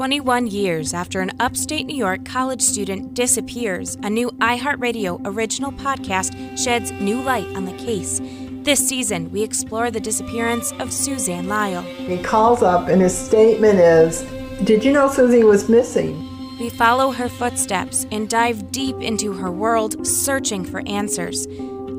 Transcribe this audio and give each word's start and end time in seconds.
21 0.00 0.46
years 0.46 0.94
after 0.94 1.20
an 1.20 1.30
upstate 1.40 1.84
New 1.84 1.94
York 1.94 2.24
college 2.24 2.62
student 2.62 3.12
disappears, 3.12 3.98
a 4.02 4.08
new 4.08 4.30
iHeartRadio 4.40 5.20
original 5.26 5.70
podcast 5.72 6.32
sheds 6.56 6.90
new 6.92 7.20
light 7.20 7.44
on 7.54 7.66
the 7.66 7.74
case. 7.74 8.18
This 8.62 8.80
season, 8.88 9.30
we 9.30 9.42
explore 9.42 9.90
the 9.90 10.00
disappearance 10.00 10.72
of 10.78 10.90
Suzanne 10.90 11.48
Lyle. 11.48 11.82
He 11.82 12.16
calls 12.16 12.62
up, 12.62 12.88
and 12.88 13.02
his 13.02 13.14
statement 13.14 13.78
is 13.78 14.22
Did 14.64 14.86
you 14.86 14.92
know 14.92 15.06
Susie 15.06 15.44
was 15.44 15.68
missing? 15.68 16.16
We 16.58 16.70
follow 16.70 17.10
her 17.10 17.28
footsteps 17.28 18.06
and 18.10 18.26
dive 18.26 18.72
deep 18.72 18.96
into 19.02 19.34
her 19.34 19.50
world, 19.50 20.06
searching 20.06 20.64
for 20.64 20.82
answers. 20.86 21.46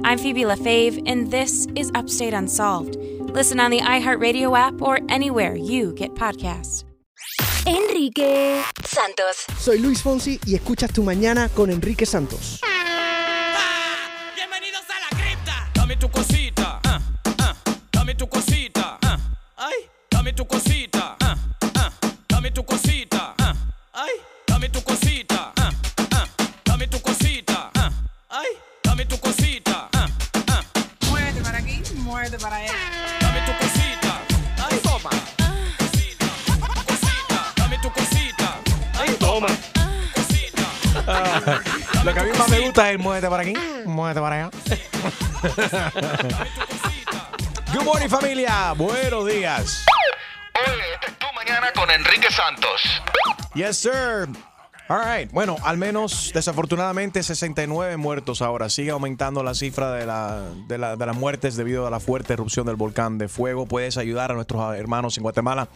I'm 0.03 0.17
Phoebe 0.17 0.41
LaFave, 0.41 1.03
and 1.05 1.29
this 1.29 1.67
is 1.75 1.91
Upstate 1.93 2.33
Unsolved. 2.33 2.95
Listen 2.95 3.59
on 3.59 3.69
the 3.69 3.81
iHeartRadio 3.81 4.57
app 4.57 4.81
or 4.81 4.97
anywhere 5.07 5.55
you 5.55 5.93
get 5.93 6.15
podcasts. 6.15 6.83
Enrique 7.65 8.61
Santos. 8.83 9.45
Soy 9.59 9.79
Luis 9.79 10.01
Fonsi 10.01 10.39
y 10.45 10.55
escuchas 10.55 10.91
tu 10.91 11.03
mañana 11.03 11.49
con 11.49 11.69
Enrique 11.69 12.05
Santos. 12.05 12.59
Bienvenidos 14.35 14.81
a 14.89 14.99
la 15.15 15.21
cripta. 15.21 15.69
Dame 15.73 15.95
tu 15.97 16.09
cosita. 16.09 16.79
ah, 16.83 16.99
ah, 17.39 17.55
Dame 17.91 18.15
tu 18.15 18.27
cosita. 18.27 18.97
ah, 19.03 19.17
Ay, 19.57 19.75
dame 20.09 20.33
tu 20.33 20.45
cosita. 20.47 21.15
ah, 21.19 21.35
ah, 21.75 21.91
Dame 22.27 22.51
tu 22.51 22.63
cosita. 22.65 23.10
Lo 42.03 42.13
que 42.13 42.19
a 42.19 42.23
mí 42.23 42.31
más 42.37 42.49
me 42.49 42.59
gusta 42.61 42.87
es 42.89 42.95
el 42.95 42.99
muévete 42.99 43.29
para 43.29 43.43
aquí, 43.43 43.53
muévete 43.85 44.19
para 44.19 44.35
allá. 44.35 44.49
Good 47.73 47.83
morning 47.83 48.09
familia, 48.09 48.73
buenos 48.75 49.25
días. 49.27 49.85
Oye, 50.67 50.93
esta 50.95 51.07
es 51.07 51.17
tu 51.19 51.25
mañana 51.35 51.71
con 51.73 51.89
Enrique 51.91 52.27
Santos. 52.31 52.81
Yes 53.53 53.77
sir. 53.77 54.27
All 54.89 54.99
right. 55.05 55.31
Bueno, 55.31 55.55
al 55.63 55.77
menos 55.77 56.31
desafortunadamente 56.33 57.23
69 57.23 57.95
muertos 57.97 58.41
ahora. 58.41 58.69
Sigue 58.69 58.91
aumentando 58.91 59.41
la 59.43 59.53
cifra 59.53 59.91
de, 59.93 60.05
la, 60.05 60.41
de, 60.67 60.77
la- 60.77 60.95
de 60.97 61.05
las 61.05 61.15
muertes 61.15 61.55
debido 61.55 61.87
a 61.87 61.89
la 61.89 61.99
fuerte 62.01 62.33
erupción 62.33 62.65
del 62.65 62.75
volcán 62.75 63.17
de 63.17 63.29
fuego. 63.29 63.67
Puedes 63.67 63.97
ayudar 63.97 64.31
a 64.31 64.33
nuestros 64.33 64.75
hermanos 64.75 65.15
en 65.17 65.23
Guatemala. 65.23 65.69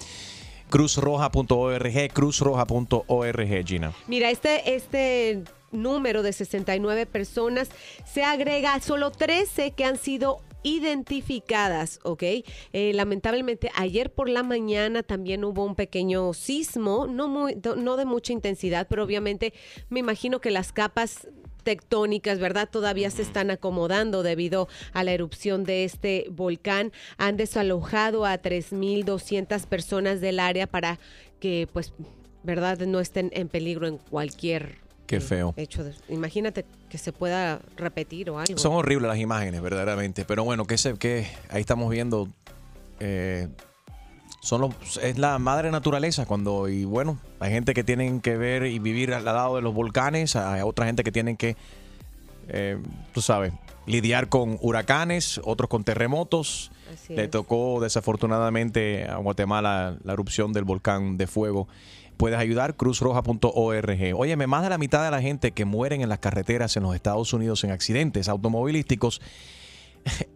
Cruzroja.org, 0.70 2.12
cruzroja.org, 2.12 3.66
Gina. 3.66 3.94
Mira, 4.08 4.32
este, 4.32 4.76
este 4.76 5.44
número 5.76 6.24
de 6.24 6.34
69 6.34 7.06
personas 7.06 7.70
se 8.06 8.24
agrega 8.24 8.80
solo 8.80 9.12
13 9.12 9.72
que 9.72 9.86
han 9.86 9.98
sido 9.98 10.42
identificadas, 10.66 12.00
¿ok? 12.04 12.24
Eh, 12.74 12.92
lamentablemente 12.96 13.72
ayer 13.76 14.12
por 14.12 14.28
la 14.28 14.42
mañana 14.42 15.04
también 15.04 15.44
hubo 15.44 15.64
un 15.64 15.76
pequeño 15.76 16.34
sismo, 16.34 17.06
no, 17.08 17.28
muy, 17.28 17.56
no 17.78 17.98
de 17.98 18.06
mucha 18.06 18.34
intensidad, 18.34 18.88
pero 18.90 19.04
obviamente 19.04 19.54
me 19.90 20.00
imagino 20.00 20.42
que 20.42 20.50
las 20.50 20.74
capas 20.74 21.28
tectónicas, 21.66 22.40
¿verdad? 22.40 22.70
Todavía 22.70 23.12
se 23.12 23.22
están 23.22 23.52
acomodando 23.52 24.24
debido 24.24 24.68
a 24.94 25.04
la 25.04 25.12
erupción 25.12 25.66
de 25.66 25.84
este 25.84 26.28
volcán. 26.32 26.94
Han 27.18 27.38
desalojado 27.38 28.26
a 28.26 28.42
3.200 28.42 29.66
personas 29.68 30.22
del 30.22 30.40
área 30.40 30.68
para 30.68 31.00
que, 31.40 31.68
pues, 31.74 31.94
¿verdad? 32.44 32.80
No 32.80 33.00
estén 33.00 33.32
en 33.34 33.50
peligro 33.50 33.88
en 33.88 33.98
cualquier 33.98 34.85
Qué 35.08 35.20
feo. 35.22 35.54
hecho. 35.58 35.84
de- 35.84 35.94
imagínate 36.10 36.66
que 36.90 36.98
se 36.98 37.12
pueda 37.12 37.60
repetir 37.78 38.30
o 38.30 38.40
algo. 38.40 38.58
Son 38.58 38.74
horribles 38.74 39.08
las 39.08 39.20
imágenes, 39.20 39.62
verdaderamente. 39.62 40.26
Pero 40.26 40.44
bueno, 40.44 40.66
que 40.66 40.78
se, 40.78 40.96
que 40.96 41.28
ahí 41.50 41.62
estamos 41.62 41.90
viendo. 41.92 42.28
eh, 43.00 43.48
son 44.42 44.62
los, 44.62 44.98
es 45.02 45.18
la 45.18 45.40
madre 45.40 45.72
naturaleza 45.72 46.26
cuando, 46.28 46.70
y 46.70 46.86
bueno, 46.86 47.18
hay 47.40 47.52
gente 47.52 47.74
que 47.74 47.84
tienen 47.84 48.22
que 48.22 48.38
ver 48.38 48.66
y 48.68 48.78
vivir 48.78 49.12
al 49.14 49.26
lado 49.26 49.56
de 49.56 49.64
los 49.64 49.74
volcanes, 49.74 50.36
hay 50.36 50.62
otra 50.62 50.86
gente 50.86 51.04
que 51.04 51.12
tienen 51.12 51.36
que, 51.36 51.56
eh, 52.48 52.78
tú 53.12 53.22
sabes, 53.24 53.54
lidiar 53.88 54.30
con 54.30 54.60
huracanes, 54.62 55.42
otros 55.44 55.68
con 55.68 55.84
terremotos. 55.84 56.72
Así 56.94 57.16
Le 57.16 57.24
es. 57.24 57.32
tocó 57.32 57.80
desafortunadamente 57.82 59.06
a 59.06 59.18
Guatemala 59.18 59.98
la 60.04 60.14
erupción 60.14 60.54
del 60.54 60.64
volcán 60.64 61.18
de 61.18 61.26
fuego. 61.26 61.68
Puedes 62.18 62.40
ayudar, 62.40 62.76
cruzroja.org. 62.76 64.14
Óyeme, 64.16 64.48
más 64.48 64.64
de 64.64 64.70
la 64.70 64.78
mitad 64.78 65.04
de 65.04 65.12
la 65.12 65.22
gente 65.22 65.52
que 65.52 65.66
mueren 65.66 66.02
en 66.02 66.10
las 66.10 66.20
carreteras 66.20 66.76
en 66.78 66.84
los 66.84 66.96
Estados 66.96 67.34
Unidos 67.34 67.64
en 67.64 67.72
accidentes 67.72 68.30
automovilísticos 68.30 69.22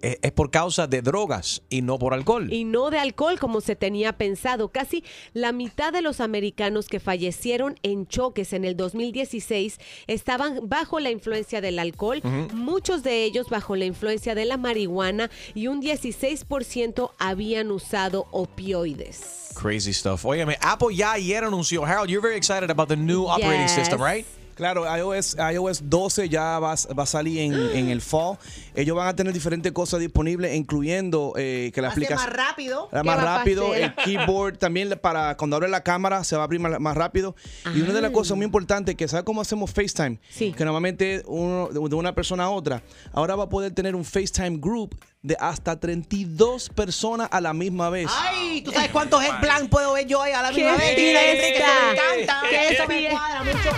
es 0.01 0.17
es 0.21 0.31
por 0.31 0.51
causa 0.51 0.87
de 0.87 1.01
drogas 1.01 1.61
y 1.69 1.81
no 1.81 1.97
por 1.99 2.13
alcohol. 2.13 2.51
Y 2.51 2.63
no 2.63 2.89
de 2.89 2.99
alcohol 2.99 3.39
como 3.39 3.61
se 3.61 3.75
tenía 3.75 4.13
pensado. 4.13 4.69
Casi 4.69 5.03
la 5.33 5.51
mitad 5.51 5.91
de 5.93 6.01
los 6.01 6.19
americanos 6.19 6.87
que 6.87 6.99
fallecieron 6.99 7.79
en 7.83 8.07
choques 8.07 8.53
en 8.53 8.65
el 8.65 8.75
2016 8.77 9.79
estaban 10.07 10.59
bajo 10.69 10.99
la 10.99 11.09
influencia 11.11 11.61
del 11.61 11.79
alcohol, 11.79 12.21
muchos 12.53 13.03
de 13.03 13.23
ellos 13.23 13.49
bajo 13.49 13.75
la 13.75 13.85
influencia 13.85 14.35
de 14.35 14.45
la 14.45 14.57
marihuana 14.57 15.29
y 15.55 15.67
un 15.67 15.81
16% 15.81 17.11
habían 17.17 17.71
usado 17.71 18.27
opioides. 18.31 19.49
Crazy 19.55 19.93
stuff. 19.93 20.25
Óyeme, 20.25 20.57
Apple 20.61 20.95
ya 20.95 21.13
ayer 21.13 21.43
anunció, 21.43 21.85
Harold, 21.85 22.09
you're 22.09 22.21
very 22.21 22.37
excited 22.37 22.69
about 22.69 22.87
the 22.87 22.95
new 22.95 23.25
operating 23.27 23.61
Yes. 23.67 23.71
system, 23.75 24.01
right? 24.01 24.25
Claro, 24.59 24.83
iOS, 24.97 25.37
iOS 25.53 25.89
12 25.89 26.27
ya 26.27 26.59
va, 26.59 26.73
a- 26.73 26.93
va 26.93 27.03
a 27.03 27.05
salir 27.05 27.39
en, 27.39 27.53
en 27.53 27.87
el 27.87 28.01
fall. 28.01 28.37
Ellos 28.75 28.93
van 28.93 29.07
a 29.07 29.15
tener 29.15 29.31
diferentes 29.31 29.71
cosas 29.71 30.01
disponibles, 30.01 30.53
incluyendo 30.53 31.31
eh, 31.37 31.71
que 31.73 31.81
la 31.81 31.87
aplicación... 31.91 32.19
más 32.29 32.35
rápido. 32.35 32.89
¿Qué 32.91 33.01
más 33.03 33.23
rápido, 33.23 33.73
el 33.73 33.95
keyboard 33.95 34.57
también 34.57 34.99
para 35.01 35.37
cuando 35.37 35.55
abre 35.55 35.69
la 35.69 35.81
cámara 35.81 36.25
se 36.25 36.35
va 36.35 36.41
a 36.41 36.45
abrir 36.45 36.59
más, 36.59 36.77
más 36.77 36.97
rápido. 36.97 37.37
Y 37.73 37.79
una 37.79 37.93
de 37.93 38.01
las 38.01 38.09
Ah. 38.09 38.13
cosas 38.13 38.35
muy 38.35 38.45
importantes 38.45 38.95
que 38.95 39.07
¿sabes 39.07 39.23
cómo 39.23 39.39
hacemos 39.39 39.71
FaceTime? 39.71 40.19
Sí. 40.29 40.51
Que 40.51 40.65
normalmente 40.65 41.23
uno, 41.25 41.69
de 41.71 41.95
una 41.95 42.13
persona 42.13 42.43
a 42.43 42.49
otra, 42.49 42.83
ahora 43.13 43.37
va 43.37 43.45
a 43.45 43.49
poder 43.49 43.71
tener 43.73 43.95
un 43.95 44.03
FaceTime 44.03 44.57
group 44.57 44.93
de 45.21 45.35
hasta 45.39 45.77
32 45.79 46.69
personas 46.69 47.27
a 47.31 47.41
la 47.41 47.53
misma 47.53 47.89
vez. 47.89 48.09
Ay, 48.09 48.61
¿tú 48.61 48.71
sabes 48.71 48.89
cuántos 48.89 49.21
plan 49.41 49.67
puedo 49.67 49.93
ver 49.93 50.07
yo 50.07 50.21
ahí 50.21 50.31
a 50.31 50.41
la 50.41 50.51
¡Qué 50.51 50.63
misma 50.63 50.77
vez? 50.77 50.97
Mira, 50.97 51.25
Enrique, 51.25 51.57
eso 51.57 51.65
me 51.67 51.91
encanta. 51.91 52.41
¡Qué 52.49 52.69
Eso 52.69 52.87
me 52.87 53.09
cuadra 53.09 53.43
mucho. 53.43 53.69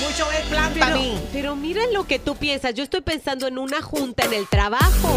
Mucho 0.00 0.26
plan 0.48 0.72
para 0.78 0.96
mí. 0.96 1.18
pero 1.32 1.56
mira 1.56 1.82
lo 1.92 2.06
que 2.06 2.18
tú 2.18 2.36
piensas. 2.36 2.74
Yo 2.74 2.82
estoy 2.84 3.02
pensando 3.02 3.46
en 3.46 3.58
una 3.58 3.82
junta 3.82 4.24
en 4.24 4.32
el 4.32 4.46
trabajo 4.46 5.10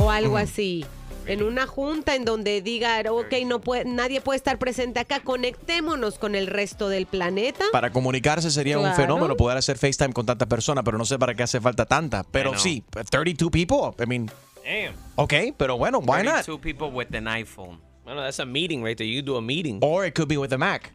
o 0.00 0.10
algo 0.10 0.36
así. 0.36 0.84
En 1.26 1.44
una 1.44 1.66
junta 1.66 2.16
en 2.16 2.24
donde 2.24 2.60
diga, 2.60 3.00
ok, 3.08 3.32
no 3.46 3.60
puede, 3.60 3.84
nadie 3.84 4.20
puede 4.20 4.38
estar 4.38 4.58
presente 4.58 4.98
acá, 4.98 5.20
conectémonos 5.20 6.18
con 6.18 6.34
el 6.34 6.48
resto 6.48 6.88
del 6.88 7.06
planeta. 7.06 7.66
Para 7.70 7.92
comunicarse 7.92 8.50
sería 8.50 8.80
un 8.80 8.92
fenómeno 8.94 9.36
poder 9.36 9.56
hacer 9.58 9.78
FaceTime 9.78 10.12
con 10.12 10.26
tantas 10.26 10.48
personas, 10.48 10.82
pero 10.82 10.98
no 10.98 11.04
sé 11.04 11.20
para 11.20 11.34
qué 11.34 11.44
hace 11.44 11.60
falta 11.60 11.86
tanta. 11.86 12.24
Pero 12.32 12.58
sí, 12.58 12.82
32 13.10 13.50
people. 13.52 13.92
I 14.02 14.06
mean, 14.08 14.30
Damn. 14.70 14.94
ok, 15.16 15.34
pero 15.58 15.76
bueno, 15.76 15.98
why 15.98 16.22
not? 16.22 16.44
32 16.44 16.58
people 16.60 16.90
with 16.92 17.12
an 17.14 17.24
iPhone. 17.24 17.78
Bueno, 18.04 18.22
that's 18.22 18.38
a 18.38 18.46
meeting 18.46 18.84
right 18.84 18.96
there. 18.96 19.06
You 19.06 19.20
do 19.20 19.36
a 19.36 19.42
meeting. 19.42 19.80
Or 19.82 20.04
it 20.04 20.14
could 20.14 20.28
be 20.28 20.36
with 20.36 20.52
a 20.52 20.58
Mac. 20.58 20.92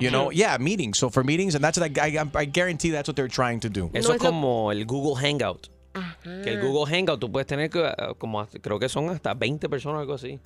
You 0.00 0.10
know, 0.10 0.30
yeah, 0.30 0.56
meetings. 0.58 0.98
So 0.98 1.10
for 1.10 1.22
meetings, 1.22 1.54
and 1.54 1.62
that's 1.62 1.78
what 1.78 1.98
I, 1.98 2.18
I, 2.18 2.24
I 2.34 2.44
guarantee 2.46 2.90
that's 2.90 3.08
what 3.08 3.16
they're 3.16 3.28
trying 3.28 3.60
to 3.60 3.68
do. 3.68 3.90
Eso 3.92 4.08
No 4.08 4.14
es 4.14 4.20
como 4.22 4.70
el 4.70 4.84
Google 4.86 5.16
Hangout. 5.16 5.68
Ajá. 5.94 6.16
Que 6.42 6.50
el 6.52 6.60
Google 6.62 6.86
Hangout 6.86 7.20
tú 7.20 7.30
puedes 7.30 7.46
tener 7.46 7.68
que, 7.68 7.84
eh, 7.84 8.14
como, 8.18 8.46
creo 8.46 8.78
que 8.78 8.88
son 8.88 9.10
hasta 9.10 9.34
20 9.34 9.68
personas 9.68 9.98
o 9.98 10.00
algo 10.00 10.14
así. 10.14 10.40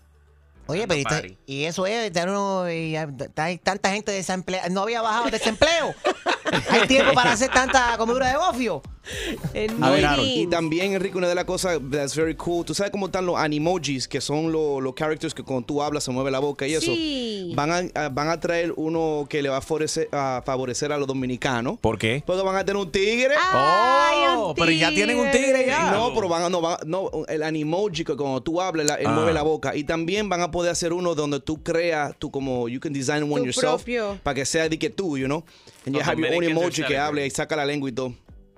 Oye, 0.66 0.88
pero 0.88 1.00
y, 1.00 1.04
Party. 1.04 1.28
te- 1.28 1.38
y 1.46 1.64
eso 1.64 1.86
es, 1.86 2.10
y 2.72 2.96
hay 2.96 3.58
tanta 3.58 3.92
gente 3.92 4.10
desempleada. 4.10 4.68
No 4.68 4.82
había 4.82 5.00
bajado 5.00 5.26
el 5.26 5.30
desempleo. 5.30 5.94
hay 6.70 6.88
tiempo 6.88 7.12
para 7.14 7.32
hacer 7.32 7.50
tanta 7.50 7.96
comedura 7.96 8.28
de 8.28 8.36
gofio. 8.36 8.82
A 9.82 9.90
ver, 9.90 10.04
y 10.20 10.46
también, 10.48 10.92
Enrique, 10.94 11.16
una 11.16 11.28
de 11.28 11.34
las 11.34 11.44
cosas 11.44 11.78
that's 11.90 12.14
very 12.16 12.34
cool, 12.34 12.64
tú 12.64 12.74
sabes 12.74 12.90
cómo 12.90 13.06
están 13.06 13.24
los 13.26 13.36
animojis, 13.36 14.08
que 14.08 14.20
son 14.20 14.50
los, 14.52 14.82
los 14.82 14.94
characters 14.94 15.32
que 15.34 15.42
cuando 15.42 15.64
tú 15.66 15.82
hablas 15.82 16.04
se 16.04 16.10
mueve 16.10 16.30
la 16.30 16.38
boca 16.40 16.66
y 16.66 16.74
eso. 16.74 16.92
Sí. 16.92 17.52
Van 17.54 17.70
a, 17.94 18.08
van 18.08 18.28
a 18.28 18.40
traer 18.40 18.72
uno 18.76 19.26
que 19.28 19.42
le 19.42 19.48
va 19.48 19.58
a 19.58 19.60
favorecer 19.60 20.08
a, 20.12 20.42
favorecer 20.44 20.92
a 20.92 20.98
los 20.98 21.06
dominicanos. 21.06 21.78
¿Por 21.80 21.98
qué? 21.98 22.22
Porque 22.26 22.42
van 22.42 22.56
a 22.56 22.64
tener 22.64 22.80
un 22.80 22.90
tigre. 22.90 23.34
Ay, 23.52 24.16
Oh, 24.38 24.48
un 24.50 24.54
pero 24.54 24.70
ya 24.70 24.90
tienen 24.90 25.18
un 25.18 25.30
tigre 25.30 25.64
ya. 25.66 25.92
No, 25.92 26.12
pero 26.14 26.28
van 26.28 26.42
a, 26.42 26.50
no, 26.50 26.60
van 26.60 26.74
a- 26.74 26.84
no, 26.84 27.10
el 27.28 27.42
animoji 27.42 28.04
que 28.04 28.16
cuando 28.16 28.42
tú 28.42 28.60
hablas, 28.60 28.86
la- 28.86 28.94
él 28.96 29.06
Ah. 29.06 29.12
mueve 29.12 29.32
la 29.32 29.42
boca. 29.42 29.74
Y 29.76 29.84
también 29.84 30.28
van 30.28 30.40
a 30.42 30.50
poder 30.50 30.72
hacer 30.72 30.92
uno 30.92 31.14
donde 31.14 31.40
tú 31.40 31.62
creas, 31.62 32.14
tú 32.18 32.30
como, 32.30 32.68
you 32.68 32.80
can 32.80 32.92
design 32.92 33.22
one 33.24 33.40
Tu 33.40 33.46
yourself. 33.46 33.76
propio. 33.84 34.18
Para 34.22 34.34
que 34.34 34.44
sea 34.44 34.68
de 34.68 34.78
que 34.78 34.90
tú, 34.90 35.16
you 35.16 35.26
know. 35.26 35.44
And 35.86 35.94
you 35.94 36.02
have 36.04 36.20
your 36.20 36.34
own 36.34 36.42
emoji 36.44 36.82
que 36.82 36.98
hable 36.98 37.24
y 37.26 37.30
saca 37.30 37.54
la 37.56 37.64
lengua 37.64 37.88
y 37.88 37.92
todo. 37.92 38.12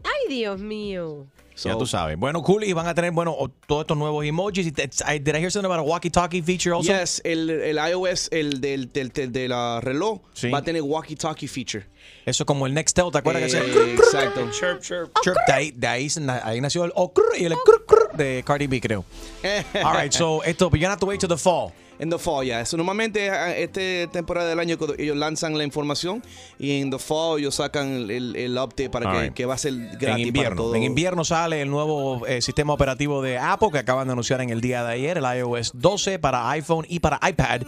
Ay, 0.05 0.29
Dios 0.35 0.61
mío. 0.61 1.27
Ya 1.65 1.77
tú 1.77 1.87
sabes. 1.87 2.17
Bueno, 2.17 2.41
cool. 2.43 2.63
Y 2.63 2.73
van 2.73 2.87
a 2.87 2.95
tener, 2.95 3.11
bueno, 3.11 3.37
todos 3.67 3.81
estos 3.83 3.97
nuevos 3.97 4.25
emojis. 4.25 4.73
Did 4.73 4.95
I 5.35 5.39
hear 5.41 5.51
something 5.51 5.69
about 5.69 5.81
a 5.81 5.83
walkie-talkie 5.83 6.41
feature 6.41 6.73
also? 6.73 6.93
Yes, 6.93 7.21
el, 7.25 7.51
el 7.51 7.77
iOS, 7.79 8.29
el 8.31 8.61
del, 8.61 8.93
del, 8.93 9.09
del- 9.09 9.33
de 9.33 9.49
la 9.49 9.81
reloj, 9.81 10.21
Sí. 10.35 10.51
va 10.53 10.59
a 10.59 10.63
tener 10.63 10.83
walkie-talkie 10.83 11.49
feature. 11.49 11.85
Eso 12.25 12.45
es 12.45 12.47
como 12.47 12.65
el 12.69 12.75
Nextel, 12.75 13.11
¿te 13.11 13.19
acuerdas 13.19 13.51
que 13.51 13.59
Eh, 13.59 13.61
hacía? 13.61 13.93
Exacto. 13.93 14.49
Chirp, 14.53 14.81
chirp. 14.83 15.11
Chirp, 15.21 15.37
de 15.49 15.53
ahí, 15.53 15.71
de 15.73 15.87
ahí, 15.89 16.09
ahí 16.45 16.61
nació 16.61 16.85
el 16.85 16.93
oh, 16.95 17.13
y 17.37 17.45
el 17.47 17.55
crr 17.55 18.17
de 18.17 18.45
Cardi 18.47 18.69
B, 18.69 18.81
creo. 18.81 19.05
All 19.85 19.97
right, 20.01 20.13
so 20.13 20.45
esto, 20.45 20.71
but 20.71 20.79
you 20.79 20.87
have 20.87 21.01
to 21.01 21.07
wait 21.07 21.19
to 21.21 21.27
the 21.27 21.37
fall. 21.37 21.73
En 21.99 22.11
the 22.11 22.19
fall, 22.19 22.47
ya. 22.47 22.61
Eso 22.61 22.77
normalmente 22.77 23.31
esta 23.63 24.13
temporada 24.13 24.49
del 24.49 24.61
año 24.61 24.77
ellos 24.99 25.17
lanzan 25.17 25.59
la 25.59 25.65
información 25.65 26.23
y 26.59 26.81
en 26.81 26.91
the 26.91 26.99
fall 26.99 27.41
ellos 27.41 27.57
sacan 27.57 28.11
el, 28.11 28.59
update 28.59 28.91
para 28.91 29.13
que, 29.13 29.21
right. 29.21 29.35
que 29.35 29.47
va 29.47 29.55
a 29.55 29.59
ser 29.59 29.73
En 29.73 29.99
gratis 29.99 30.01
para 30.03 30.19
invierno. 30.21 30.75
En 30.75 30.83
invierno 30.83 31.25
sale 31.25 31.63
el 31.63 31.71
nuevo 31.71 32.27
eh, 32.27 32.41
sistema 32.41 32.73
operativo 32.73 33.23
de 33.23 33.39
Apple 33.39 33.69
que 33.73 33.79
acaban 33.79 34.07
de 34.07 34.13
anunciar 34.13 34.41
en 34.41 34.51
el 34.51 34.61
día 34.61 34.85
de 34.85 34.93
ayer, 34.93 35.19
el 35.19 35.25
iOS 35.39 35.73
12 35.75 36.19
para 36.19 36.51
iPhone 36.51 36.87
y 36.89 37.01
para 37.01 37.19
iPad. 37.29 37.63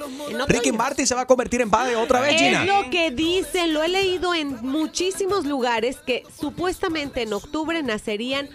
Ricky 0.49 0.73
Martin 0.73 1.06
se 1.06 1.15
va 1.15 1.23
a 1.23 1.26
convertir 1.26 1.61
en 1.61 1.71
padre 1.71 1.97
otra 1.97 2.21
vez, 2.21 2.35
Es 2.35 2.41
Gina. 2.41 2.65
lo 2.65 2.91
que 2.91 3.11
dicen, 3.11 3.73
lo 3.73 3.83
he 3.83 3.88
leído 3.88 4.35
en 4.35 4.56
muchísimos 4.62 5.44
lugares 5.44 5.99
que 6.06 6.25
supuestamente 6.38 7.23
en 7.23 7.33
octubre 7.33 7.83
nacerían 7.83 8.49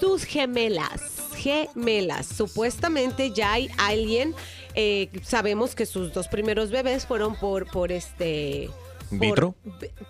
sus 0.00 0.24
gemelas. 0.24 1.00
Gemelas. 1.36 2.26
Supuestamente 2.26 3.30
ya 3.30 3.52
hay 3.52 3.68
alguien, 3.76 4.34
eh, 4.74 5.10
sabemos 5.22 5.74
que 5.74 5.86
sus 5.86 6.12
dos 6.12 6.28
primeros 6.28 6.70
bebés 6.70 7.06
fueron 7.06 7.36
por, 7.36 7.66
por 7.70 7.92
este... 7.92 8.70
¿Vitro? 9.10 9.54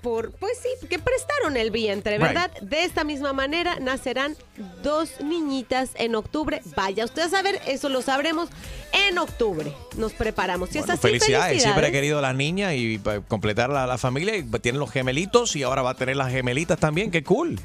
Por, 0.03 0.31
pues 0.33 0.53
sí, 0.63 0.87
que 0.87 0.99
prestaron 0.99 1.57
el 1.59 1.71
vientre, 1.71 2.17
¿verdad? 2.17 2.51
De 2.63 2.85
esta 2.85 3.05
misma 3.05 3.33
manera 3.35 3.79
nacerán 3.81 4.35
dos 4.83 5.21
niñitas 5.21 5.91
en 5.97 6.15
octubre. 6.15 6.63
Vaya 6.77 7.05
usted 7.05 7.23
a 7.23 7.29
saber, 7.29 7.61
eso 7.67 7.91
lo 7.91 8.01
sabremos 8.01 8.49
en 8.93 9.19
octubre. 9.19 9.75
Nos 9.99 10.13
preparamos. 10.13 10.71
Si 10.71 10.79
es 10.79 10.87
Bueno, 10.87 10.95
así, 10.95 11.03
felicidades. 11.09 11.63
Siempre 11.63 11.89
he 11.89 11.91
felicidades. 11.91 11.93
querido 11.93 12.19
a 12.19 12.23
las 12.23 12.35
niñas 12.35 12.75
y 12.77 12.99
para 12.99 13.21
completar 13.21 13.69
la, 13.69 13.87
la 13.87 13.99
familia. 13.99 14.37
Y 14.37 14.45
tienen 14.61 14.79
los 14.79 14.91
gemelitos 14.91 15.55
y 15.57 15.65
ahora 15.65 15.83
va 15.83 15.91
a 15.91 15.95
tener 15.97 16.17
las 16.17 16.31
gemelitas 16.31 16.79
también. 16.79 17.11
¡Qué 17.11 17.23
cool! 17.25 17.61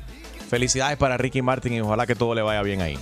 Felicidades 0.50 0.98
para 0.98 1.16
Ricky 1.16 1.42
Martin 1.42 1.74
y 1.74 1.80
ojalá 1.80 2.06
que 2.06 2.16
todo 2.16 2.34
le 2.36 2.42
vaya 2.42 2.64
bien 2.64 2.82
ahí. 2.82 2.98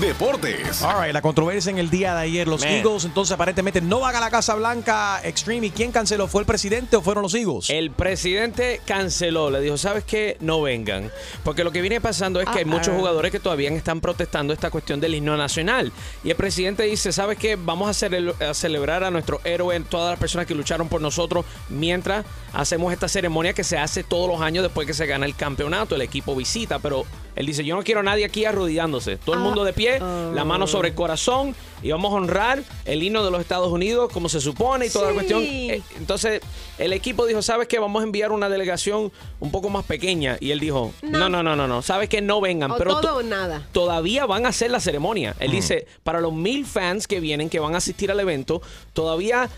Deportes. 0.00 0.82
All 0.82 1.02
right, 1.02 1.12
la 1.12 1.20
controversia 1.22 1.70
en 1.70 1.78
el 1.78 1.90
día 1.90 2.14
de 2.14 2.20
ayer. 2.22 2.46
Los 2.46 2.60
Man. 2.60 2.70
Eagles 2.72 3.04
entonces 3.04 3.32
aparentemente 3.32 3.80
no 3.80 4.00
van 4.00 4.14
a 4.14 4.20
la 4.20 4.30
Casa 4.30 4.54
Blanca 4.54 5.20
Extreme. 5.24 5.66
¿Y 5.66 5.70
quién 5.70 5.90
canceló? 5.90 6.28
¿Fue 6.28 6.40
el 6.42 6.46
presidente 6.46 6.96
o 6.96 7.02
fueron 7.02 7.22
los 7.22 7.34
Eagles? 7.34 7.68
El 7.70 7.90
presidente 7.90 8.80
canceló, 8.86 9.50
le 9.50 9.60
dijo, 9.60 9.76
¿sabes 9.76 10.04
qué? 10.04 10.36
No 10.40 10.62
vengan. 10.62 11.10
Porque 11.42 11.64
lo 11.64 11.72
que 11.72 11.80
viene 11.80 12.00
pasando 12.00 12.40
es 12.40 12.48
que 12.48 12.60
hay 12.60 12.64
muchos 12.64 12.94
jugadores 12.94 13.32
que 13.32 13.40
todavía 13.40 13.70
están 13.70 14.00
protestando 14.00 14.52
esta 14.52 14.70
cuestión 14.70 15.00
del 15.00 15.14
himno 15.14 15.36
nacional. 15.36 15.92
Y 16.22 16.30
el 16.30 16.36
presidente 16.36 16.84
dice, 16.84 17.12
¿sabes 17.12 17.36
qué? 17.38 17.56
Vamos 17.56 17.88
a, 17.88 18.06
cele- 18.08 18.34
a 18.42 18.54
celebrar 18.54 19.02
a 19.04 19.10
nuestro 19.10 19.40
héroe, 19.44 19.78
todas 19.80 20.10
las 20.10 20.18
personas 20.20 20.46
que 20.46 20.54
lucharon 20.54 20.88
por 20.88 21.00
nosotros, 21.00 21.44
mientras 21.68 22.24
hacemos 22.52 22.92
esta 22.92 23.08
ceremonia 23.08 23.52
que 23.52 23.64
se 23.64 23.78
hace 23.78 24.04
todos 24.04 24.28
los 24.28 24.40
años 24.40 24.62
después 24.62 24.86
que 24.86 24.94
se 24.94 25.06
gana 25.06 25.26
el 25.26 25.34
campeonato. 25.34 25.94
El 25.96 26.02
equipo 26.02 26.34
visita, 26.36 26.78
pero 26.78 27.04
él 27.36 27.46
dice, 27.46 27.64
yo 27.64 27.76
no 27.76 27.82
quiero 27.82 28.00
a 28.00 28.02
nadie 28.04 28.24
aquí 28.24 28.44
arrodillándose. 28.44 29.16
Todo 29.16 29.34
el 29.36 29.40
mundo 29.42 29.64
de 29.64 29.72
pie, 29.72 29.87
la 29.98 30.44
mano 30.44 30.66
sobre 30.66 30.88
el 30.90 30.94
corazón 30.94 31.54
y 31.82 31.90
vamos 31.90 32.12
a 32.12 32.16
honrar 32.16 32.62
el 32.84 33.02
himno 33.02 33.24
de 33.24 33.30
los 33.30 33.40
Estados 33.40 33.70
Unidos 33.72 34.10
como 34.12 34.28
se 34.28 34.40
supone 34.40 34.86
y 34.86 34.90
toda 34.90 35.08
la 35.08 35.14
cuestión. 35.14 35.42
Eh, 35.44 35.80
entonces, 35.96 36.40
el 36.78 36.92
equipo 36.92 37.24
dijo, 37.26 37.40
¿sabes 37.42 37.68
qué? 37.68 37.78
Vamos 37.78 38.00
a 38.02 38.04
enviar 38.04 38.32
una 38.32 38.48
delegación 38.48 39.10
un 39.40 39.50
poco 39.50 39.70
más 39.70 39.84
pequeña. 39.84 40.36
Y 40.40 40.50
él 40.50 40.60
dijo, 40.60 40.92
no, 41.02 41.28
no, 41.28 41.42
no, 41.42 41.54
no, 41.56 41.66
no. 41.68 41.82
¿Sabes 41.82 42.08
que 42.08 42.20
No 42.20 42.40
vengan. 42.40 42.72
O 42.72 42.76
pero 42.76 42.90
todo 43.00 43.00
to- 43.02 43.16
o 43.18 43.22
nada. 43.22 43.66
todavía 43.72 44.26
van 44.26 44.44
a 44.44 44.48
hacer 44.50 44.70
la 44.70 44.80
ceremonia. 44.80 45.34
Él 45.38 45.52
dice, 45.52 45.86
para 46.02 46.20
los 46.20 46.32
mil 46.32 46.66
fans 46.66 47.06
que 47.06 47.20
vienen, 47.20 47.48
que 47.48 47.60
van 47.60 47.74
a 47.74 47.78
asistir 47.78 48.10
al 48.10 48.18
evento, 48.20 48.60
todavía 48.92 49.48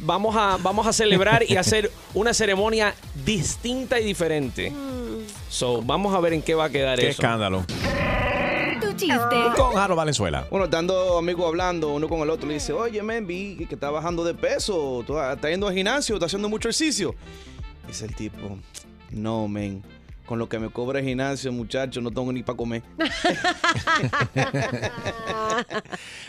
vamos 0.00 0.34
a, 0.36 0.56
vamos 0.62 0.86
a 0.86 0.92
celebrar 0.92 1.44
y 1.48 1.56
hacer 1.56 1.90
una 2.14 2.32
ceremonia 2.32 2.94
distinta 3.24 3.98
y 4.00 4.04
diferente. 4.04 4.72
So, 5.50 5.82
vamos 5.82 6.14
a 6.14 6.20
ver 6.20 6.32
en 6.32 6.42
qué 6.42 6.54
va 6.54 6.66
a 6.66 6.70
quedar 6.70 6.98
¡Qué 6.98 7.08
eso. 7.08 7.20
escándalo! 7.22 7.64
Chiste. 8.96 9.36
Con 9.56 9.76
Harold 9.76 9.96
Valenzuela. 9.96 10.46
Bueno, 10.50 10.64
estando 10.64 11.18
amigos 11.18 11.46
hablando 11.46 11.92
uno 11.94 12.08
con 12.08 12.20
el 12.20 12.30
otro, 12.30 12.48
le 12.48 12.54
dice, 12.54 12.72
oye, 12.72 13.02
men, 13.02 13.26
vi 13.26 13.56
que 13.66 13.74
está 13.74 13.90
bajando 13.90 14.24
de 14.24 14.34
peso, 14.34 15.04
tú 15.06 15.18
estás 15.20 15.50
yendo 15.50 15.68
al 15.68 15.74
gimnasio, 15.74 16.14
estás 16.16 16.28
haciendo 16.28 16.48
mucho 16.48 16.68
ejercicio. 16.68 17.14
Dice 17.86 18.06
el 18.06 18.14
tipo, 18.16 18.58
no, 19.10 19.46
men, 19.48 19.82
con 20.24 20.38
lo 20.38 20.48
que 20.48 20.58
me 20.58 20.70
cobra 20.70 21.00
el 21.00 21.04
gimnasio, 21.04 21.52
muchacho, 21.52 22.00
no 22.00 22.10
tengo 22.10 22.32
ni 22.32 22.42
para 22.42 22.56
comer. 22.56 22.82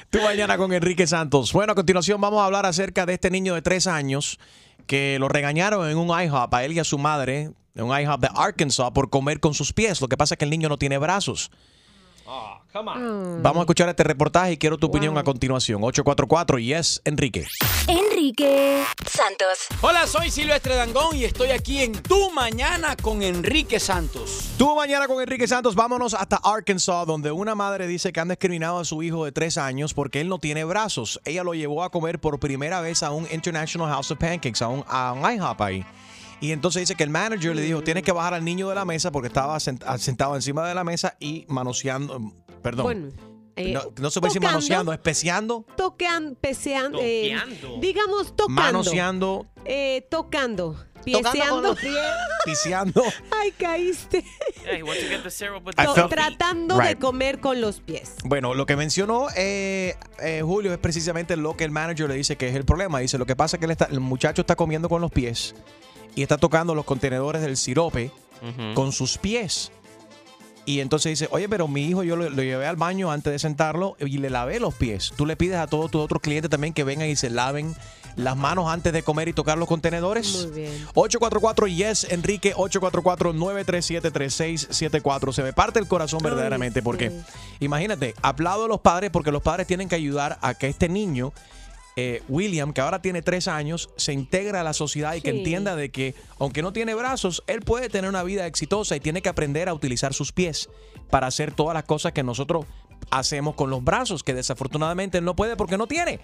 Tú 0.09 0.21
mañana 0.21 0.57
con 0.57 0.71
Enrique 0.73 1.07
Santos. 1.07 1.51
Bueno, 1.53 1.73
a 1.73 1.75
continuación 1.75 2.21
vamos 2.21 2.41
a 2.41 2.45
hablar 2.45 2.65
acerca 2.65 3.05
de 3.05 3.13
este 3.13 3.31
niño 3.31 3.55
de 3.55 3.61
tres 3.61 3.87
años 3.87 4.39
que 4.85 5.17
lo 5.19 5.27
regañaron 5.27 5.89
en 5.89 5.97
un 5.97 6.07
IHOP 6.07 6.53
a 6.53 6.63
él 6.63 6.73
y 6.73 6.79
a 6.79 6.83
su 6.83 6.97
madre, 6.97 7.51
en 7.75 7.83
un 7.83 7.99
IHOP 7.99 8.21
de 8.21 8.29
Arkansas, 8.35 8.91
por 8.91 9.09
comer 9.09 9.39
con 9.39 9.53
sus 9.53 9.73
pies. 9.73 9.99
Lo 10.01 10.07
que 10.07 10.17
pasa 10.17 10.35
es 10.35 10.39
que 10.39 10.45
el 10.45 10.51
niño 10.51 10.69
no 10.69 10.77
tiene 10.77 10.97
brazos. 10.97 11.51
Ah, 12.29 12.59
come 12.73 12.91
on. 12.91 13.41
Vamos 13.41 13.59
a 13.59 13.61
escuchar 13.61 13.87
este 13.87 14.03
reportaje 14.03 14.51
y 14.53 14.57
quiero 14.57 14.77
tu 14.77 14.87
opinión 14.87 15.17
a 15.17 15.23
continuación. 15.23 15.81
844 15.81 16.59
Yes, 16.59 17.01
Enrique. 17.05 17.47
Enrique 17.87 18.83
Santos. 19.09 19.67
Hola, 19.81 20.05
soy 20.07 20.29
Silvestre 20.29 20.75
Dangón 20.75 21.15
y 21.15 21.23
estoy 21.23 21.51
aquí 21.51 21.81
en 21.81 21.93
Tu 21.93 22.29
Mañana 22.31 22.97
con 22.97 23.23
Enrique 23.23 23.79
Santos. 23.79 24.49
Tú 24.57 24.75
mañana 24.75 25.07
con 25.07 25.21
Enrique 25.21 25.47
Santos, 25.47 25.73
vámonos 25.75 26.13
hasta 26.13 26.37
Arkansas, 26.43 27.07
donde 27.07 27.31
una 27.31 27.55
madre 27.55 27.87
dice 27.87 28.11
que 28.11 28.19
han 28.19 28.27
discriminado 28.27 28.79
a 28.79 28.85
su 28.85 29.01
hijo 29.03 29.23
de 29.23 29.31
tres 29.31 29.57
años 29.57 29.93
porque 29.93 30.19
él 30.19 30.27
no 30.27 30.39
tiene 30.39 30.65
brazos. 30.65 31.21
Ella 31.23 31.43
lo 31.43 31.53
llevó 31.53 31.83
a 31.83 31.91
comer 31.91 32.19
por 32.19 32.39
primera 32.39 32.81
vez 32.81 33.03
a 33.03 33.11
un 33.11 33.25
International 33.31 33.87
House 33.89 34.11
of 34.11 34.17
Pancakes, 34.19 34.61
a 34.61 34.67
un, 34.67 34.83
a 34.87 35.13
un 35.13 35.31
IHOP 35.33 35.61
ahí. 35.61 35.85
Y 36.39 36.51
entonces 36.51 36.81
dice 36.81 36.95
que 36.95 37.03
el 37.03 37.09
manager 37.09 37.55
le 37.55 37.61
dijo, 37.63 37.81
tienes 37.81 38.03
que 38.03 38.11
bajar 38.11 38.33
al 38.35 38.45
niño 38.45 38.69
de 38.69 38.75
la 38.75 38.85
mesa 38.85 39.11
porque 39.11 39.27
estaba 39.27 39.55
sent- 39.57 39.97
sentado 39.97 40.35
encima 40.35 40.67
de 40.67 40.75
la 40.75 40.83
mesa 40.83 41.15
y 41.19 41.45
manoseando, 41.47 42.31
perdón. 42.61 42.83
Bueno, 42.83 43.07
eh, 43.55 43.73
no, 43.73 43.81
no 43.99 44.11
se 44.11 44.19
puede 44.19 44.29
decir 44.29 44.41
manoseando, 44.43 44.93
especiando, 44.93 45.65
Toquean, 45.75 46.37
peseando, 46.39 46.99
eh, 47.01 47.35
digamos 47.81 48.35
tocando. 48.35 48.61
manoseando, 48.61 49.47
Eh, 49.65 50.05
tocando. 50.11 50.75
Pies. 51.03 51.17
piseando. 52.45 53.01
Ay, 53.31 53.51
caíste. 53.53 54.23
Hey, 54.65 54.81
tratando 56.09 56.77
de 56.77 56.97
comer 56.97 57.39
con 57.39 57.61
los 57.61 57.79
pies. 57.79 58.15
Bueno, 58.25 58.53
lo 58.53 58.65
que 58.65 58.75
mencionó 58.75 59.27
eh, 59.35 59.95
eh, 60.19 60.41
Julio 60.43 60.71
es 60.73 60.77
precisamente 60.79 61.35
lo 61.37 61.55
que 61.55 61.63
el 61.63 61.71
manager 61.71 62.09
le 62.09 62.15
dice 62.15 62.35
que 62.35 62.49
es 62.49 62.55
el 62.55 62.65
problema. 62.65 62.99
Dice, 62.99 63.17
lo 63.17 63.25
que 63.25 63.35
pasa 63.35 63.55
es 63.55 63.59
que 63.59 63.65
él 63.65 63.71
está- 63.71 63.85
el 63.85 63.99
muchacho 64.01 64.41
está 64.41 64.55
comiendo 64.55 64.89
con 64.89 65.01
los 65.01 65.11
pies 65.11 65.55
y 66.17 66.23
está 66.23 66.37
tocando 66.37 66.75
los 66.75 66.83
contenedores 66.83 67.43
del 67.43 67.55
sirope 67.55 68.11
con 68.73 68.91
sus 68.91 69.17
pies. 69.19 69.71
Y 70.65 70.81
entonces 70.81 71.11
dice, 71.11 71.29
oye, 71.31 71.47
pero 71.47 71.69
mi 71.69 71.85
hijo 71.85 72.03
yo 72.03 72.17
lo, 72.17 72.29
lo 72.29 72.43
llevé 72.43 72.65
al 72.65 72.75
baño 72.75 73.09
antes 73.09 73.31
de 73.31 73.39
sentarlo 73.39 73.95
y 73.99 74.17
le 74.17 74.29
lavé 74.29 74.59
los 74.59 74.73
pies. 74.73 75.13
Tú 75.15 75.25
le 75.25 75.37
pides 75.37 75.57
a 75.57 75.67
todos 75.67 75.89
tus 75.89 76.01
otros 76.01 76.21
clientes 76.21 76.51
también 76.51 76.73
que 76.73 76.83
vengan 76.83 77.07
y 77.07 77.15
se 77.15 77.29
laven 77.29 77.73
las 78.17 78.35
manos 78.35 78.67
antes 78.67 78.91
de 78.91 79.03
comer 79.03 79.29
y 79.29 79.33
tocar 79.33 79.57
los 79.57 79.67
contenedores. 79.67 80.47
Muy 80.47 80.63
bien. 80.63 80.71
844 80.95 81.67
Yes, 81.67 82.07
Enrique, 82.09 82.53
844-937-3674. 82.55 85.33
Se 85.33 85.43
me 85.43 85.53
parte 85.53 85.79
el 85.79 85.87
corazón 85.87 86.19
Ay, 86.23 86.31
verdaderamente 86.31 86.81
porque, 86.81 87.11
sí. 87.11 87.15
imagínate, 87.61 88.15
aplaudo 88.21 88.65
a 88.65 88.67
los 88.67 88.81
padres 88.81 89.11
porque 89.11 89.31
los 89.31 89.43
padres 89.43 89.67
tienen 89.67 89.87
que 89.87 89.95
ayudar 89.95 90.37
a 90.41 90.55
que 90.55 90.67
este 90.67 90.89
niño, 90.89 91.31
eh, 91.99 92.21
William, 92.29 92.73
que 92.73 92.81
ahora 92.81 93.01
tiene 93.01 93.21
tres 93.23 93.47
años, 93.47 93.89
se 93.97 94.13
integre 94.13 94.57
a 94.59 94.63
la 94.63 94.73
sociedad 94.73 95.15
y 95.15 95.21
que 95.21 95.31
entienda 95.31 95.75
de 95.75 95.89
que, 95.89 96.13
aunque 96.37 96.61
no 96.61 96.71
tiene 96.71 96.93
brazos, 96.93 97.43
él 97.47 97.61
puede 97.61 97.89
tener 97.89 98.07
una 98.07 98.21
vida 98.23 98.45
exitosa 98.45 98.95
y 98.95 98.99
tiene 98.99 99.23
que 99.23 99.29
aprender 99.29 99.67
a 99.67 99.73
utilizar 99.73 100.13
sus 100.13 100.31
pies 100.31 100.69
para 101.09 101.25
hacer 101.25 101.51
todas 101.53 101.73
las 101.73 101.85
cosas 101.85 102.11
que 102.13 102.21
nosotros 102.21 102.65
hacemos 103.09 103.55
con 103.55 103.69
los 103.71 103.83
brazos, 103.83 104.23
que 104.23 104.33
desafortunadamente 104.35 105.17
él 105.17 105.25
no 105.25 105.35
puede 105.35 105.55
porque 105.55 105.75
no 105.77 105.87
tiene. 105.87 106.19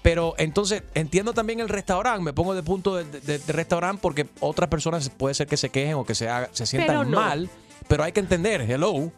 Pero 0.00 0.34
entonces 0.38 0.82
entiendo 0.94 1.32
también 1.34 1.60
el 1.60 1.68
restaurante, 1.68 2.22
me 2.24 2.32
pongo 2.32 2.54
de 2.54 2.62
punto 2.62 2.96
de, 2.96 3.04
de- 3.04 3.38
de 3.38 3.52
restaurante 3.52 4.00
porque 4.02 4.26
otras 4.40 4.68
personas 4.70 5.10
puede 5.10 5.34
ser 5.34 5.46
que 5.46 5.56
se 5.58 5.68
quejen 5.68 5.94
o 5.94 6.04
que 6.06 6.14
se, 6.14 6.28
haga- 6.28 6.48
se 6.52 6.64
sientan 6.66 7.10
no. 7.10 7.20
mal, 7.20 7.50
pero 7.86 8.02
hay 8.02 8.12
que 8.12 8.20
entender, 8.20 8.62
hello. 8.62 9.12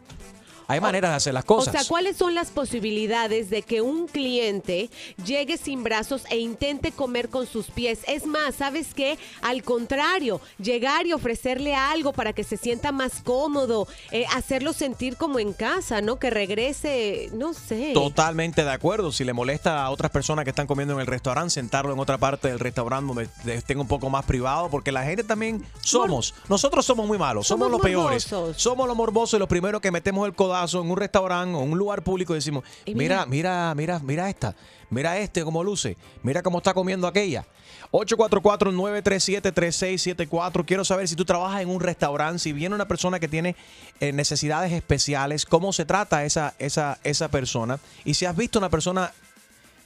Hay 0.66 0.80
maneras 0.80 1.10
de 1.10 1.16
hacer 1.16 1.34
las 1.34 1.44
O 1.44 1.46
cosas. 1.46 1.72
sea, 1.72 1.82
¿cuáles 1.86 2.16
son 2.16 2.34
las 2.34 2.50
posibilidades 2.50 3.50
de 3.50 3.62
que 3.62 3.82
un 3.82 4.06
cliente 4.06 4.88
llegue 5.24 5.58
sin 5.58 5.84
brazos 5.84 6.22
e 6.30 6.38
intente 6.38 6.90
comer 6.92 7.28
con 7.28 7.46
sus 7.46 7.66
pies? 7.70 8.00
Es 8.06 8.26
más, 8.26 8.54
¿sabes 8.54 8.94
qué? 8.94 9.18
Al 9.42 9.62
contrario, 9.62 10.40
llegar 10.58 11.06
y 11.06 11.12
ofrecerle 11.12 11.74
algo 11.74 12.12
para 12.12 12.32
que 12.32 12.44
se 12.44 12.56
sienta 12.56 12.92
más 12.92 13.20
cómodo, 13.22 13.86
eh, 14.10 14.24
hacerlo 14.34 14.72
sentir 14.72 15.16
como 15.16 15.38
en 15.38 15.52
casa, 15.52 16.00
¿no? 16.00 16.16
Que 16.18 16.30
regrese, 16.30 17.28
no 17.34 17.52
sé. 17.52 17.90
Totalmente 17.92 18.64
de 18.64 18.70
acuerdo. 18.72 19.12
Si 19.12 19.24
le 19.24 19.34
molesta 19.34 19.84
a 19.84 19.90
otras 19.90 20.10
personas 20.10 20.44
que 20.44 20.50
están 20.50 20.66
comiendo 20.66 20.94
en 20.94 21.00
el 21.00 21.06
restaurante, 21.06 21.50
sentarlo 21.50 21.92
en 21.92 21.98
otra 21.98 22.16
parte 22.16 22.48
del 22.48 22.58
restaurante 22.58 23.12
donde 23.14 23.54
esté 23.54 23.76
un 23.76 23.86
poco 23.88 24.08
más 24.08 24.24
privado, 24.24 24.70
porque 24.70 24.92
la 24.92 25.04
gente 25.04 25.24
también 25.24 25.62
somos. 25.82 26.32
Nosotros 26.48 26.86
somos 26.86 27.06
muy 27.06 27.18
malos, 27.18 27.46
somos, 27.46 27.66
Somos 27.66 27.72
los 27.72 27.80
peores. 27.90 28.32
morbosos. 28.32 28.62
Somos 28.62 28.86
los 28.88 28.96
morbosos 28.96 29.36
y 29.36 29.40
los 29.40 29.48
primeros 29.48 29.80
que 29.82 29.90
metemos 29.90 30.26
el 30.26 30.34
codazo 30.34 30.53
en 30.62 30.90
un 30.90 30.96
restaurante 30.96 31.56
o 31.56 31.62
en 31.62 31.72
un 31.72 31.78
lugar 31.78 32.02
público 32.02 32.32
y 32.32 32.36
decimos, 32.36 32.64
Y 32.84 32.94
mira, 32.94 33.26
mira, 33.26 33.74
mira, 33.74 33.98
mira 33.98 34.28
esta, 34.28 34.54
mira 34.90 35.18
este 35.18 35.42
cómo 35.44 35.64
luce, 35.64 35.96
mira 36.22 36.42
cómo 36.42 36.58
está 36.58 36.74
comiendo 36.74 37.06
aquella. 37.06 37.46
844-937-3674. 37.90 40.64
Quiero 40.66 40.84
saber 40.84 41.06
si 41.06 41.16
tú 41.16 41.24
trabajas 41.24 41.62
en 41.62 41.68
un 41.68 41.80
restaurante, 41.80 42.40
si 42.40 42.52
viene 42.52 42.74
una 42.74 42.88
persona 42.88 43.20
que 43.20 43.28
tiene 43.28 43.54
eh, 44.00 44.12
necesidades 44.12 44.72
especiales, 44.72 45.46
cómo 45.46 45.72
se 45.72 45.84
trata 45.84 46.24
esa, 46.24 46.54
esa, 46.58 46.98
esa 47.04 47.28
persona 47.28 47.78
y 48.04 48.14
si 48.14 48.26
has 48.26 48.36
visto 48.36 48.58
una 48.58 48.68
persona 48.68 49.12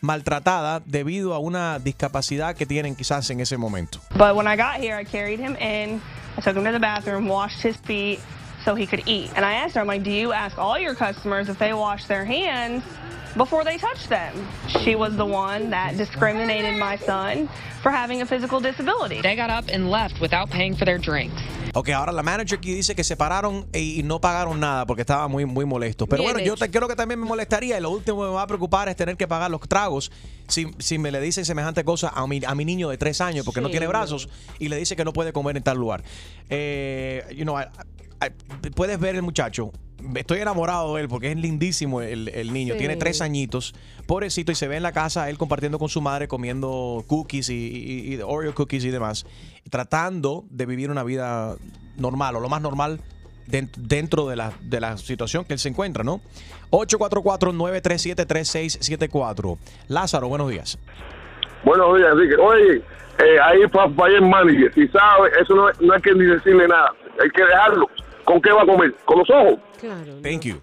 maltratada 0.00 0.80
debido 0.84 1.34
a 1.34 1.38
una 1.38 1.78
discapacidad 1.78 2.56
que 2.56 2.66
tienen 2.66 2.94
quizás 2.94 3.28
en 3.30 3.40
ese 3.40 3.58
momento. 3.58 4.00
But 4.16 4.36
when 4.36 4.46
I 4.46 4.56
got 4.56 4.76
here, 4.80 4.98
I 4.98 5.04
carried 5.04 5.40
him 5.40 5.56
in, 5.56 6.00
I 6.36 6.42
took 6.42 6.56
him 6.56 6.64
to 6.64 6.72
the 6.72 6.78
bathroom, 6.78 7.28
washed 7.28 7.62
his 7.62 7.76
feet 7.76 8.20
so 8.64 8.74
he 8.74 8.86
could 8.86 9.02
eat. 9.06 9.30
And 9.34 9.44
I 9.44 9.54
asked 9.54 9.74
her, 9.74 9.80
I'm 9.80 9.86
like, 9.86 10.02
do 10.02 10.10
you 10.10 10.32
ask 10.32 10.58
all 10.58 10.78
your 10.78 10.94
customers 10.94 11.48
if 11.48 11.58
they 11.58 11.72
wash 11.74 12.06
their 12.06 12.24
hands 12.24 12.82
before 13.36 13.64
they 13.64 13.76
touch 13.78 14.08
them? 14.08 14.32
She 14.84 14.94
was 14.96 15.16
the 15.16 15.24
one 15.24 15.70
that 15.70 15.96
discriminated 15.96 16.76
my 16.78 16.96
son 16.98 17.48
for 17.82 17.90
having 17.92 18.20
a 18.22 18.26
physical 18.26 18.60
disability. 18.60 19.20
They 19.22 19.36
got 19.36 19.50
up 19.50 19.68
and 19.72 19.90
left 19.90 20.20
without 20.20 20.50
paying 20.50 20.74
for 20.76 20.84
their 20.84 20.98
drinks. 20.98 21.40
Ok, 21.74 21.90
ahora 21.90 22.12
la 22.12 22.22
manager 22.22 22.58
aquí 22.58 22.72
dice 22.74 22.94
que 22.96 23.04
se 23.04 23.14
pararon 23.16 23.66
y 23.74 24.02
no 24.02 24.20
pagaron 24.20 24.58
nada 24.58 24.86
porque 24.86 25.02
estaba 25.02 25.28
muy, 25.28 25.44
muy 25.44 25.64
molestos. 25.66 26.08
Pero 26.08 26.22
Bien 26.22 26.32
bueno, 26.32 26.44
yo 26.46 26.56
te, 26.56 26.70
creo 26.70 26.88
que 26.88 26.96
también 26.96 27.20
me 27.20 27.26
molestaría 27.26 27.76
y 27.78 27.80
lo 27.80 27.90
último 27.90 28.22
que 28.22 28.28
me 28.28 28.34
va 28.34 28.42
a 28.42 28.46
preocupar 28.46 28.88
es 28.88 28.96
tener 28.96 29.16
que 29.16 29.28
pagar 29.28 29.50
los 29.50 29.60
tragos 29.60 30.10
si, 30.48 30.66
si 30.78 30.98
me 30.98 31.10
le 31.12 31.20
dicen 31.20 31.44
semejante 31.44 31.84
cosa 31.84 32.08
a 32.14 32.26
mi, 32.26 32.40
a 32.44 32.54
mi 32.54 32.64
niño 32.64 32.88
de 32.88 32.96
tres 32.96 33.20
años 33.20 33.44
porque 33.44 33.60
no 33.60 33.68
Sí, 33.68 33.72
tiene 33.72 33.86
no. 33.86 33.90
brazos 33.90 34.28
y 34.58 34.68
le 34.70 34.76
dice 34.76 34.96
que 34.96 35.04
no 35.04 35.12
puede 35.12 35.32
comer 35.32 35.56
en 35.58 35.62
tal 35.62 35.76
lugar. 35.76 36.02
Eh, 36.48 37.22
you 37.36 37.44
know, 37.44 37.58
I- 37.60 37.66
I- 38.26 38.70
puedes 38.70 38.98
ver 38.98 39.14
el 39.14 39.22
muchacho. 39.22 39.70
Estoy 40.14 40.38
enamorado 40.40 40.94
de 40.94 41.02
él 41.02 41.08
porque 41.08 41.30
es 41.32 41.36
lindísimo 41.36 42.00
el, 42.02 42.28
el 42.28 42.52
niño. 42.52 42.74
Sí. 42.74 42.78
Tiene 42.78 42.96
tres 42.96 43.20
añitos, 43.20 43.74
pobrecito, 44.06 44.52
y 44.52 44.54
se 44.54 44.68
ve 44.68 44.76
en 44.76 44.82
la 44.84 44.92
casa 44.92 45.28
él 45.28 45.38
compartiendo 45.38 45.78
con 45.78 45.88
su 45.88 46.00
madre, 46.00 46.28
comiendo 46.28 47.04
cookies 47.08 47.48
y, 47.50 47.54
y- 47.54 48.14
y 48.14 48.20
Oreo 48.24 48.54
cookies 48.54 48.84
y 48.84 48.90
demás, 48.90 49.26
tratando 49.70 50.44
de 50.50 50.66
vivir 50.66 50.90
una 50.90 51.02
vida 51.02 51.56
normal 51.96 52.36
o 52.36 52.40
lo 52.40 52.48
más 52.48 52.62
normal 52.62 53.00
den- 53.48 53.70
dentro 53.76 54.28
de 54.28 54.36
la, 54.36 54.52
de 54.62 54.80
la 54.80 54.96
situación 54.98 55.44
que 55.44 55.54
él 55.54 55.58
se 55.58 55.68
encuentra, 55.68 56.04
¿no? 56.04 56.20
844-937-3674. 56.70 59.58
Lázaro, 59.88 60.28
buenos 60.28 60.48
días. 60.50 60.78
Buenos 61.64 61.96
días, 61.96 62.10
Enrique. 62.12 62.36
Oye, 62.36 62.76
eh, 62.76 63.40
ahí 63.44 63.66
para 63.68 63.86
el 64.14 64.22
manager, 64.22 64.72
si 64.74 64.86
sabe, 64.88 65.30
eso 65.40 65.54
no, 65.54 65.66
no 65.80 65.94
hay 65.94 66.00
que 66.02 66.12
ni 66.14 66.24
decirle 66.24 66.66
nada. 66.68 66.92
Hay 67.22 67.30
que 67.30 67.42
dejarlo. 67.44 67.88
¿Con 68.24 68.40
qué 68.40 68.52
va 68.52 68.62
a 68.62 68.66
comer? 68.66 68.94
¿Con 69.04 69.18
los 69.18 69.30
ojos? 69.30 69.58
Claro. 69.80 70.20
Thank 70.22 70.42
you. 70.42 70.60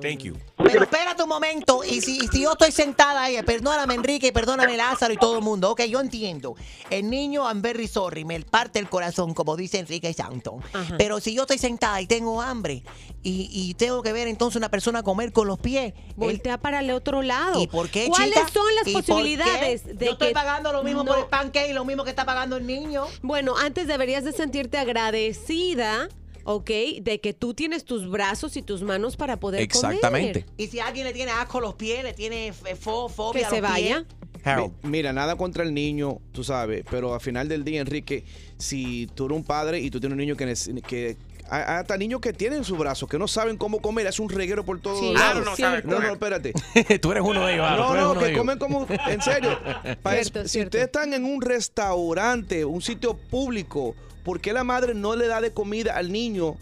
Thank 0.00 0.20
you. 0.22 0.36
Pero 0.56 0.84
espérate 0.84 1.24
un 1.24 1.28
momento, 1.28 1.82
y 1.82 2.00
si, 2.00 2.18
y 2.18 2.28
si 2.28 2.42
yo 2.42 2.52
estoy 2.52 2.70
sentada 2.70 3.24
ahí, 3.24 3.42
perdóname 3.42 3.94
Enrique, 3.94 4.32
perdóname 4.32 4.76
Lázaro 4.76 5.12
y 5.12 5.16
todo 5.16 5.38
el 5.38 5.42
mundo, 5.42 5.72
ok, 5.72 5.82
yo 5.86 6.00
entiendo. 6.00 6.54
El 6.90 7.10
niño, 7.10 7.42
I'm 7.42 7.60
very 7.60 7.88
sorry, 7.88 8.24
me 8.24 8.40
parte 8.42 8.78
el 8.78 8.88
corazón, 8.88 9.34
como 9.34 9.56
dice 9.56 9.80
Enrique 9.80 10.12
Santo. 10.14 10.60
Ajá. 10.72 10.94
Pero 10.96 11.18
si 11.18 11.34
yo 11.34 11.42
estoy 11.42 11.58
sentada 11.58 12.00
y 12.00 12.06
tengo 12.06 12.40
hambre, 12.40 12.84
y, 13.24 13.48
y 13.50 13.74
tengo 13.74 14.00
que 14.00 14.12
ver 14.12 14.28
entonces 14.28 14.58
una 14.58 14.68
persona 14.70 15.02
comer 15.02 15.32
con 15.32 15.48
los 15.48 15.58
pies. 15.58 15.92
Voltea 16.14 16.58
para 16.58 16.78
el 16.78 16.92
otro 16.92 17.22
lado. 17.22 17.60
¿Y 17.60 17.66
por 17.66 17.88
qué, 17.88 18.06
¿Cuáles 18.06 18.32
chica? 18.32 18.48
son 18.52 18.72
las 18.76 18.86
¿Y 18.86 18.92
por 18.92 19.04
posibilidades 19.04 19.84
de 19.98 20.06
Yo 20.06 20.12
estoy 20.12 20.28
que 20.28 20.34
pagando 20.34 20.72
lo 20.72 20.84
mismo 20.84 21.02
no- 21.02 21.10
por 21.10 21.18
el 21.18 21.26
pancake 21.26 21.70
y 21.70 21.72
lo 21.72 21.84
mismo 21.84 22.04
que 22.04 22.10
está 22.10 22.24
pagando 22.24 22.56
el 22.58 22.64
niño. 22.64 23.06
Bueno, 23.22 23.56
antes 23.56 23.88
deberías 23.88 24.22
de 24.22 24.30
sentirte 24.30 24.78
agradecida, 24.78 26.08
¿ok? 26.44 26.70
De 27.02 27.20
que 27.20 27.32
tú 27.32 27.54
tienes 27.54 27.84
tus 27.84 28.08
brazos 28.08 28.56
y 28.56 28.62
tus 28.62 28.82
manos 28.82 29.16
para 29.16 29.38
poder 29.38 29.60
Exactamente. 29.62 30.44
comer. 30.44 30.54
Y 30.56 30.66
si 30.68 30.80
alguien 30.80 31.06
le 31.06 31.12
tiene 31.12 31.32
asco 31.32 31.58
a 31.58 31.60
los 31.62 31.74
pies, 31.74 32.02
le 32.04 32.12
tiene 32.12 32.48
f- 32.48 32.76
fo- 32.76 33.08
fobia 33.10 33.40
Que 33.40 33.46
a 33.46 33.50
se 33.50 33.56
pies. 33.56 33.62
vaya. 33.70 34.04
Harold. 34.44 34.72
Mi- 34.82 34.90
Mira, 34.90 35.12
nada 35.14 35.36
contra 35.36 35.64
el 35.64 35.72
niño, 35.72 36.18
tú 36.32 36.44
sabes, 36.44 36.84
pero 36.90 37.14
al 37.14 37.20
final 37.20 37.48
del 37.48 37.64
día, 37.64 37.80
Enrique, 37.80 38.24
si 38.58 39.06
tú 39.14 39.24
eres 39.26 39.36
un 39.38 39.44
padre 39.44 39.80
y 39.80 39.90
tú 39.90 40.00
tienes 40.00 40.12
un 40.14 40.18
niño 40.20 40.36
que... 40.36 40.46
nece- 40.46 40.82
que 40.82 41.16
hay 41.50 41.60
hay 41.62 41.76
hasta 41.80 41.98
niños 41.98 42.22
que 42.22 42.32
tienen 42.32 42.64
sus 42.64 42.78
brazos, 42.78 43.06
que 43.06 43.18
no 43.18 43.28
saben 43.28 43.58
cómo 43.58 43.80
comer, 43.82 44.06
es 44.06 44.18
un 44.18 44.30
reguero 44.30 44.64
por 44.64 44.80
todos 44.80 44.98
Sí, 45.00 45.12
lados. 45.12 45.44
no 45.58 45.82
no, 45.84 46.00
no, 46.00 46.12
espérate. 46.12 46.54
tú 47.02 47.12
eres 47.12 47.22
uno 47.22 47.44
de 47.46 47.52
ellos, 47.54 47.66
Harold, 47.66 47.86
tú 47.86 47.92
No, 47.92 47.94
eres 47.94 48.04
no, 48.04 48.10
uno 48.12 48.20
de 48.20 48.26
que 48.26 48.32
ellos. 48.32 48.40
comen 48.40 48.58
como... 48.58 48.86
En 49.10 49.20
serio. 49.20 49.58
Pa- 50.02 50.12
Cierto, 50.12 50.42
si 50.44 50.48
cierto. 50.48 50.68
ustedes 50.68 50.84
están 50.86 51.12
en 51.12 51.24
un 51.26 51.42
restaurante, 51.42 52.64
un 52.64 52.80
sitio 52.80 53.14
público, 53.14 53.94
¿por 54.24 54.40
qué 54.40 54.52
la 54.52 54.64
madre 54.64 54.94
no 54.94 55.14
le 55.14 55.26
da 55.28 55.40
de 55.40 55.52
comida 55.52 55.96
al 55.96 56.10
niño? 56.10 56.56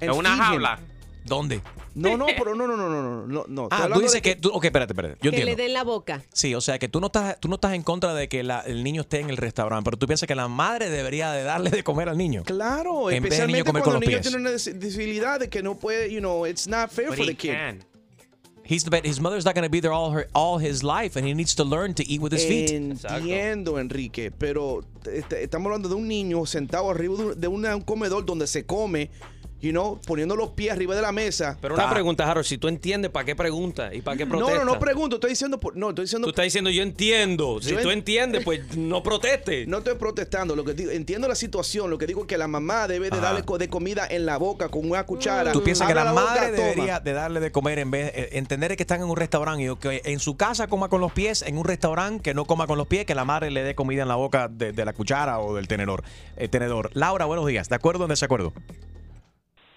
En 0.00 0.10
una 0.12 0.36
jaula. 0.36 0.78
¿Dónde? 1.24 1.60
No, 1.96 2.16
no, 2.18 2.26
pero 2.38 2.54
no, 2.54 2.66
no, 2.68 2.76
no, 2.76 2.90
no, 2.90 3.26
no, 3.26 3.44
no, 3.48 3.68
Ah, 3.70 3.88
tú 3.90 4.00
dices 4.00 4.12
de 4.16 4.22
que... 4.22 4.36
tú- 4.36 4.50
ok, 4.50 4.66
espérate, 4.66 4.92
espérate. 4.92 5.14
Yo 5.22 5.30
que 5.30 5.38
le 5.38 5.52
entiendo. 5.52 5.62
den 5.62 5.72
la 5.72 5.82
boca. 5.82 6.22
Sí, 6.32 6.54
o 6.54 6.60
sea 6.60 6.78
que 6.78 6.88
tú 6.88 7.00
no 7.00 7.06
estás, 7.06 7.40
tú 7.40 7.48
no 7.48 7.54
estás 7.54 7.72
en 7.72 7.82
contra 7.82 8.12
de 8.12 8.28
que 8.28 8.42
la- 8.42 8.60
el 8.60 8.84
niño 8.84 9.00
esté 9.00 9.20
en 9.20 9.30
el 9.30 9.38
restaurante, 9.38 9.82
pero 9.86 9.96
tú 9.96 10.06
piensas 10.06 10.26
que 10.26 10.34
la 10.34 10.46
madre 10.46 10.90
debería 10.90 11.32
de 11.32 11.42
darle 11.42 11.70
de 11.70 11.82
comer 11.82 12.10
al 12.10 12.18
niño. 12.18 12.42
Claro, 12.44 13.10
En 13.10 13.22
vez 13.22 13.38
del 13.38 13.46
niño 13.48 13.60
especialmente 13.62 13.64
comer 13.64 13.82
cuando 13.82 13.84
con 13.84 13.94
el 13.94 14.00
los 14.00 14.08
niño 14.08 14.18
pies. 14.20 14.30
tiene 14.30 14.40
una 14.42 14.50
dis- 14.50 14.78
disabilidad 14.78 15.40
de 15.40 15.48
que 15.48 15.62
no 15.62 15.76
puede, 15.76 16.12
you 16.12 16.20
know, 16.20 16.46
it's 16.46 16.68
not 16.68 16.90
fair 16.90 17.08
But 17.08 17.16
for 17.16 17.24
he 17.24 17.28
the 17.28 17.34
kid. 17.36 17.52
can. 17.52 17.84
He's 18.66 18.82
the, 18.84 19.00
his 19.04 19.20
mother's 19.20 19.44
not 19.44 19.54
going 19.54 19.64
to 19.64 19.70
be 19.70 19.80
there 19.80 19.92
all 19.92 20.10
her 20.10 20.26
all 20.34 20.58
his 20.58 20.82
life, 20.82 21.16
and 21.16 21.24
he 21.26 21.34
needs 21.34 21.54
to 21.54 21.64
learn 21.64 21.94
to 21.94 22.04
eat 22.06 22.20
with 22.20 22.32
his 22.32 22.44
feet. 22.44 22.70
Entiendo, 22.70 23.78
Enrique, 23.78 24.30
pero 24.30 24.82
estamos 25.04 25.66
hablando 25.66 25.88
de 25.88 25.94
un 25.94 26.08
niño 26.08 26.44
sentado 26.46 26.90
arriba 26.90 27.34
de 27.36 27.48
un 27.48 27.80
comedor 27.82 28.26
donde 28.26 28.46
se 28.46 28.64
come, 28.66 29.10
you 29.62 29.70
know, 29.70 29.98
poniendo 30.06 30.36
los 30.36 30.50
pies 30.50 30.72
arriba 30.72 30.94
de 30.94 31.02
la 31.02 31.12
mesa. 31.12 31.56
Pero 31.60 31.74
una 31.74 31.88
pregunta, 31.90 32.30
Harold, 32.30 32.46
si 32.46 32.58
tú 32.58 32.68
entiendes, 32.68 33.10
¿para 33.10 33.24
qué 33.24 33.34
preguntas? 33.34 33.94
¿Y 33.94 34.02
para 34.02 34.16
qué 34.16 34.24
No, 34.26 34.30
protestas? 34.30 34.64
no, 34.64 34.74
no 34.74 34.78
pregunto, 34.78 35.16
estoy 35.16 35.30
diciendo, 35.30 35.58
por- 35.58 35.76
no, 35.76 35.88
estoy 35.90 36.04
diciendo 36.04 36.26
Tú 36.26 36.30
estás 36.30 36.44
diciendo, 36.44 36.70
yo 36.70 36.82
entiendo. 36.82 37.58
Si 37.62 37.70
Yo 37.70 37.80
tú 37.80 37.90
en- 37.90 37.98
entiendes, 37.98 38.44
pues 38.44 38.76
no 38.76 39.02
protestes. 39.02 39.66
No 39.76 39.78
estoy 39.78 39.94
protestando, 39.94 40.54
lo 40.54 40.64
que 40.64 40.74
digo, 40.74 40.90
entiendo 40.90 41.26
la 41.26 41.34
situación, 41.34 41.90
lo 41.90 41.98
que 41.98 42.06
digo 42.06 42.20
es 42.22 42.26
que 42.26 42.36
la 42.38 42.48
mamá 42.48 42.86
debe 42.86 43.10
de 43.10 43.16
Ajá. 43.16 43.32
darle 43.32 43.42
de 43.58 43.68
comida 43.68 44.06
en 44.08 44.26
la 44.26 44.36
boca 44.36 44.68
con 44.68 44.88
una 44.88 45.04
cuchara. 45.04 45.52
¿Tú 45.52 45.62
piensas 45.62 45.88
que 45.88 45.94
la 45.94 46.12
boca, 46.12 46.24
madre 46.24 46.52
toma. 46.56 46.62
debería 46.68 47.00
de 47.00 47.12
darle 47.12 47.40
de 47.40 47.50
comer 47.50 47.78
en 47.78 47.90
vez 47.90 48.12
eh, 48.14 48.28
entender 48.32 48.76
que 48.76 48.82
están 48.82 49.00
en 49.00 49.08
un 49.08 49.16
restaurante 49.16 49.64
y 49.64 49.76
que 49.76 50.02
en 50.04 50.18
su 50.20 50.36
casa 50.36 50.66
coma 50.66 50.88
con 50.88 51.00
los 51.00 51.12
pies, 51.12 51.42
en 51.42 51.56
un 51.58 51.64
restaurante 51.64 52.22
que 52.22 52.34
no 52.34 52.44
coma 52.44 52.66
con 52.66 52.76
los 52.78 52.86
pies, 52.86 53.06
que 53.06 53.14
la 53.14 53.24
madre 53.24 53.50
le 53.50 53.62
dé 53.62 53.74
comida 53.74 54.02
en 54.02 54.08
la 54.08 54.16
boca 54.16 54.48
de, 54.48 54.72
de 54.72 54.84
la 54.84 54.92
cuchara 54.92 55.38
o 55.40 55.54
del 55.54 55.66
tenedor, 55.66 56.04
eh, 56.36 56.48
tenedor? 56.48 56.90
Laura, 56.94 57.24
buenos 57.24 57.46
días. 57.46 57.68
¿De 57.68 57.74
acuerdo 57.74 58.02
o 58.02 58.06
en 58.06 58.10
desacuerdo? 58.10 58.52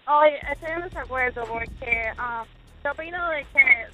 Oye, 0.09 0.39
estoy 0.51 0.71
en 0.71 0.81
desacuerdo 0.81 1.43
porque 1.45 2.11
ah, 2.17 2.43
yo 2.83 2.91
opino 2.91 3.29
de 3.29 3.45
que, 3.53 3.87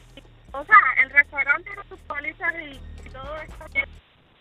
o 0.54 0.64
sea, 0.64 0.78
el 1.04 1.10
restaurante 1.10 1.64
tiene 1.70 1.84
sus 1.90 2.00
pólizas 2.02 2.54
y, 2.56 2.80
y 3.06 3.10
todo 3.10 3.36
esto, 3.42 3.66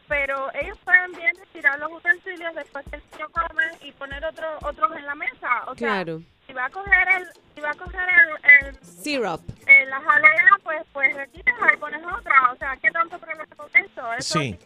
pero 0.06 0.54
ellos 0.54 0.78
pueden 0.84 1.12
bien 1.12 1.32
tirar 1.52 1.78
los 1.80 1.90
utensilios 1.92 2.54
después 2.54 2.84
que 2.90 2.96
el 2.96 3.02
niño 3.12 3.26
come 3.30 3.64
y 3.80 3.92
poner 3.92 4.24
otro, 4.24 4.46
otros 4.62 4.96
en 4.96 5.04
la 5.06 5.14
mesa. 5.16 5.62
O 5.66 5.74
sea, 5.74 5.88
Claro. 5.88 6.22
si 6.46 6.52
va 6.52 6.66
a 6.66 6.70
coger 6.70 7.08
el, 7.16 7.26
si 7.54 7.60
va 7.60 7.70
a 7.70 7.74
coger 7.74 8.08
el, 8.08 8.66
el, 8.68 8.84
Syrup. 8.84 9.40
el- 9.66 9.90
la 9.90 10.00
jalea, 10.00 10.44
pues, 10.62 10.82
pues 10.92 11.16
retírala 11.16 11.72
y 11.74 11.76
pones 11.78 12.02
otra. 12.04 12.52
O 12.52 12.56
sea, 12.56 12.76
¿qué 12.76 12.90
tanto 12.92 13.18
problema 13.18 13.44
con 13.56 13.68
eso? 13.74 14.12
Eso 14.12 14.38
Sí. 14.40 14.58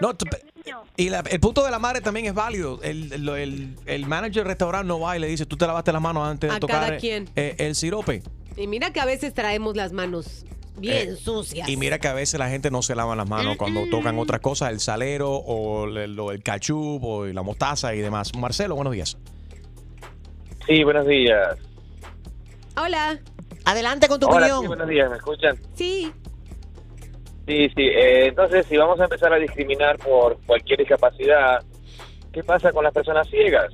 No, 0.00 0.12
y 0.96 1.08
la- 1.10 1.20
el 1.30 1.40
punto 1.40 1.64
de 1.64 1.70
la 1.70 1.78
madre 1.78 2.00
también 2.00 2.26
es 2.26 2.34
válido. 2.34 2.80
El, 2.82 3.12
el, 3.12 3.28
el- 3.28 3.76
el 3.86 4.06
manager 4.06 4.42
del 4.42 4.46
restaurante 4.46 4.88
no 4.88 4.98
va 5.00 5.16
y 5.16 5.20
le 5.20 5.26
dice, 5.28 5.46
tú 5.46 5.56
te 5.56 5.66
lavaste 5.66 5.92
las 5.92 6.02
manos 6.02 6.26
antes 6.26 6.50
de 6.50 6.56
A 6.56 6.60
tocar 6.60 6.80
cada 6.82 6.96
eh, 6.96 6.98
quien. 6.98 7.28
eh, 7.36 7.54
el 7.58 7.74
sirope. 7.74 8.22
Y 8.56 8.66
mira 8.66 8.92
que 8.92 9.00
a 9.00 9.04
veces 9.04 9.34
traemos 9.34 9.76
las 9.76 9.92
manos 9.92 10.44
bien 10.76 11.10
Eh, 11.10 11.16
sucias. 11.16 11.68
Y 11.68 11.76
mira 11.76 11.98
que 11.98 12.08
a 12.08 12.12
veces 12.14 12.38
la 12.40 12.48
gente 12.48 12.70
no 12.70 12.82
se 12.82 12.94
lava 12.96 13.14
las 13.14 13.28
manos 13.28 13.56
cuando 13.56 13.82
tocan 13.90 14.18
otras 14.18 14.40
cosas, 14.40 14.70
el 14.72 14.80
salero 14.80 15.30
o 15.32 15.84
el, 15.86 16.18
el 16.18 16.42
cachup 16.42 17.02
o 17.04 17.26
la 17.26 17.42
mostaza 17.42 17.94
y 17.94 18.00
demás. 18.00 18.34
Marcelo, 18.36 18.74
buenos 18.74 18.92
días. 18.92 19.16
Sí, 20.66 20.82
buenos 20.82 21.06
días. 21.06 21.56
Hola. 22.76 23.20
Adelante 23.66 24.08
con 24.08 24.18
tu 24.20 24.26
Hola, 24.26 24.36
opinión. 24.46 24.60
sí, 24.62 24.66
buenos 24.66 24.88
días, 24.88 25.10
¿me 25.10 25.16
escuchan? 25.16 25.58
Sí. 25.74 26.12
Sí, 27.46 27.68
sí. 27.68 27.82
eh, 27.82 28.28
entonces, 28.28 28.66
si 28.66 28.76
vamos 28.76 28.98
a 29.00 29.04
empezar 29.04 29.32
a 29.32 29.36
discriminar 29.36 29.98
por 29.98 30.38
cualquier 30.46 30.78
discapacidad, 30.78 31.62
¿qué 32.32 32.42
pasa 32.42 32.72
con 32.72 32.84
las 32.84 32.92
personas 32.92 33.28
ciegas? 33.28 33.72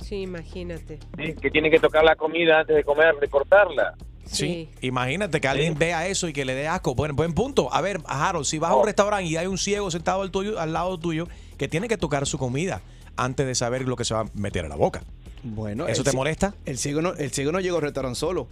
Sí, 0.00 0.22
imagínate. 0.22 0.98
¿Sí? 1.16 1.34
Que 1.40 1.50
tienen 1.50 1.70
que 1.70 1.78
tocar 1.78 2.04
la 2.04 2.16
comida 2.16 2.60
antes 2.60 2.74
de 2.74 2.84
comer, 2.84 3.14
de 3.20 3.28
cortarla. 3.28 3.94
Sí. 4.24 4.70
Imagínate 4.80 5.40
que 5.40 5.48
alguien 5.48 5.78
vea 5.78 6.06
eso 6.06 6.28
y 6.28 6.32
que 6.32 6.44
le 6.44 6.54
dé 6.54 6.66
asco. 6.66 6.94
Buen, 6.94 7.14
buen 7.14 7.34
punto. 7.34 7.72
A 7.72 7.80
ver, 7.80 8.00
Harold, 8.06 8.46
si 8.46 8.58
vas 8.58 8.70
a 8.70 8.76
un 8.76 8.86
restaurante 8.86 9.24
y 9.24 9.36
hay 9.36 9.46
un 9.46 9.58
ciego 9.58 9.90
sentado 9.90 10.22
al, 10.22 10.30
tuyo, 10.30 10.58
al 10.58 10.72
lado 10.72 10.98
tuyo 10.98 11.28
que 11.58 11.68
tiene 11.68 11.88
que 11.88 11.96
tocar 11.96 12.26
su 12.26 12.38
comida 12.38 12.82
antes 13.16 13.46
de 13.46 13.54
saber 13.54 13.86
lo 13.86 13.96
que 13.96 14.04
se 14.04 14.14
va 14.14 14.20
a 14.20 14.26
meter 14.34 14.64
a 14.64 14.68
la 14.68 14.76
boca. 14.76 15.02
Bueno, 15.42 15.88
¿Eso 15.88 16.02
el 16.02 16.08
te 16.10 16.16
molesta? 16.16 16.54
El 16.64 16.78
ciego 16.78 17.02
no, 17.02 17.14
el 17.14 17.30
ciego 17.32 17.52
no 17.52 17.60
llegó 17.60 17.76
al 17.76 17.82
restaurante 17.82 18.18
solo. 18.18 18.48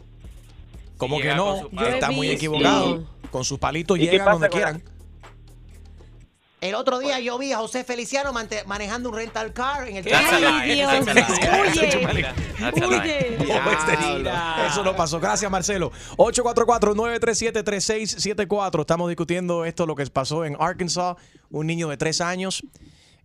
¿Cómo 0.97 1.19
que 1.21 1.35
no? 1.35 1.71
Está 1.87 2.11
muy 2.11 2.31
equivocado. 2.31 3.07
Con 3.31 3.45
sus 3.45 3.59
palitos 3.59 3.99
¿Y 3.99 4.07
qué 4.07 4.11
llegan 4.13 4.33
donde 4.33 4.49
la- 4.49 4.53
quieran. 4.53 4.83
El 6.61 6.75
otro 6.75 6.99
día 6.99 7.19
yo 7.21 7.39
vi 7.39 7.53
a 7.53 7.59
José 7.59 7.85
Feliciano 7.85 8.33
manejando 8.67 9.09
un 9.09 9.15
rental 9.17 9.53
car 9.55 9.89
en 9.89 9.97
el 9.97 10.05
That's 10.05 10.27
a 10.27 10.31
carro. 10.41 10.67
lie. 10.67 10.75
Dios. 10.75 10.93
Este- 13.01 13.39
Eso 14.67 14.85
no 14.85 14.95
pasó. 14.95 15.19
Gracias, 15.21 15.51
Marcelo. 15.51 15.91
844-937-3674. 16.19 18.81
Estamos 18.83 19.09
discutiendo 19.09 19.65
esto, 19.65 19.87
lo 19.87 19.95
que 19.95 20.05
pasó 20.07 20.45
en 20.45 20.55
Arkansas. 20.61 21.17
Un 21.51 21.67
niño 21.67 21.89
de 21.89 21.97
tres 21.97 22.21
años 22.21 22.63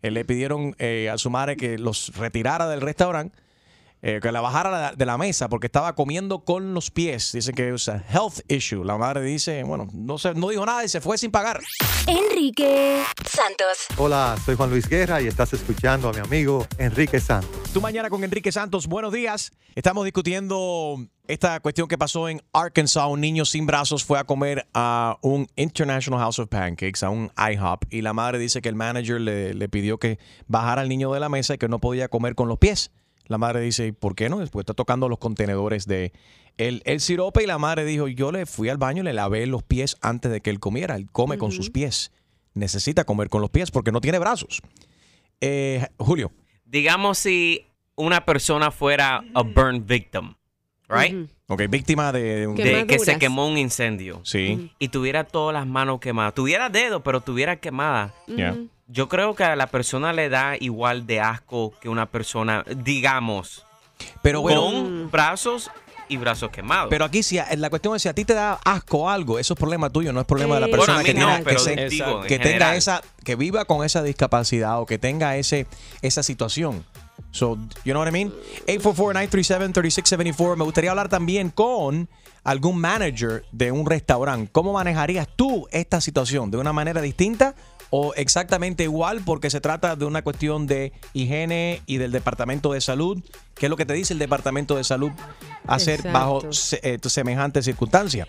eh, 0.01 0.11
le 0.11 0.23
pidieron 0.25 0.75
eh, 0.79 1.09
a 1.11 1.17
su 1.17 1.29
madre 1.29 1.57
que 1.57 1.77
los 1.77 2.15
retirara 2.15 2.67
del 2.69 2.79
restaurante. 2.81 3.37
Eh, 4.07 4.19
que 4.21 4.31
la 4.31 4.39
bajara 4.39 4.93
de 4.95 5.03
la- 5.05 5.17
mesa 5.17 5.49
porque 5.49 5.65
estaba 5.65 5.95
comiendo 5.95 6.43
con 6.43 6.73
los 6.75 6.91
pies. 6.91 7.31
Dicen 7.31 7.55
que 7.55 7.73
es 7.73 7.87
un 7.87 8.03
health 8.13 8.41
issue. 8.49 8.83
La 8.83 8.97
madre 8.97 9.21
dice, 9.23 9.63
bueno, 9.63 9.87
no, 9.93 10.17
se, 10.19 10.33
no 10.35 10.49
dijo 10.49 10.63
nada 10.63 10.83
y 10.85 10.89
se 10.89 11.01
fue 11.01 11.17
sin 11.17 11.31
pagar. 11.31 11.59
Enrique 12.05 13.01
Santos. 13.27 13.87
Hola, 13.97 14.35
soy 14.45 14.55
Juan 14.55 14.69
Luis 14.69 14.87
Guerra 14.87 15.21
y 15.21 15.27
estás 15.27 15.53
escuchando 15.53 16.09
a 16.09 16.13
mi 16.13 16.19
amigo 16.19 16.67
Enrique 16.77 17.19
Santos. 17.19 17.49
Tu 17.73 17.81
mañana 17.81 18.09
con 18.09 18.23
Enrique 18.23 18.51
Santos. 18.51 18.85
Buenos 18.87 19.11
días. 19.11 19.51
Estamos 19.73 20.03
discutiendo 20.05 20.97
esta 21.27 21.59
cuestión 21.61 21.87
que 21.87 21.97
pasó 21.97 22.29
en 22.29 22.41
Arkansas. 22.53 23.07
Un 23.07 23.21
niño 23.21 23.43
sin 23.45 23.65
brazos 23.65 24.03
fue 24.05 24.19
a 24.19 24.23
comer 24.23 24.67
a 24.75 25.17
un 25.21 25.47
International 25.55 26.19
House 26.19 26.37
of 26.39 26.49
Pancakes, 26.49 27.03
a 27.03 27.09
un 27.09 27.31
IHOP, 27.37 27.85
y 27.89 28.01
la 28.03 28.13
madre 28.13 28.37
dice 28.37 28.61
que 28.61 28.69
el 28.69 28.75
manager 28.75 29.19
le, 29.19 29.53
le 29.55 29.67
pidió 29.69 29.97
que 29.97 30.19
bajara 30.47 30.81
al 30.81 30.89
niño 30.89 31.11
de 31.13 31.19
la 31.19 31.29
mesa 31.29 31.55
y 31.55 31.57
que 31.57 31.67
no 31.67 31.79
podía 31.79 32.07
comer 32.09 32.35
con 32.35 32.47
los 32.47 32.59
pies. 32.59 32.91
La 33.27 33.37
madre 33.37 33.61
dice, 33.61 33.91
¿por 33.93 34.15
qué 34.15 34.29
no? 34.29 34.39
Después 34.39 34.63
está 34.63 34.73
tocando 34.73 35.09
los 35.09 35.17
contenedores 35.19 35.87
de 35.87 36.11
el, 36.57 36.81
el 36.85 36.99
sirope 37.01 37.43
y 37.43 37.47
la 37.47 37.57
madre 37.57 37.83
dijo, 37.85 38.07
yo 38.07 38.31
le 38.31 38.45
fui 38.45 38.69
al 38.69 38.77
baño 38.77 39.01
y 39.01 39.05
le 39.05 39.13
lavé 39.13 39.45
los 39.47 39.63
pies 39.63 39.97
antes 40.01 40.31
de 40.31 40.41
que 40.41 40.49
él 40.51 40.59
comiera. 40.59 40.95
Él 40.95 41.07
come 41.11 41.37
con 41.37 41.51
sus 41.51 41.69
pies. 41.69 42.11
Necesita 42.53 43.03
comer 43.03 43.29
con 43.29 43.41
los 43.41 43.49
pies 43.49 43.71
porque 43.71 43.91
no 43.91 43.99
tiene 43.99 44.19
brazos. 44.19 44.61
Eh, 45.41 45.85
Julio. 45.97 46.31
Digamos 46.65 47.17
si 47.17 47.65
una 47.95 48.25
persona 48.25 48.71
fuera 48.71 49.23
a 49.33 49.41
burn 49.41 49.85
victim, 49.85 50.33
right? 50.89 51.29
Ok, 51.47 51.63
víctima 51.69 52.11
de, 52.11 52.47
un- 52.47 52.55
De 52.55 52.85
que 52.87 52.99
se 52.99 53.17
quemó 53.19 53.47
un 53.47 53.57
incendio. 53.57 54.21
Sí. 54.23 54.71
Y 54.79 54.87
tuviera 54.89 55.23
todas 55.25 55.53
las 55.53 55.67
manos 55.67 55.99
quemadas. 55.99 56.33
Tuviera 56.33 56.69
dedos, 56.69 57.01
pero 57.03 57.21
tuviera 57.21 57.57
quemadas. 57.59 58.11
Yeah. 58.27 58.57
Yo 58.87 59.09
creo 59.09 59.33
que 59.35 59.43
a 59.43 59.55
la 59.55 59.67
persona 59.67 60.13
le 60.13 60.29
da 60.29 60.55
igual 60.59 61.07
de 61.07 61.19
asco 61.19 61.73
que 61.81 61.89
una 61.89 62.05
persona, 62.05 62.63
digamos, 62.77 63.65
Pero 64.21 64.41
bueno- 64.41 64.61
con 64.61 65.09
brazos 65.09 65.71
y 66.07 66.17
brazos 66.17 66.51
quemados. 66.51 66.89
Pero 66.91 67.03
aquí 67.05 67.23
si 67.23 67.39
la 67.57 67.69
cuestión 67.71 67.95
es 67.95 68.03
si 68.03 68.09
a 68.09 68.13
ti 68.13 68.25
te 68.25 68.35
da 68.35 68.59
asco 68.63 69.09
algo, 69.09 69.39
eso 69.39 69.55
es 69.55 69.59
problema 69.59 69.89
tuyo, 69.89 70.13
no 70.13 70.19
es 70.19 70.27
problema 70.27 70.53
de 70.55 70.61
la 70.61 70.67
persona 70.67 71.01
bueno, 71.01 71.05
que, 71.07 71.13
no, 71.15 71.27
tenga- 71.27 71.43
que, 71.49 71.57
se- 71.57 71.89
digo, 71.89 72.21
en 72.21 72.27
que 72.27 72.37
tenga 72.37 72.75
esa, 72.75 73.01
que 73.23 73.35
viva 73.35 73.65
con 73.65 73.83
esa 73.83 74.03
discapacidad 74.03 74.79
o 74.79 74.85
que 74.85 74.99
tenga 74.99 75.35
ese, 75.37 75.65
esa 76.03 76.21
situación. 76.21 76.85
So, 77.31 77.57
you 77.83 77.91
know 77.93 78.01
what 78.01 78.07
I 78.07 78.11
mean? 78.11 78.31
844-937-3674. 78.67 80.55
Me 80.57 80.63
gustaría 80.63 80.91
hablar 80.91 81.09
también 81.09 81.49
con 81.49 82.07
algún 82.43 82.79
manager 82.79 83.43
de 83.51 83.71
un 83.71 83.85
restaurante. 83.85 84.49
¿Cómo 84.51 84.73
manejarías 84.73 85.27
tú 85.35 85.67
esta 85.71 85.99
situación? 86.01 86.51
¿De 86.51 86.57
una 86.57 86.71
manera 86.71 87.01
distinta 87.01 87.55
o 87.89 88.13
exactamente 88.15 88.83
igual 88.83 89.21
porque 89.25 89.49
se 89.49 89.61
trata 89.61 89.95
de 89.95 90.05
una 90.05 90.21
cuestión 90.23 90.67
de 90.67 90.91
higiene 91.13 91.81
y 91.85 91.97
del 91.97 92.11
departamento 92.11 92.73
de 92.73 92.81
salud? 92.81 93.21
¿Qué 93.55 93.67
es 93.67 93.69
lo 93.69 93.77
que 93.77 93.85
te 93.85 93.93
dice 93.93 94.13
el 94.13 94.19
departamento 94.19 94.75
de 94.75 94.83
salud 94.83 95.11
hacer 95.67 95.95
Exacto. 95.99 96.19
bajo 96.19 96.51
se- 96.53 96.79
eh, 96.83 96.97
semejante 97.09 97.61
circunstancia? 97.63 98.27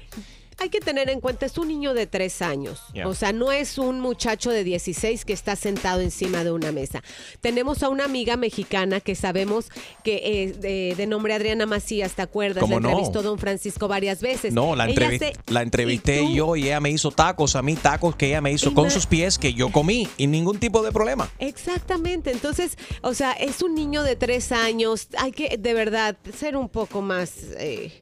Hay 0.58 0.70
que 0.70 0.80
tener 0.80 1.10
en 1.10 1.20
cuenta, 1.20 1.44
es 1.44 1.58
un 1.58 1.68
niño 1.68 1.92
de 1.92 2.06
tres 2.06 2.40
años. 2.40 2.80
Yeah. 2.94 3.06
O 3.08 3.14
sea, 3.14 3.32
no 3.32 3.52
es 3.52 3.76
un 3.76 4.00
muchacho 4.00 4.50
de 4.50 4.64
16 4.64 5.26
que 5.26 5.34
está 5.34 5.54
sentado 5.54 6.00
encima 6.00 6.44
de 6.44 6.50
una 6.52 6.72
mesa. 6.72 7.02
Tenemos 7.42 7.82
a 7.82 7.90
una 7.90 8.04
amiga 8.04 8.38
mexicana 8.38 9.00
que 9.00 9.14
sabemos 9.14 9.66
que 10.02 10.44
es 10.44 10.60
de, 10.62 10.94
de 10.96 11.06
nombre 11.06 11.34
Adriana 11.34 11.66
Macías, 11.66 12.14
¿te 12.14 12.22
acuerdas? 12.22 12.62
¿Cómo 12.62 12.76
la 12.76 12.80
no? 12.80 12.88
entrevistó 12.88 13.22
Don 13.22 13.38
Francisco 13.38 13.86
varias 13.86 14.22
veces. 14.22 14.54
No, 14.54 14.74
la, 14.74 14.88
entrevi- 14.88 15.18
se- 15.18 15.32
la 15.48 15.60
entrevisté 15.60 16.32
yo 16.32 16.56
y 16.56 16.64
ella 16.64 16.80
me 16.80 16.88
hizo 16.90 17.10
tacos 17.10 17.54
a 17.54 17.60
mí, 17.60 17.74
tacos 17.76 18.16
que 18.16 18.28
ella 18.28 18.40
me 18.40 18.50
hizo 18.50 18.72
con 18.72 18.90
sus 18.90 19.04
pies 19.06 19.36
que 19.38 19.52
yo 19.52 19.70
comí 19.70 20.08
y 20.16 20.26
ningún 20.26 20.58
tipo 20.58 20.82
de 20.82 20.90
problema. 20.90 21.30
Exactamente, 21.38 22.30
entonces, 22.30 22.78
o 23.02 23.12
sea, 23.12 23.32
es 23.32 23.60
un 23.60 23.74
niño 23.74 24.02
de 24.02 24.16
tres 24.16 24.52
años, 24.52 25.08
hay 25.18 25.32
que 25.32 25.58
de 25.58 25.74
verdad 25.74 26.16
ser 26.34 26.56
un 26.56 26.70
poco 26.70 27.02
más 27.02 27.32
eh, 27.58 27.92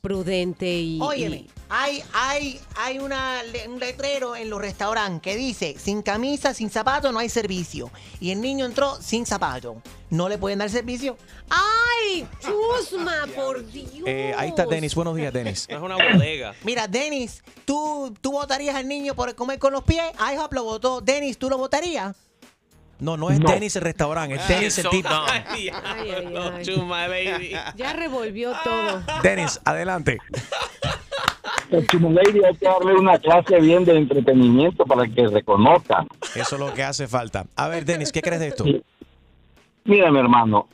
prudente 0.00 0.72
y... 0.80 0.98
Óyeme, 1.02 1.36
y- 1.36 1.50
hay, 1.70 2.02
hay, 2.12 2.60
hay 2.76 2.98
una, 2.98 3.42
un 3.66 3.78
letrero 3.78 4.34
en 4.34 4.48
los 4.48 4.60
restaurantes 4.60 5.20
que 5.20 5.36
dice, 5.36 5.76
sin 5.78 6.02
camisa, 6.02 6.54
sin 6.54 6.70
zapato 6.70 7.12
no 7.12 7.18
hay 7.18 7.28
servicio. 7.28 7.90
Y 8.20 8.30
el 8.30 8.40
niño 8.40 8.64
entró 8.64 8.96
sin 9.00 9.26
zapato. 9.26 9.82
¿No 10.10 10.28
le 10.28 10.38
pueden 10.38 10.60
dar 10.60 10.70
servicio? 10.70 11.16
¡Ay, 11.50 12.26
chusma, 12.40 13.26
por 13.34 13.66
Dios! 13.70 14.04
Eh, 14.06 14.34
ahí 14.36 14.48
está 14.48 14.64
Denis. 14.64 14.94
Buenos 14.94 15.16
días, 15.16 15.32
Denis. 15.32 15.66
Es 15.68 15.78
una 15.78 15.96
bodega. 15.96 16.54
Mira, 16.64 16.88
Denis, 16.88 17.42
¿tú, 17.64 18.14
¿tú 18.20 18.32
votarías 18.32 18.74
al 18.74 18.88
niño 18.88 19.14
por 19.14 19.34
comer 19.34 19.58
con 19.58 19.72
los 19.72 19.84
pies? 19.84 20.04
IHOP 20.32 20.52
lo 20.54 20.64
votó. 20.64 21.00
Denis, 21.00 21.36
¿tú 21.36 21.50
lo 21.50 21.58
votarías? 21.58 22.16
No, 23.00 23.16
no 23.16 23.30
es 23.30 23.38
Denis 23.38 23.76
el 23.76 23.82
restaurante, 23.82 24.34
es 24.34 24.48
Denis 24.48 24.78
el 24.78 24.84
so 24.84 24.90
tipo. 24.90 25.08
Ay, 25.08 25.68
ay, 25.68 26.10
ay. 26.10 26.64
Chuma, 26.64 27.06
baby. 27.06 27.54
Ya 27.76 27.92
revolvió 27.92 28.52
todo. 28.64 29.04
Denis, 29.22 29.60
adelante. 29.64 30.18
El 31.70 31.86
Chimo 31.86 32.10
Lady 32.10 32.42
hay 32.44 32.56
que 32.56 32.64
darle 32.64 32.94
una 32.94 33.18
clase 33.18 33.60
bien 33.60 33.84
de 33.84 33.96
entretenimiento 33.96 34.84
para 34.84 35.06
que 35.06 35.26
reconozca. 35.28 36.06
Eso 36.34 36.56
es 36.56 36.60
lo 36.60 36.72
que 36.72 36.82
hace 36.82 37.06
falta. 37.06 37.44
A 37.56 37.68
ver, 37.68 37.84
Denis, 37.84 38.10
¿qué 38.10 38.22
crees 38.22 38.40
de 38.40 38.48
esto? 38.48 38.64
Mira, 39.84 40.10
mi 40.10 40.18
hermano, 40.18 40.68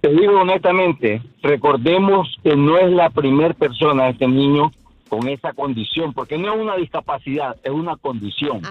te 0.00 0.08
digo 0.10 0.40
honestamente, 0.40 1.22
recordemos 1.42 2.28
que 2.42 2.56
no 2.56 2.78
es 2.78 2.90
la 2.90 3.10
primer 3.10 3.54
persona, 3.54 4.08
este 4.08 4.26
niño, 4.26 4.70
con 5.08 5.28
esa 5.28 5.52
condición, 5.52 6.14
porque 6.14 6.38
no 6.38 6.54
es 6.54 6.60
una 6.60 6.76
discapacidad, 6.76 7.56
es 7.62 7.70
una 7.70 7.96
condición. 7.96 8.62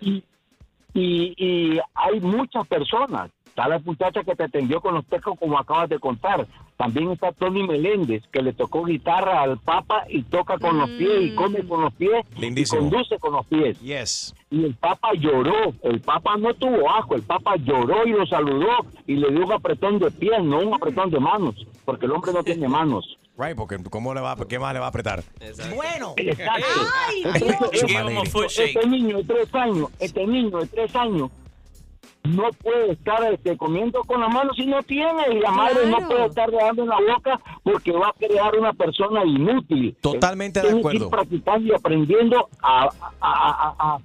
Y, 0.00 0.24
y, 0.94 1.34
y 1.36 1.80
hay 1.94 2.20
muchas 2.20 2.66
personas. 2.66 3.30
Está 3.46 3.68
la 3.68 3.78
muchacha 3.80 4.24
que 4.24 4.34
te 4.34 4.44
atendió 4.44 4.80
con 4.80 4.94
los 4.94 5.04
tecos, 5.04 5.38
como 5.38 5.58
acabas 5.58 5.90
de 5.90 5.98
contar. 5.98 6.46
También 6.82 7.12
está 7.12 7.30
Tony 7.30 7.64
Meléndez, 7.64 8.24
que 8.32 8.42
le 8.42 8.52
tocó 8.52 8.84
guitarra 8.84 9.40
al 9.40 9.56
Papa 9.56 10.04
y 10.08 10.24
toca 10.24 10.58
con 10.58 10.78
los 10.78 10.90
pies 10.90 11.30
y 11.30 11.34
come 11.36 11.64
con 11.64 11.82
los 11.82 11.94
pies 11.94 12.26
Lindísimo. 12.36 12.80
y 12.80 12.90
conduce 12.90 13.18
con 13.20 13.34
los 13.34 13.46
pies. 13.46 13.80
Yes. 13.80 14.34
Y 14.50 14.64
el 14.64 14.74
Papa 14.74 15.10
lloró. 15.16 15.72
El 15.84 16.00
Papa 16.00 16.36
no 16.38 16.52
tuvo 16.54 16.90
asco. 16.90 17.14
El 17.14 17.22
Papa 17.22 17.54
lloró 17.54 18.04
y 18.04 18.10
lo 18.10 18.26
saludó 18.26 18.84
y 19.06 19.14
le 19.14 19.30
dio 19.30 19.46
un 19.46 19.52
apretón 19.52 20.00
de 20.00 20.10
pies, 20.10 20.42
no 20.42 20.58
un 20.58 20.74
apretón 20.74 21.08
de 21.10 21.20
manos, 21.20 21.54
porque 21.84 22.06
el 22.06 22.12
hombre 22.12 22.32
no 22.32 22.42
tiene 22.42 22.66
manos. 22.66 23.16
Right, 23.38 23.56
porque 23.56 23.78
¿cómo 23.88 24.12
le 24.12 24.20
va, 24.20 24.36
¿qué 24.46 24.58
más 24.58 24.74
le 24.74 24.78
va 24.78 24.86
a 24.86 24.88
apretar? 24.90 25.24
Bueno. 25.74 26.12
Exacto. 26.18 26.66
Ay, 27.08 27.22
foot 28.30 28.44
este, 28.44 28.48
shake. 28.48 28.76
este 28.76 28.88
niño 28.88 29.16
de 29.16 29.24
tres 29.24 29.54
años, 29.54 29.88
este 29.98 30.26
niño 30.26 30.58
de 30.58 30.66
tres 30.66 30.94
años, 30.94 31.30
no 32.24 32.50
puede 32.62 32.92
estar 32.92 33.22
este, 33.32 33.56
comiendo 33.56 34.00
con 34.04 34.20
las 34.20 34.32
manos 34.32 34.54
si 34.56 34.66
no 34.66 34.82
tiene, 34.82 35.22
y 35.32 35.40
la 35.40 35.50
madre 35.50 35.86
no 35.86 35.98
puede 36.06 36.26
estar 36.26 36.50
dejando 36.50 36.82
en 36.84 36.88
la 36.88 36.98
boca 37.14 37.40
porque 37.64 37.92
va 37.92 38.08
a 38.08 38.12
crear 38.12 38.54
una 38.56 38.72
persona 38.72 39.24
inútil. 39.24 39.96
Totalmente 40.00 40.60
de 40.60 40.68
que 40.68 40.78
acuerdo. 40.78 41.04
ir 41.04 41.10
practicando 41.10 41.66
y 41.66 41.74
aprendiendo 41.74 42.48
a, 42.62 42.84
a, 42.84 42.90
a, 43.20 43.74
a- 43.78 43.94
a- 43.94 43.98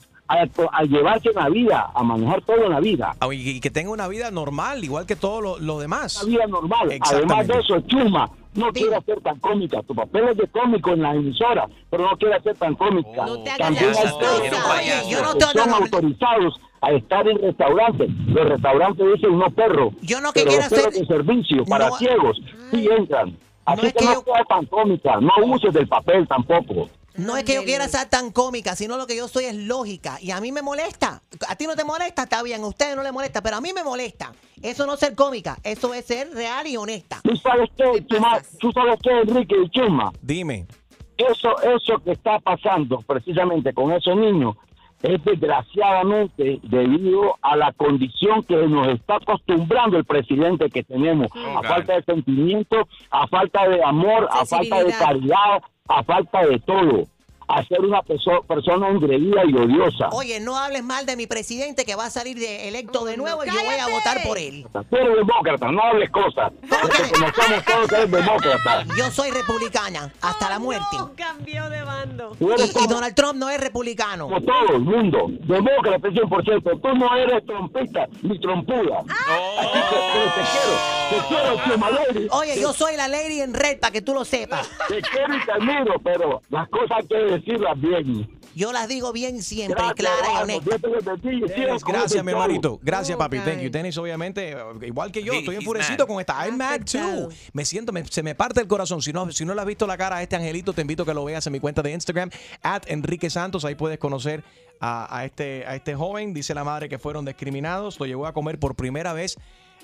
a 0.74 0.84
llevarse 0.84 1.30
en 1.30 1.36
la 1.36 1.48
vida, 1.48 1.90
a 1.96 2.04
manejar 2.04 2.42
todo 2.42 2.66
en 2.66 2.72
la 2.72 2.82
vida. 2.82 3.16
Ah, 3.22 3.28
Y 3.34 3.50
y 3.50 3.60
que 3.62 3.70
tenga 3.72 3.92
una 3.92 4.10
vida 4.10 4.30
normal, 4.30 4.84
igual 4.84 5.06
que 5.06 5.16
todos 5.16 5.42
los 5.42 5.62
lo 5.62 5.80
demás. 5.80 6.22
Una 6.22 6.30
vida 6.36 6.48
normal. 6.48 6.90
Además 7.00 7.48
de 7.48 7.60
eso, 7.60 7.80
Chuma, 7.88 8.30
no 8.54 8.74
quiere 8.74 9.00
ser 9.06 9.22
tan 9.22 9.40
cómica. 9.40 9.82
Tu 9.84 9.96
papel 9.96 10.28
es 10.30 10.36
de 10.38 10.48
cómico 10.48 10.92
en 10.92 11.02
la 11.04 11.14
emisora, 11.16 11.70
pero 11.90 12.10
no 12.10 12.18
quiere 12.18 12.42
ser 12.42 12.58
tan 12.58 12.76
cómica. 12.76 13.26
No 13.26 13.42
te 13.42 13.52
hagas 13.52 13.58
También 13.70 13.94
la 13.94 14.00
hay 14.02 14.08
perros 14.20 14.42
Oye, 14.78 15.10
yo 15.12 15.22
no 15.24 15.34
te- 15.36 15.46
son 15.46 15.70
no, 15.70 15.76
autorizados 15.78 16.60
a 16.82 16.92
estar 16.92 17.28
en 17.28 17.38
restaurantes. 17.40 18.10
Los 18.28 18.50
restaurantes 18.50 19.06
dicen 19.16 19.38
no 19.38 19.50
perro. 19.52 19.92
Yo 20.02 20.22
no 20.22 20.32
que 20.34 20.44
pero 20.44 20.58
los 20.58 20.68
perros 20.70 20.88
hacer- 20.88 21.02
de 21.02 21.06
servicio 21.08 21.66
para 21.66 21.90
No- 21.90 21.98
ciegos 21.98 22.38
sí 22.72 22.88
entran. 22.96 23.38
Así 23.66 23.86
es 23.88 23.94
que 23.94 24.00
que 24.00 24.06
no 24.06 24.14
yo- 24.14 24.24
seas 24.24 24.48
tan 24.48 24.66
cómica, 24.68 25.20
no 25.20 25.32
uses 25.46 25.74
del 25.74 25.88
papel 25.88 26.28
tampoco. 26.28 26.90
No 27.16 27.36
es 27.36 27.44
que 27.44 27.56
yo 27.56 27.64
quiera 27.64 27.88
ser 27.88 28.08
tan 28.08 28.32
cómica, 28.32 28.76
sino 28.76 28.96
lo 28.96 29.08
que 29.08 29.18
yo 29.18 29.28
soy 29.28 29.46
es 29.46 29.56
lógica. 29.56 30.20
Y 30.22 30.30
a 30.30 30.40
mí 30.40 30.52
me 30.52 30.62
molesta. 30.62 31.20
A 31.50 31.56
ti 31.56 31.66
no 31.66 31.76
te 31.76 31.84
molesta, 31.84 32.24
está 32.24 32.44
bien. 32.44 32.62
A 32.62 32.68
ustedes 32.68 32.96
no 32.96 33.02
les 33.02 33.12
molesta, 33.12 33.42
pero 33.42 33.56
a 33.58 33.62
mí 33.62 33.74
me 33.74 33.84
molesta. 33.84 34.32
Eso 34.62 34.86
no 34.86 34.94
es 34.94 35.00
ser 35.00 35.16
cómica, 35.16 35.58
eso 35.64 35.96
es 35.96 36.06
ser 36.06 36.30
real 36.32 36.68
y 36.68 36.78
honesta. 36.78 37.20
¿Tú 37.24 37.36
sabes 37.38 37.70
qué, 37.76 38.06
Chuma? 38.06 38.40
¿Tú 38.60 38.72
sabes 38.72 39.00
qué, 39.02 39.10
Enrique 39.22 39.56
y 39.66 39.70
Chuma? 39.70 40.12
Dime. 40.22 40.68
Eso, 41.18 41.50
eso 41.64 41.98
que 42.06 42.12
está 42.12 42.38
pasando 42.40 43.00
precisamente 43.02 43.74
con 43.74 43.92
esos 43.92 44.16
niños 44.16 44.56
es 45.04 45.24
desgraciadamente 45.24 46.60
debido 46.64 47.36
a 47.42 47.56
la 47.56 47.72
condición 47.74 48.44
que 48.44 48.56
nos 48.68 48.88
está 48.88 49.18
acostumbrando 49.18 49.98
el 49.98 50.06
presidente 50.06 50.70
que 50.70 50.84
tenemos, 50.84 51.28
a 51.36 51.62
falta 51.62 51.96
de 51.96 52.04
sentimiento, 52.04 52.88
a 53.12 53.28
falta 53.28 53.68
de 53.68 53.84
amor, 53.84 54.28
a 54.32 54.46
falta 54.46 54.84
de 54.84 54.92
caridad, 54.94 55.62
a 55.88 56.04
falta 56.04 56.46
de 56.46 56.60
todo, 56.60 57.04
a 57.48 57.64
ser 57.66 57.82
una 57.82 58.02
perso- 58.02 58.44
persona 58.46 58.90
engreída 58.90 59.42
y 59.46 59.54
odiosa. 59.54 60.10
Oye, 60.12 60.40
no 60.40 60.58
hables 60.58 60.84
mal 60.84 61.06
de 61.06 61.16
mi 61.16 61.28
presidente 61.28 61.86
que 61.86 61.96
va 61.96 62.06
a 62.06 62.10
salir 62.10 62.38
de 62.38 62.68
electo 62.68 63.06
de 63.06 63.18
nuevo 63.18 63.44
y 63.46 63.48
yo 63.48 63.64
voy 63.64 63.76
a 63.76 63.88
votar 63.88 64.22
por 64.24 64.38
él. 64.38 64.66
Tú 64.90 64.96
eres 64.96 65.16
demócrata, 65.16 65.72
no 65.72 65.82
hables 65.82 66.10
cosas. 66.10 66.52
Porque 66.62 67.04
conocemos 67.14 67.66
todos 67.66 67.88
que 67.88 67.96
eres 67.96 68.12
demócrata. 68.12 68.86
Yo 68.98 69.10
soy 69.12 69.32
republicana 69.32 70.14
hasta 70.22 70.50
la 70.50 70.60
muerte. 70.60 70.98
Cambió 71.16 71.70
de 71.70 71.82
bando. 71.84 72.32
Tú 72.38 72.52
eres 72.52 72.76
Y, 72.76 72.84
y 72.84 72.88
Donald 72.88 73.16
Trump 73.16 73.36
no 73.36 73.50
es 73.50 73.60
republicano. 73.60 74.26
Como 74.26 74.42
todo 74.42 74.76
el 74.76 74.82
mundo, 74.82 75.28
demócrata 75.30 76.08
100%. 76.10 76.82
Tú 76.82 76.98
no 76.98 77.16
eres 77.18 77.46
trompista 77.46 78.08
ni 78.22 78.40
trompuda. 78.40 79.00
Así 79.08 79.80
que, 79.90 79.98
pero 80.14 80.34
te 80.36 80.42
quiero, 80.52 81.10
te 81.10 81.28
quiero, 81.28 81.78
Lady. 81.92 82.28
Oye, 82.32 82.60
yo 82.60 82.74
soy 82.74 82.96
la 82.98 83.08
lady 83.08 83.42
en 83.42 83.54
red 83.54 83.80
para 83.80 83.92
que 83.92 84.02
tú 84.02 84.14
lo 84.14 84.26
sepas. 84.26 84.70
Te 84.88 85.02
quiero 85.02 85.36
y 85.36 85.46
te 85.46 85.52
admiro, 85.52 85.96
pero 86.04 86.42
las 86.50 86.68
cosas 86.70 87.06
que 87.10 87.37
decirlas 87.40 87.80
bien. 87.80 88.30
Yo 88.56 88.72
las 88.72 88.88
digo 88.88 89.14
bien 89.14 89.44
siempre, 89.44 89.84
clara 89.96 90.16
y 90.40 90.44
honesta. 90.44 90.78
Dennis, 91.48 91.84
gracias, 91.84 92.24
mi 92.24 92.32
hermanito. 92.32 92.80
Gracias, 92.82 93.18
papi. 93.18 93.38
Thank 93.40 93.62
you. 93.62 93.70
Dennis, 93.70 93.98
obviamente, 93.98 94.56
igual 94.82 95.12
que 95.12 95.24
yo, 95.24 95.34
estoy 95.34 95.56
enfurecido 95.58 96.08
con 96.08 96.20
esta. 96.20 96.44
I'm 96.46 96.58
mad 96.58 96.82
too. 96.82 97.30
Me 97.54 97.66
siento, 97.66 97.92
me- 97.94 98.06
se 98.06 98.24
me 98.24 98.34
parte 98.36 98.60
el 98.62 98.68
corazón. 98.68 99.02
Si 99.02 99.14
no, 99.14 99.32
si 99.32 99.46
no 99.46 99.54
le 99.54 99.62
has 99.62 99.68
visto 99.68 99.86
la 99.86 99.98
cara 99.98 100.18
a 100.18 100.24
este 100.24 100.36
angelito, 100.36 100.74
te 100.74 100.82
invito 100.82 101.04
a 101.04 101.06
que 101.06 101.14
lo 101.14 101.24
veas 101.26 101.46
en 101.46 101.54
mi 101.54 101.60
cuenta 101.60 101.84
de 101.84 101.92
Instagram, 101.92 102.30
at 102.64 102.84
Enrique 102.88 103.30
Santos. 103.30 103.64
Ahí 103.66 103.76
puedes 103.76 104.00
conocer 104.00 104.44
a, 104.80 105.16
a 105.16 105.26
este, 105.26 105.66
a 105.68 105.76
este 105.76 105.94
joven. 105.96 106.34
Dice 106.34 106.56
la 106.56 106.64
madre 106.64 106.90
que 106.90 106.98
fueron 106.98 107.26
discriminados. 107.26 108.00
Lo 108.00 108.06
llevó 108.08 108.26
a 108.26 108.34
comer 108.34 108.60
por 108.60 108.76
primera 108.76 109.14
vez 109.14 109.38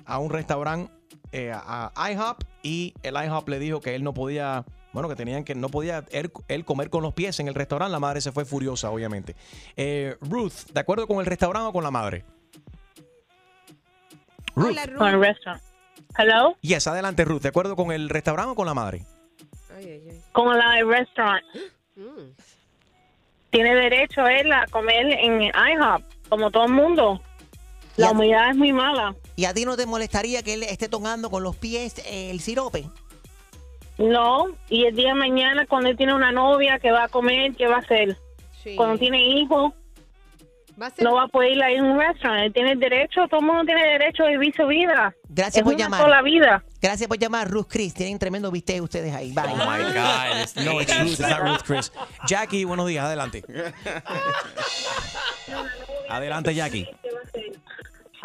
a 0.06 0.18
un 0.18 0.32
restaurante, 0.32 0.92
eh, 1.32 1.52
a 1.54 1.92
IHOP, 2.12 2.44
y 2.64 2.96
el 3.04 3.16
IHOP 3.24 3.50
le 3.50 3.60
dijo 3.60 3.82
que 3.82 3.94
él 3.94 4.04
no 4.04 4.14
podía. 4.16 4.66
Bueno, 4.94 5.10
que 5.10 5.16
tenían 5.16 5.44
que 5.44 5.56
no 5.56 5.70
podía 5.70 6.06
él, 6.12 6.32
él 6.48 6.66
comer 6.66 6.90
con 6.90 7.02
los 7.02 7.14
pies 7.14 7.40
en 7.40 7.48
el 7.48 7.56
restaurante. 7.56 7.92
La 7.92 8.00
madre 8.00 8.22
se 8.22 8.32
fue 8.32 8.46
furiosa, 8.46 8.92
obviamente. 8.92 9.36
Eh, 9.76 10.16
Ruth, 10.22 10.72
¿de 10.72 10.80
acuerdo 10.80 11.08
con 11.08 11.20
el 11.20 11.26
restaurante 11.26 11.68
o 11.70 11.74
con 11.74 11.84
la 11.84 11.92
madre? 11.92 12.24
Ruth. 14.56 14.76
Con 14.98 15.08
el 15.08 15.20
restaurant. 15.20 15.62
Hello? 16.16 16.56
Yes, 16.62 16.86
adelante, 16.86 17.26
Ruth. 17.26 17.42
¿De 17.42 17.50
acuerdo 17.50 17.76
con 17.76 17.92
el 17.92 18.08
restaurante 18.08 18.52
o 18.52 18.56
con 18.56 18.68
la 18.68 18.76
madre? 18.76 19.04
Con 20.32 20.58
la 20.58 20.76
del 20.76 20.88
restaurant. 20.88 21.44
Tiene 23.50 23.76
derecho 23.76 24.26
él 24.28 24.52
a 24.52 24.66
comer 24.68 25.08
en 25.08 25.42
IHOP, 25.42 26.04
como 26.30 26.52
todo 26.52 26.66
el 26.66 26.72
mundo. 26.72 27.22
La 27.98 28.12
humedad 28.12 28.50
es 28.50 28.56
muy 28.56 28.74
mala. 28.74 29.16
¿Y 29.36 29.46
a 29.46 29.54
ti 29.54 29.66
no 29.66 29.76
te 29.78 29.86
molestaría 29.86 30.42
que 30.42 30.56
él 30.56 30.64
esté 30.64 30.90
tomando 30.90 31.30
con 31.30 31.44
los 31.44 31.56
pies 31.56 32.00
eh, 32.06 32.32
el 32.32 32.40
sirope? 32.40 32.90
No, 33.98 34.48
y 34.70 34.86
el 34.86 34.96
día 34.96 35.10
de 35.10 35.16
mañana 35.16 35.66
cuando 35.68 35.90
él 35.90 35.98
tiene 35.98 36.14
una 36.14 36.32
novia 36.32 36.80
que 36.80 36.92
va 36.92 37.04
a 37.04 37.08
comer, 37.08 37.54
¿qué 37.56 37.68
va 37.68 37.76
a 37.76 37.80
hacer? 37.80 38.18
Cuando 38.76 38.98
tiene 38.98 39.22
hijos, 39.24 39.74
no 41.02 41.14
va 41.16 41.24
a 41.24 41.28
poder 41.28 41.52
ir 41.52 41.64
a 41.64 41.68
un 41.84 42.00
restaurante. 42.00 42.46
Él 42.48 42.54
tiene 42.54 42.72
el 42.72 42.80
derecho, 42.80 43.28
todo 43.30 43.42
el 43.42 43.46
mundo 43.46 43.64
tiene 43.66 43.84
derecho 43.86 44.24
a 44.24 44.30
vivir 44.30 44.54
su 44.56 44.66
vida. 44.66 45.14
Gracias 45.30 45.58
es 45.58 45.64
por 45.64 45.74
una 45.76 45.84
llamar. 45.84 46.02
sola 46.02 46.22
vida. 46.24 46.64
Gracias 46.82 47.08
por 47.08 47.20
llamar, 47.20 47.50
Ruth 47.52 47.68
Chris. 47.70 47.94
Tienen 47.94 48.18
tremendo 48.18 48.50
viste 48.52 48.82
ustedes 48.82 49.14
ahí. 49.14 49.32
Bye. 49.34 49.44
Oh 49.52 49.56
my 49.58 49.84
God. 49.84 50.42
it's- 50.42 50.56
No, 50.56 50.82
it's 50.82 50.98
Ruth, 51.00 51.10
it's 51.12 51.20
not 51.20 51.42
Ruth 51.42 51.62
Chris. 51.64 51.92
Jackie, 52.26 52.64
buenos 52.66 52.88
días, 52.88 53.06
adelante. 53.06 53.44
Adelante, 56.10 56.54
Jackie. 56.54 56.88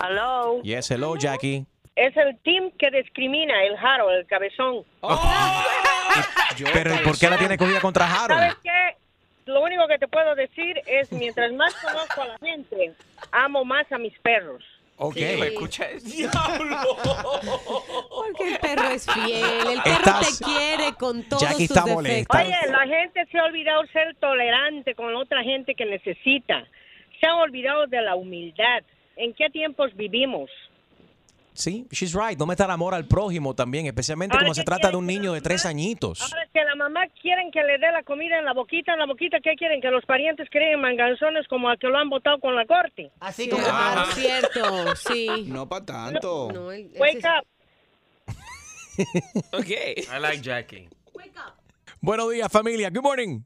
Hello. 0.00 0.60
Yes, 0.62 0.90
hello, 0.90 1.16
Jackie. 1.16 1.66
Es 1.98 2.16
el 2.16 2.38
team 2.42 2.70
que 2.78 2.90
discrimina, 2.92 3.64
el 3.64 3.76
Jaro, 3.76 4.10
el 4.10 4.24
cabezón. 4.26 4.84
Pero 6.72 6.94
¿y 6.94 6.98
por 6.98 7.18
qué 7.18 7.28
la 7.28 7.36
tiene 7.38 7.58
cogida 7.58 7.80
contra 7.80 8.06
¿Sabes 8.08 8.36
Harold? 8.38 8.56
qué? 8.62 8.96
Lo 9.46 9.62
único 9.62 9.86
que 9.88 9.98
te 9.98 10.06
puedo 10.08 10.34
decir 10.34 10.80
es, 10.86 11.10
mientras 11.12 11.52
más 11.52 11.74
conozco 11.76 12.22
a 12.22 12.26
la 12.26 12.38
gente, 12.38 12.92
amo 13.32 13.64
más 13.64 13.90
a 13.90 13.98
mis 13.98 14.16
perros. 14.20 14.62
Ok. 15.00 15.16
escucha 15.16 15.86
Porque 18.10 18.48
el 18.48 18.58
perro 18.58 18.88
es 18.90 19.06
fiel, 19.10 19.44
el 19.72 19.82
perro 19.82 19.96
Estás- 19.96 20.38
te 20.38 20.44
quiere 20.44 20.92
con 20.98 21.22
todos 21.28 21.42
Jackie 21.42 21.66
sus 21.66 21.76
está 21.76 21.84
defectos. 21.84 21.94
molesta. 21.94 22.38
Oye, 22.42 22.72
la 22.72 22.86
gente 22.96 23.26
se 23.30 23.38
ha 23.38 23.44
olvidado 23.44 23.86
ser 23.86 24.14
tolerante 24.16 24.94
con 24.94 25.12
la 25.12 25.20
otra 25.20 25.42
gente 25.42 25.74
que 25.74 25.84
necesita. 25.86 26.64
Se 27.20 27.26
han 27.26 27.34
olvidado 27.36 27.86
de 27.86 28.02
la 28.02 28.16
humildad. 28.16 28.82
¿En 29.16 29.34
qué 29.34 29.48
tiempos 29.50 29.94
vivimos? 29.96 30.50
Sí, 31.58 31.88
she's 31.90 32.14
right. 32.14 32.38
No 32.38 32.46
me 32.46 32.54
está 32.54 32.66
el 32.66 32.70
amor 32.70 32.94
al 32.94 33.08
prójimo 33.08 33.52
también, 33.52 33.86
especialmente 33.86 34.36
Ahora, 34.36 34.44
como 34.44 34.54
se 34.54 34.60
¿qué 34.60 34.66
trata 34.66 34.90
de 34.92 34.96
un 34.96 35.06
niño 35.08 35.32
de 35.32 35.40
tres 35.40 35.66
añitos. 35.66 36.22
Ahora 36.22 36.46
que 36.52 36.62
la 36.62 36.76
mamá 36.76 37.00
quieren 37.20 37.50
que 37.50 37.64
le 37.64 37.78
dé 37.78 37.90
la 37.90 38.04
comida 38.04 38.38
en 38.38 38.44
la 38.44 38.52
boquita, 38.52 38.92
en 38.92 39.00
la 39.00 39.06
boquita, 39.06 39.38
¿qué 39.42 39.56
quieren? 39.56 39.80
Que 39.80 39.90
los 39.90 40.04
parientes 40.04 40.48
creen 40.52 40.80
manganzones 40.80 41.48
como 41.48 41.68
a 41.68 41.76
que 41.76 41.88
lo 41.88 41.98
han 41.98 42.10
votado 42.10 42.38
con 42.38 42.54
la 42.54 42.64
corte. 42.64 43.10
Así 43.18 43.48
como 43.48 43.64
Cierto, 44.12 44.94
sí. 45.08 45.46
No 45.48 45.68
para 45.68 45.84
tanto. 45.84 46.46
Wake 46.46 47.24
up. 47.24 47.46
Ok. 49.52 49.68
I 49.68 50.20
like 50.20 50.40
Jackie. 50.40 50.88
Buenos 52.00 52.30
días, 52.30 52.52
familia. 52.52 52.88
Good 52.90 53.02
morning. 53.02 53.40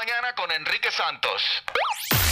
Mañana 0.00 0.34
con 0.34 0.50
Enrique 0.50 0.90
Santos. 0.90 1.42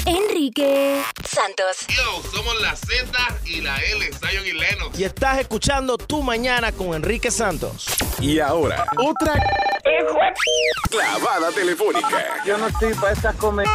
Enrique 0.07 1.03
Santos. 1.23 1.87
Yo, 1.89 2.23
somos 2.35 2.59
la 2.63 2.75
Z 2.75 3.13
y 3.45 3.61
la 3.61 3.77
L, 3.77 4.11
Zion 4.11 4.47
y 4.47 4.53
Lennox. 4.53 4.99
Y 4.99 5.05
estás 5.05 5.39
escuchando 5.39 5.99
Tu 5.99 6.23
Mañana 6.23 6.73
con 6.73 6.95
Enrique 6.95 7.31
Santos. 7.31 7.87
Y 8.21 8.41
ahora, 8.41 8.87
otra 8.97 9.35
clavada 10.89 11.53
telefónica. 11.53 12.43
Yo 12.47 12.57
no 12.57 12.69
estoy 12.69 12.95
para 12.95 13.13
estas 13.13 13.37
comer. 13.37 13.67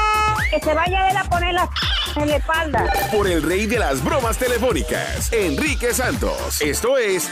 Que 0.50 0.60
se 0.60 0.74
vaya 0.74 1.12
él 1.12 1.18
a 1.18 1.24
poner 1.26 1.54
la 1.54 1.70
en 2.16 2.30
la 2.30 2.38
espalda. 2.38 2.92
Por 3.12 3.28
el 3.28 3.44
rey 3.44 3.68
de 3.68 3.78
las 3.78 4.04
bromas 4.04 4.40
telefónicas, 4.40 5.32
Enrique 5.32 5.94
Santos. 5.94 6.60
Esto 6.62 6.98
es 6.98 7.30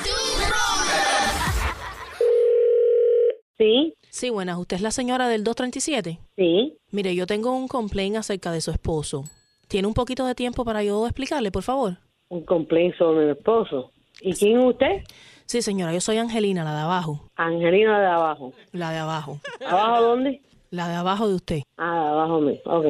Sí. 3.58 3.96
Sí, 4.12 4.30
buenas. 4.30 4.58
¿Usted 4.58 4.76
es 4.76 4.82
la 4.82 4.92
señora 4.92 5.30
del 5.30 5.46
237? 5.46 6.20
Sí. 6.36 6.78
Mire, 6.92 7.16
yo 7.16 7.26
tengo 7.26 7.56
un 7.56 7.70
complaint 7.70 8.18
acerca 8.18 8.52
de 8.52 8.60
su 8.60 8.70
esposo. 8.70 9.24
¿Tiene 9.70 9.88
un 9.88 9.94
poquito 9.94 10.26
de 10.26 10.36
tiempo 10.36 10.66
para 10.66 10.84
yo 10.84 11.06
explicarle, 11.08 11.50
por 11.50 11.64
favor? 11.64 11.98
Un 12.28 12.44
complaint 12.44 12.94
sobre 12.98 13.26
mi 13.28 13.32
esposo. 13.32 13.92
¿Y 14.20 14.34
quién 14.34 14.60
es 14.60 14.66
usted? 14.66 15.04
Sí, 15.46 15.62
señora, 15.62 15.94
yo 15.94 16.02
soy 16.02 16.18
Angelina, 16.18 16.66
la 16.66 16.76
de 16.76 16.82
abajo. 16.82 17.22
Angelina 17.38 18.02
de 18.02 18.08
abajo. 18.08 18.52
La 18.74 18.92
de 18.92 18.98
abajo. 18.98 19.40
¿Abajo 19.66 20.02
dónde? 20.02 20.42
La 20.72 20.90
de 20.90 20.96
abajo 20.96 21.30
de 21.30 21.36
usted. 21.36 21.62
Ah, 21.78 22.04
de 22.04 22.10
abajo 22.10 22.42
mío. 22.42 22.60
Ok. 22.66 22.86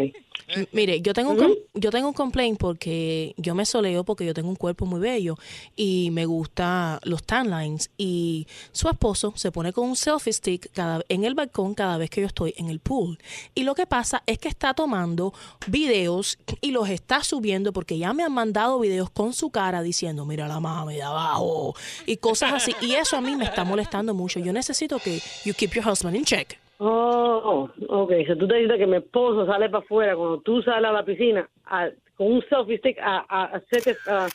M- 0.48 0.68
Mire, 0.72 1.02
yo 1.02 1.14
tengo, 1.14 1.32
un 1.32 1.38
com- 1.38 1.56
yo 1.74 1.92
tengo 1.92 2.08
un 2.08 2.14
complaint 2.14 2.60
porque 2.60 3.34
yo 3.38 3.56
me 3.56 3.66
soleo 3.66 4.04
porque 4.04 4.26
yo 4.26 4.34
tengo 4.34 4.50
un 4.50 4.56
cuerpo 4.56 4.86
muy 4.86 5.00
bello 5.00 5.38
y 5.76 6.10
me 6.12 6.26
gusta 6.26 7.00
los 7.04 7.24
tan 7.24 7.50
lines 7.50 7.90
y 7.98 8.48
su 8.72 8.90
esposo 8.90 9.34
se 9.36 9.52
pone 9.52 9.72
con 9.74 9.90
un 9.90 9.96
selfie 9.96 10.34
stick 10.34 10.72
cada, 10.74 11.04
en 11.10 11.24
el 11.24 11.36
balcón 11.36 11.74
cada 11.74 11.98
vez 11.98 12.10
que 12.10 12.22
yo 12.22 12.28
estoy 12.28 12.54
en 12.58 12.70
el 12.70 12.80
pool. 12.80 13.18
Y 13.56 13.64
lo 13.64 13.76
que 13.76 13.86
pasa 13.86 14.24
es 14.26 14.38
que 14.38 14.48
está 14.50 14.74
tomando 14.74 15.34
videos 15.68 16.38
y 16.62 16.72
los 16.72 16.90
está 16.90 17.24
subiendo 17.24 17.74
porque 17.74 17.98
ya 17.98 18.14
me 18.14 18.24
han 18.24 18.34
mandado 18.34 18.80
videos 18.80 19.10
con 19.10 19.34
su 19.34 19.50
cara 19.50 19.82
diciendo, 19.82 20.26
mira 20.26 20.48
la 20.48 20.60
mami 20.60 20.96
de 20.96 21.04
abajo 21.04 21.76
y 22.06 22.18
cosas 22.18 22.54
así. 22.54 22.74
Y 22.82 22.94
eso 22.96 23.18
a 23.18 23.22
mí 23.22 23.36
me 23.36 23.46
está 23.46 23.64
molestando 23.64 24.14
mucho. 24.14 24.40
Yo 24.40 24.52
necesito 24.54 25.00
que 25.00 25.22
you 25.46 25.54
keep 25.54 25.72
your 25.74 25.88
husband 25.88 26.16
in 26.16 26.26
check. 26.26 26.58
Oh, 26.84 27.70
ok. 27.90 28.12
Si 28.26 28.36
tú 28.38 28.48
te 28.48 28.56
dices 28.56 28.78
que 28.78 28.88
mi 28.88 28.98
esposo 28.98 29.46
sale 29.46 29.70
para 29.70 29.84
afuera 29.84 30.16
cuando 30.16 30.40
tú 30.42 30.64
sales 30.64 30.90
a 30.90 30.92
la 30.92 31.06
piscina 31.06 31.48
a- 31.66 31.90
con 32.18 32.32
un 32.34 32.44
selfie 32.50 32.80
stick 32.80 32.98
a, 33.00 33.24
a, 33.30 33.44
a 33.44 33.46
hacerte, 33.58 33.96
a, 34.08 34.28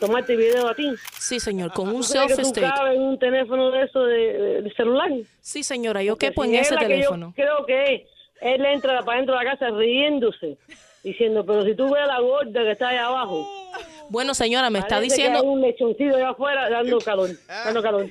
tomarte 0.00 0.34
video 0.34 0.68
a 0.68 0.74
ti. 0.74 0.90
Sí, 1.18 1.38
señor, 1.38 1.72
con 1.74 1.88
un 1.88 2.00
¿Tú 2.00 2.08
crees 2.12 2.28
que 2.28 2.34
selfie 2.44 2.44
tú 2.44 2.48
stick. 2.70 2.86
en 2.94 3.02
un 3.02 3.18
teléfono 3.18 3.70
de 3.70 3.82
eso 3.82 4.04
de, 4.04 4.72
celular? 4.74 5.10
Sí, 5.42 5.62
señora, 5.62 6.02
yo 6.02 6.16
quepo 6.16 6.44
en 6.44 6.54
es 6.54 6.62
ese 6.68 6.76
la 6.76 6.80
que 6.80 6.86
teléfono. 6.86 7.34
Yo 7.36 7.44
creo 7.44 7.66
que 7.66 8.06
él 8.40 8.64
entra 8.64 9.02
para 9.02 9.18
dentro 9.18 9.36
de 9.38 9.44
la 9.44 9.50
casa 9.50 9.68
riéndose, 9.68 10.56
diciendo, 11.04 11.44
pero 11.44 11.62
si 11.64 11.74
tú 11.74 11.90
ves 11.92 12.02
a 12.04 12.06
la 12.06 12.20
gorda 12.20 12.62
que 12.62 12.70
está 12.70 12.88
ahí 12.88 12.96
abajo. 12.96 13.46
Bueno, 14.08 14.32
señora, 14.32 14.70
me 14.70 14.78
está 14.78 14.96
parece 14.96 15.08
que 15.16 15.22
diciendo... 15.22 15.40
hay 15.40 15.46
un 15.46 15.60
lechoncito 15.60 16.16
allá 16.16 16.30
afuera 16.30 16.70
dando 16.70 16.98
calor, 17.00 17.28
dando 17.46 17.82
calor. 17.82 18.06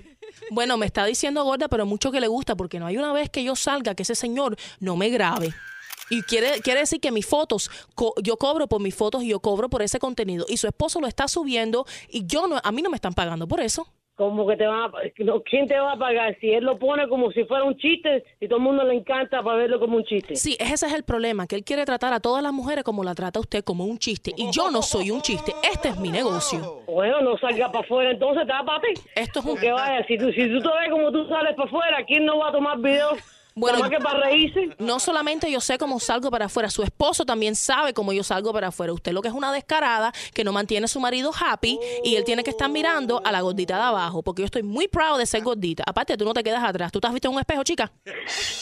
Bueno, 0.52 0.78
me 0.78 0.86
está 0.86 1.06
diciendo 1.06 1.44
gorda, 1.44 1.68
pero 1.68 1.86
mucho 1.86 2.12
que 2.12 2.20
le 2.20 2.28
gusta, 2.28 2.56
porque 2.56 2.80
no 2.80 2.86
hay 2.88 2.98
una 2.98 3.14
vez 3.14 3.30
que 3.30 3.44
yo 3.44 3.56
salga 3.56 3.96
que 3.96 4.04
ese 4.04 4.16
señor 4.16 4.58
no 4.80 4.96
me 4.96 5.10
grabe. 5.10 5.54
Y 6.10 6.24
quiere, 6.24 6.60
quiere 6.62 6.82
decir 6.82 7.00
que 7.00 7.10
mis 7.12 7.26
fotos, 7.26 7.72
co- 7.96 8.14
yo 8.22 8.36
cobro 8.36 8.68
por 8.68 8.82
mis 8.82 8.94
fotos 8.94 9.24
y 9.24 9.28
yo 9.30 9.40
cobro 9.40 9.70
por 9.70 9.82
ese 9.82 9.98
contenido. 9.98 10.46
Y 10.50 10.58
su 10.58 10.68
esposo 10.68 11.00
lo 11.00 11.08
está 11.08 11.28
subiendo 11.30 11.86
y 12.10 12.26
yo 12.26 12.48
no, 12.48 12.60
a 12.62 12.72
mí 12.74 12.82
no 12.82 12.90
me 12.90 12.98
están 12.98 13.14
pagando 13.14 13.48
por 13.48 13.62
eso. 13.62 13.88
Como 14.22 14.46
que 14.46 14.56
te 14.56 14.68
van 14.68 14.84
a, 14.84 14.92
¿Quién 15.50 15.68
te 15.68 15.80
va 15.80 15.94
a 15.94 15.98
pagar? 15.98 16.38
Si 16.40 16.52
él 16.52 16.64
lo 16.64 16.78
pone 16.78 17.08
como 17.08 17.32
si 17.32 17.44
fuera 17.46 17.64
un 17.64 17.76
chiste 17.76 18.24
y 18.40 18.48
todo 18.48 18.58
el 18.58 18.64
mundo 18.64 18.84
le 18.84 18.94
encanta 18.94 19.42
para 19.42 19.58
verlo 19.58 19.80
como 19.80 19.98
un 19.98 20.04
chiste. 20.04 20.36
Sí, 20.36 20.56
ese 20.60 20.86
es 20.86 20.94
el 20.94 21.02
problema, 21.04 21.48
que 21.48 21.56
él 21.56 21.64
quiere 21.64 21.86
tratar 21.86 22.14
a 22.14 22.20
todas 22.20 22.44
las 22.44 22.54
mujeres 22.54 22.84
como 22.84 23.04
la 23.04 23.16
trata 23.16 23.40
usted, 23.40 23.64
como 23.64 23.84
un 23.86 23.98
chiste. 23.98 24.32
Y 24.38 24.52
yo 24.52 24.70
no 24.70 24.84
soy 24.84 25.10
un 25.10 25.22
chiste, 25.22 25.56
este 25.74 25.90
es 25.90 25.98
mi 25.98 26.10
negocio. 26.10 26.84
Bueno, 26.86 27.22
no 27.22 27.36
salga 27.40 27.72
para 27.72 27.84
afuera, 27.84 28.12
entonces 28.12 28.46
tápate. 28.46 28.94
Esto 29.16 29.40
es 29.40 29.46
un... 29.46 29.52
Porque 29.54 29.72
vaya, 29.72 30.06
si 30.06 30.20
tú, 30.20 30.32
si 30.34 30.48
tú 30.50 30.62
te 30.62 30.68
ves 30.68 30.90
como 30.92 31.12
tú 31.12 31.28
sales 31.28 31.56
para 31.56 31.68
afuera, 31.68 32.06
¿quién 32.06 32.24
no 32.24 32.38
va 32.38 32.50
a 32.50 32.52
tomar 32.52 32.78
videos? 32.78 33.18
Bueno, 33.54 33.90
que 33.90 33.98
para 33.98 34.20
reírse. 34.22 34.76
No 34.80 35.00
solamente 35.00 35.52
yo 35.52 35.60
sé 35.60 35.78
cómo 35.78 36.00
salgo 36.00 36.32
para 36.32 36.46
afuera, 36.46 36.70
su 36.70 36.84
esposo 36.84 37.26
también 37.26 37.56
sabe 37.56 37.94
cómo 37.94 38.14
yo 38.14 38.24
salgo 38.24 38.54
para 38.54 38.68
afuera. 38.68 38.94
Usted 38.94 39.12
lo 39.12 39.22
que 39.22 39.28
es 39.28 39.34
una 39.34 39.52
descarada 39.52 40.14
que 40.34 40.44
no 40.44 40.54
mantiene 40.54 40.86
a 40.86 40.88
su 40.88 41.00
marido 41.00 41.32
happy 41.38 41.78
y 42.04 42.16
él 42.16 42.24
tiene 42.24 42.44
que 42.44 42.50
estar 42.52 42.70
mirando 42.70 43.22
a 43.26 43.32
la 43.32 43.42
gordita 43.42 43.76
de 43.76 43.84
abajo, 43.84 44.22
porque 44.24 44.42
yo 44.44 44.46
estoy 44.46 44.64
muy 44.64 44.88
proud 44.88 45.18
de 45.18 45.26
ser 45.26 45.44
gordita. 45.44 45.84
Aparte, 45.86 46.16
tú 46.18 46.24
no 46.26 46.34
te 46.34 46.44
quedas 46.44 46.64
atrás. 46.64 46.92
¿Tú 46.92 47.00
te 47.02 47.08
has 47.08 47.14
visto 47.14 47.28
en 47.28 47.34
un 47.34 47.40
espejo, 47.40 47.64
chica? 47.64 47.92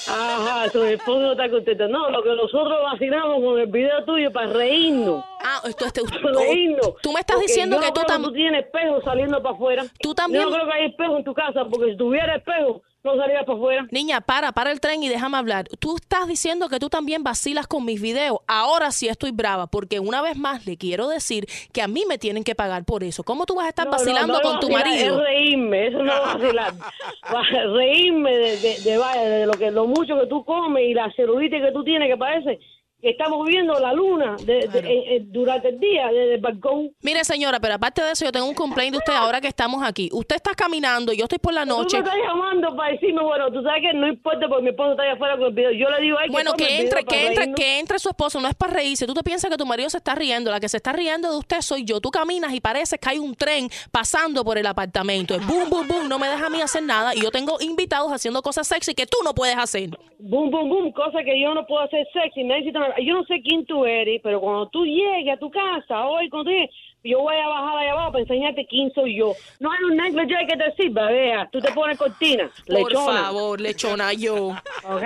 Ajá, 0.08 0.69
tu 0.71 0.84
esposo 0.84 1.19
no 1.19 1.32
está 1.34 1.49
contento. 1.49 1.88
No, 1.88 2.10
lo 2.10 2.23
que 2.23 2.30
nosotros 2.36 2.78
vacilamos 2.91 3.43
con 3.43 3.60
el 3.60 3.67
video 3.67 4.04
tuyo 4.06 4.32
para 4.32 4.47
reírnos. 4.47 5.23
Ah, 5.43 5.62
esto 5.65 5.86
este, 5.86 6.02
reírnos. 6.02 6.93
tú 7.02 7.13
me 7.13 7.19
estás 7.19 7.36
Porque 7.36 7.47
diciendo 7.47 7.75
yo 7.78 7.82
que 7.82 7.88
tú 7.91 8.02
creo 8.02 8.17
tam- 8.17 8.23
tú 8.23 8.34
tienes 8.34 8.65
espejo 8.65 9.02
saliendo 9.04 9.41
para 9.41 9.56
afuera. 9.56 9.86
Tú 10.02 10.13
también- 10.15 10.43
Yo 10.43 10.49
no 10.49 10.56
creo 10.56 10.67
que 10.67 10.73
hay 10.73 10.86
espejo 10.89 11.17
en 11.17 11.23
tu 11.23 11.34
casa, 11.34 11.65
porque 11.69 11.91
si 11.91 11.97
tuviera 11.97 12.36
espejo, 12.36 12.82
no 13.03 13.15
salía 13.15 13.43
para 13.45 13.57
afuera. 13.57 13.88
Niña, 13.91 14.21
para, 14.21 14.51
para 14.51 14.71
el 14.71 14.79
tren 14.81 15.01
y 15.03 15.07
déjame 15.09 15.38
hablar. 15.38 15.67
Tú 15.79 15.95
estás 15.95 16.27
diciendo 16.27 16.67
que 16.69 16.79
tú 16.79 16.89
también 16.89 17.23
vacilas 17.23 17.65
con 17.67 17.85
mis 17.85 18.01
videos. 18.01 18.39
Ahora 18.47 18.91
sí 18.91 19.07
estoy 19.07 19.31
brava, 19.31 19.67
porque 19.67 19.99
una 19.99 20.21
vez 20.21 20.35
más 20.38 20.65
le 20.65 20.77
quiero 20.77 21.07
decir 21.07 21.45
que 21.71 21.81
a 21.81 21.88
mí 21.88 22.03
me 22.09 22.17
tienen 22.17 22.43
que 22.43 22.55
pagar 22.55 22.83
por 22.85 23.03
eso. 23.03 23.23
¿Cómo 23.23 23.45
tú 23.45 23.55
vas 23.55 23.67
a 23.67 23.69
estar 23.69 23.85
No, 23.85 23.91
vacilando 23.91 24.33
no 24.33 24.41
con 24.41 24.59
tu 24.59 24.67
vacilar, 24.69 24.85
marido? 24.88 25.17
Es 25.19 25.23
reírme, 25.23 25.88
eso 25.88 26.03
no 26.03 26.13
es 26.13 26.21
vacilar. 26.21 26.73
Va- 27.33 27.73
reírme 27.73 28.31
de, 28.38 28.57
de, 28.57 28.79
de, 28.83 29.29
de 29.29 29.45
lo 29.45 29.53
que 29.53 29.71
lo 29.71 29.88
mucho 29.88 30.19
que 30.19 30.27
tú 30.27 30.43
comes 30.43 30.83
y 30.83 30.93
la 30.93 31.12
celulitis 31.15 31.62
que 31.62 31.71
tú 31.71 31.83
tienes, 31.83 32.09
que 32.09 32.17
parece 32.17 32.59
estamos 33.01 33.45
viendo 33.47 33.73
la 33.79 33.93
luna 33.93 34.35
de- 34.45 34.67
de- 34.67 34.79
en- 34.79 35.13
en- 35.13 35.31
durante 35.31 35.69
el 35.69 35.79
día 35.79 36.07
desde 36.07 36.35
el 36.35 36.41
balcón. 36.41 36.91
Mire, 37.01 37.23
señora, 37.23 37.59
pero 37.59 37.75
aparte 37.75 38.01
de 38.01 38.12
eso, 38.12 38.25
yo 38.25 38.31
tengo 38.31 38.45
un 38.47 38.55
complaint 38.55 38.91
de 38.93 38.97
usted 38.97 39.13
ahora 39.13 39.39
que 39.41 39.47
estamos 39.47 39.81
aquí. 39.83 40.09
Usted 40.12 40.35
está 40.35 40.51
caminando, 40.53 41.13
yo 41.13 41.23
estoy 41.23 41.39
por 41.39 41.53
la 41.53 41.63
Tú 41.63 41.69
noche. 41.69 41.97
me 41.97 42.03
estás 42.03 42.19
llamando 42.27 42.75
para 42.75 42.91
decirme, 42.93 43.23
bueno, 43.23 43.51
tú 43.51 43.62
sabes 43.63 43.81
que 43.81 43.93
no 43.97 44.07
importa 44.07 44.47
porque 44.47 44.63
mi 44.63 44.69
esposo 44.69 44.91
está 44.91 45.03
allá 45.03 45.13
afuera 45.13 45.38
con 45.38 45.47
el 45.47 45.53
video. 45.53 45.71
Yo 45.71 45.89
le 45.89 46.01
digo 46.01 46.17
Bueno, 46.29 46.53
que 46.53 46.65
video 46.65 46.81
entre, 46.81 47.03
que 47.05 47.21
entre, 47.27 47.35
reírnos. 47.35 47.55
que 47.59 47.79
entre 47.79 47.99
su 47.99 48.09
esposo, 48.09 48.39
no 48.41 48.47
es 48.47 48.55
para 48.55 48.73
reírse. 48.73 49.05
Tú 49.07 49.13
te 49.13 49.23
piensas 49.23 49.49
que 49.49 49.57
tu 49.57 49.65
marido 49.65 49.89
se 49.89 49.97
está 49.97 50.15
riendo. 50.15 50.51
La 50.51 50.59
que 50.59 50.67
se 50.69 50.77
está 50.77 50.91
riendo 50.91 51.31
de 51.31 51.38
usted 51.38 51.62
soy 51.62 51.85
yo. 51.85 51.99
Tú 52.01 52.09
caminas 52.12 52.53
y 52.53 52.59
parece 52.59 52.97
que 52.97 53.09
hay 53.09 53.19
un 53.19 53.35
tren 53.35 53.69
pasando 53.91 54.43
por 54.43 54.57
el 54.57 54.65
apartamento. 54.65 55.35
Es 55.35 55.45
boom, 55.47 55.69
boom, 55.69 55.88
boom. 55.88 56.09
No 56.09 56.19
me 56.19 56.27
deja 56.27 56.47
a 56.47 56.49
mí 56.49 56.62
hacer 56.62 56.83
nada. 56.83 57.15
Y 57.15 57.21
yo 57.21 57.31
tengo 57.31 57.57
invitados 57.62 58.12
haciendo 58.12 58.41
cosas 58.41 58.67
sexy 58.67 58.93
que 58.93 59.05
tú 59.05 59.17
no 59.23 59.33
puedes 59.33 59.57
hacer. 59.57 59.89
Boom, 60.19 60.51
boom, 60.51 60.69
boom, 60.69 60.91
cosa 60.91 61.23
que 61.23 61.39
yo 61.41 61.53
no 61.53 61.65
puedo 61.65 61.81
hacer 61.83 62.05
sexy. 62.13 62.43
Me 62.43 62.55
necesitan- 62.59 62.88
yo 63.04 63.13
no 63.15 63.23
sé 63.25 63.41
quién 63.43 63.65
tú 63.65 63.86
eres, 63.86 64.19
pero 64.23 64.39
cuando 64.41 64.67
tú 64.69 64.86
llegues 64.86 65.34
a 65.34 65.38
tu 65.39 65.49
casa 65.52 66.06
hoy, 66.08 66.30
cuando 66.30 66.49
tú 66.49 66.56
llegues, 66.56 66.69
yo 67.04 67.19
voy 67.19 67.36
a 67.36 67.47
bajar 67.47 67.78
allá 67.78 67.91
abajo 67.93 68.12
para 68.12 68.21
enseñarte 68.23 68.65
quién 68.69 68.91
soy 68.93 69.17
yo. 69.17 69.34
No 69.60 69.71
hay 69.71 69.84
un 69.84 69.95
negligee 69.97 70.47
que 70.47 70.58
te 70.58 70.73
sirva, 70.75 71.08
vea. 71.08 71.49
Tú 71.52 71.60
te 71.60 71.71
pones 71.71 71.97
cortina, 71.97 72.49
Por 72.67 72.75
lechona. 72.89 73.21
favor, 73.23 73.62
lechona, 73.62 74.13
yo. 74.13 74.47
¿Ok? 74.84 75.04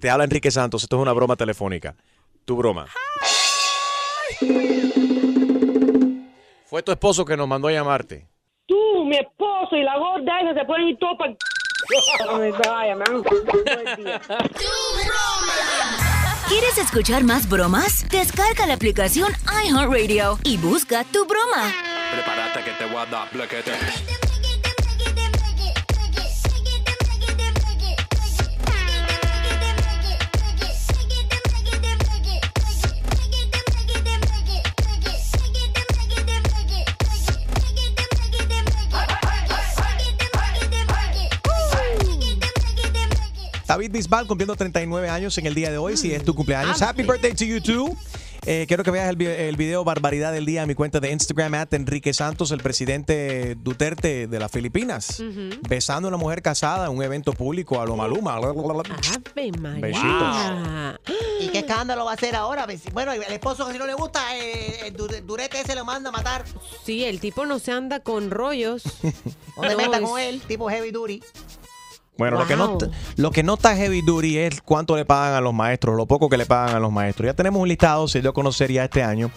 Te 0.00 0.10
habla 0.10 0.24
Enrique 0.24 0.50
Santos, 0.50 0.82
esto 0.82 0.96
es 0.96 1.02
una 1.02 1.12
broma 1.12 1.36
telefónica. 1.36 1.94
Tu 2.44 2.56
broma. 2.56 2.86
Fue 6.66 6.82
tu 6.82 6.92
esposo 6.92 7.24
que 7.24 7.36
nos 7.36 7.48
mandó 7.48 7.68
a 7.68 7.72
llamarte. 7.72 8.26
Tú, 8.66 9.04
mi 9.04 9.16
esposo 9.16 9.76
y 9.76 9.82
la 9.82 9.96
gorda 9.98 10.40
esa 10.40 10.54
se 10.54 10.64
pueden 10.64 10.88
ir 10.88 10.98
todos 10.98 11.16
para... 11.18 11.34
Vaya, 12.68 12.96
man. 12.96 13.22
¿Quieres 16.48 16.78
escuchar 16.78 17.24
más 17.24 17.48
bromas? 17.48 18.06
Descarga 18.08 18.66
la 18.66 18.74
aplicación 18.74 19.32
iHeartRadio 19.64 20.38
y 20.44 20.56
busca 20.58 21.02
tu 21.02 21.26
broma. 21.26 21.72
Prepárate 22.12 22.62
que 22.62 22.70
te 22.72 22.84
voy 22.86 23.04
Bisbal 43.96 44.26
cumpliendo 44.26 44.54
39 44.56 45.08
años 45.08 45.36
en 45.38 45.46
el 45.46 45.54
día 45.54 45.70
de 45.70 45.78
hoy. 45.78 45.96
Si 45.96 46.12
es 46.12 46.22
tu 46.24 46.34
cumpleaños, 46.34 46.80
happy 46.82 47.02
birthday 47.02 47.32
to 47.34 47.44
you 47.44 47.60
too. 47.60 47.96
Eh, 48.48 48.66
quiero 48.68 48.84
que 48.84 48.92
veas 48.92 49.08
el, 49.10 49.16
vi- 49.16 49.26
el 49.26 49.56
video 49.56 49.82
Barbaridad 49.82 50.32
del 50.32 50.46
Día 50.46 50.62
en 50.62 50.68
mi 50.68 50.76
cuenta 50.76 51.00
de 51.00 51.10
Instagram, 51.10 51.54
at 51.54 51.74
Enrique 51.74 52.12
Santos, 52.14 52.52
el 52.52 52.60
presidente 52.60 53.56
Duterte 53.56 54.28
de 54.28 54.38
las 54.38 54.52
Filipinas, 54.52 55.20
besando 55.68 56.06
a 56.06 56.10
una 56.10 56.16
mujer 56.16 56.42
casada 56.42 56.86
en 56.86 56.96
un 56.96 57.02
evento 57.02 57.32
público 57.32 57.80
a 57.80 57.86
lo 57.86 57.96
Maluma. 57.96 58.36
Ave 58.36 59.50
María. 59.58 59.80
Besitos. 59.80 61.16
¿Y 61.40 61.48
qué 61.48 61.58
escándalo 61.60 62.04
va 62.04 62.12
a 62.12 62.14
hacer 62.14 62.36
ahora? 62.36 62.68
Bueno, 62.92 63.12
el 63.12 63.22
esposo 63.32 63.66
que 63.66 63.72
si 63.72 63.78
no 63.80 63.86
le 63.86 63.94
gusta, 63.94 64.36
eh, 64.36 64.86
el 64.86 64.96
dure- 64.96 65.22
durete 65.22 65.60
ese 65.60 65.74
lo 65.74 65.84
manda 65.84 66.10
a 66.10 66.12
matar. 66.12 66.44
Sí, 66.84 67.02
el 67.04 67.18
tipo 67.18 67.46
no 67.46 67.58
se 67.58 67.72
anda 67.72 67.98
con 68.00 68.30
rollos. 68.30 68.84
No 69.56 69.62
metas 69.76 70.00
es- 70.02 70.08
con 70.08 70.20
él, 70.20 70.40
tipo 70.46 70.68
heavy 70.68 70.90
duty. 70.92 71.20
Bueno, 72.18 72.38
lo, 72.38 72.46
que 72.46 72.56
no, 72.56 72.78
lo 73.16 73.30
que 73.30 73.42
no 73.42 73.54
está 73.54 73.76
heavy 73.76 74.00
duty 74.02 74.38
es 74.38 74.60
cuánto 74.62 74.96
le 74.96 75.04
pagan 75.04 75.34
a 75.34 75.40
los 75.40 75.52
maestros, 75.52 75.96
lo 75.96 76.06
poco 76.06 76.28
que 76.28 76.36
le 76.38 76.46
pagan 76.46 76.74
a 76.76 76.80
los 76.80 76.90
maestros. 76.92 77.26
Ya 77.26 77.34
tenemos 77.34 77.60
un 77.60 77.68
listado, 77.68 78.08
se 78.08 78.20
dio 78.22 78.30
a 78.30 78.32
conocer 78.32 78.72
ya 78.72 78.84
este 78.84 79.02
año, 79.02 79.30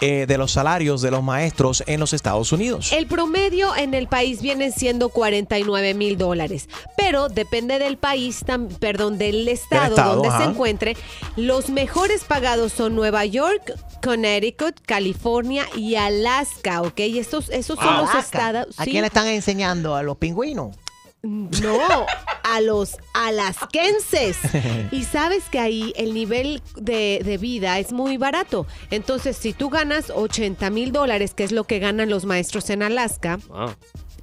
eh, 0.00 0.26
de 0.26 0.36
los 0.36 0.50
salarios 0.50 1.00
de 1.00 1.10
los 1.12 1.22
maestros 1.22 1.84
en 1.86 2.00
los 2.00 2.12
Estados 2.12 2.50
Unidos. 2.52 2.92
El 2.92 3.06
promedio 3.06 3.74
en 3.76 3.94
el 3.94 4.08
país 4.08 4.42
viene 4.42 4.72
siendo 4.72 5.10
49 5.10 5.94
mil 5.94 6.18
dólares, 6.18 6.68
pero 6.96 7.28
depende 7.28 7.78
del 7.78 7.96
país, 7.96 8.44
tam- 8.44 8.68
perdón, 8.78 9.16
del 9.16 9.46
estado, 9.48 9.90
estado, 9.94 10.14
donde 10.14 10.28
ajá. 10.28 10.38
se 10.44 10.50
encuentre. 10.50 10.96
Los 11.36 11.70
mejores 11.70 12.24
pagados 12.24 12.72
son 12.72 12.96
Nueva 12.96 13.24
York, 13.26 13.72
Connecticut, 14.02 14.74
California 14.84 15.64
y 15.76 15.94
Alaska, 15.94 16.82
¿ok? 16.82 16.98
Y 16.98 17.18
estos, 17.20 17.48
esos 17.50 17.78
son 17.78 17.96
los 17.98 18.10
Alaska. 18.10 18.18
estados. 18.38 18.74
¿A 18.80 18.84
sí. 18.84 18.90
quién 18.90 19.02
le 19.02 19.06
están 19.06 19.28
enseñando? 19.28 19.94
¿A 19.94 20.02
los 20.02 20.16
pingüinos? 20.16 20.76
No, 21.22 22.06
a 22.42 22.60
los 22.60 22.96
alasquenses. 23.14 24.38
Y 24.90 25.04
sabes 25.04 25.44
que 25.48 25.58
ahí 25.58 25.92
el 25.96 26.14
nivel 26.14 26.62
de, 26.76 27.20
de 27.24 27.38
vida 27.38 27.78
es 27.78 27.92
muy 27.92 28.16
barato. 28.16 28.66
Entonces, 28.90 29.36
si 29.36 29.52
tú 29.52 29.70
ganas 29.70 30.10
80 30.10 30.68
mil 30.70 30.92
dólares, 30.92 31.34
que 31.34 31.44
es 31.44 31.52
lo 31.52 31.64
que 31.64 31.78
ganan 31.78 32.10
los 32.10 32.24
maestros 32.24 32.68
en 32.70 32.82
Alaska, 32.82 33.38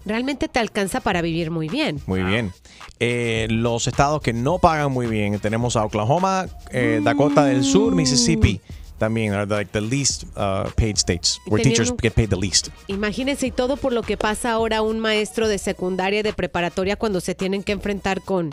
realmente 0.06 0.48
te 0.48 0.60
alcanza 0.60 1.00
para 1.00 1.22
vivir 1.22 1.52
muy 1.52 1.70
bien. 1.70 2.02
Muy 2.06 2.24
bien. 2.24 2.52
Eh, 3.00 3.48
los 3.50 3.88
estados 3.88 4.22
que 4.22 4.34
no 4.34 4.60
pagan 4.60 4.92
muy 4.92 5.08
bien, 5.08 5.40
tenemos 5.40 5.76
a 5.76 5.86
Oklahoma, 5.86 6.48
eh, 6.72 7.00
Dakota 7.04 7.46
del 7.46 7.64
Sur, 7.64 7.96
Mississippi. 7.96 8.60
También 9.00 9.34
are 9.34 9.46
like 9.48 9.72
the 9.72 9.82
least 9.82 10.24
uh, 10.36 10.70
paid 10.76 10.98
states, 10.98 11.40
where 11.48 11.64
Tenían 11.64 11.74
teachers 11.76 11.92
un- 11.92 11.98
get 12.02 12.14
paid 12.14 12.30
the 12.30 12.36
least. 12.38 12.68
Imagínense 12.88 13.48
y 13.48 13.52
todo 13.52 13.78
por 13.78 13.94
lo 13.94 14.04
que 14.04 14.18
pasa 14.18 14.52
ahora 14.52 14.82
un 14.82 15.00
maestro 15.00 15.48
de 15.48 15.58
secundaria 15.58 16.20
y 16.20 16.24
de 16.24 16.34
preparatoria 16.34 16.96
cuando 16.98 17.22
se 17.22 17.34
tienen 17.36 17.64
que 17.64 17.72
enfrentar 17.72 18.22
con 18.22 18.52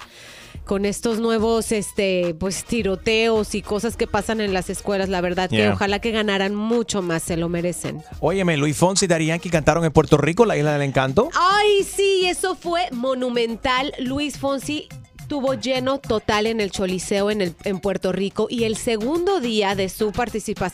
con 0.64 0.84
estos 0.84 1.20
nuevos 1.20 1.70
este 1.70 2.34
pues 2.40 2.64
tiroteos 2.64 3.54
y 3.54 3.62
cosas 3.62 3.96
que 3.96 4.08
pasan 4.08 4.40
en 4.40 4.52
las 4.52 4.68
escuelas, 4.68 5.08
la 5.08 5.20
verdad 5.20 5.48
que 5.50 5.56
Yeah. 5.56 5.72
ojalá 5.74 6.00
que 6.00 6.10
ganaran 6.10 6.56
mucho 6.56 7.02
más, 7.02 7.22
se 7.22 7.36
lo 7.36 7.48
merecen. 7.48 8.02
Óyeme, 8.20 8.56
Luis 8.56 8.76
Fonsi 8.76 9.06
y 9.06 9.26
Yankee 9.26 9.48
cantaron 9.50 9.84
en 9.84 9.92
Puerto 9.92 10.16
Rico, 10.16 10.44
la 10.44 10.56
isla 10.56 10.72
del 10.72 10.82
encanto. 10.82 11.28
Ay, 11.38 11.84
sí, 11.84 12.26
eso 12.26 12.56
fue 12.56 12.88
monumental. 12.90 13.92
Luis 14.00 14.38
Fonsi 14.38 14.88
tuvo 15.28 15.54
lleno 15.54 15.98
total 15.98 16.46
en 16.46 16.60
el 16.60 16.70
Choliseo 16.70 17.30
en, 17.30 17.40
el- 17.40 17.54
en 17.64 17.80
Puerto 17.80 18.12
Rico 18.12 18.46
y 18.50 18.64
el 18.64 18.76
segundo 18.76 19.40
día 19.40 19.74
de 19.74 19.88
su 19.88 20.12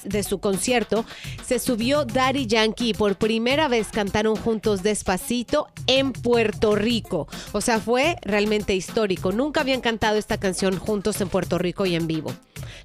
de 0.04 0.22
su 0.22 0.38
concierto 0.40 1.04
se 1.44 1.58
subió 1.58 2.04
Daddy 2.04 2.46
Yankee 2.46 2.90
y 2.90 2.94
por 2.94 3.16
primera 3.16 3.68
vez 3.68 3.88
cantaron 3.88 4.36
juntos 4.36 4.82
despacito 4.82 5.68
en 5.86 6.12
Puerto 6.12 6.74
Rico. 6.76 7.26
O 7.52 7.60
sea, 7.60 7.80
fue 7.80 8.16
realmente 8.22 8.74
histórico. 8.74 9.32
Nunca 9.32 9.60
habían 9.62 9.80
cantado 9.80 10.16
esta 10.18 10.38
canción 10.38 10.78
juntos 10.78 11.20
en 11.20 11.28
Puerto 11.28 11.58
Rico 11.58 11.86
y 11.86 11.94
en 11.94 12.06
vivo. 12.06 12.32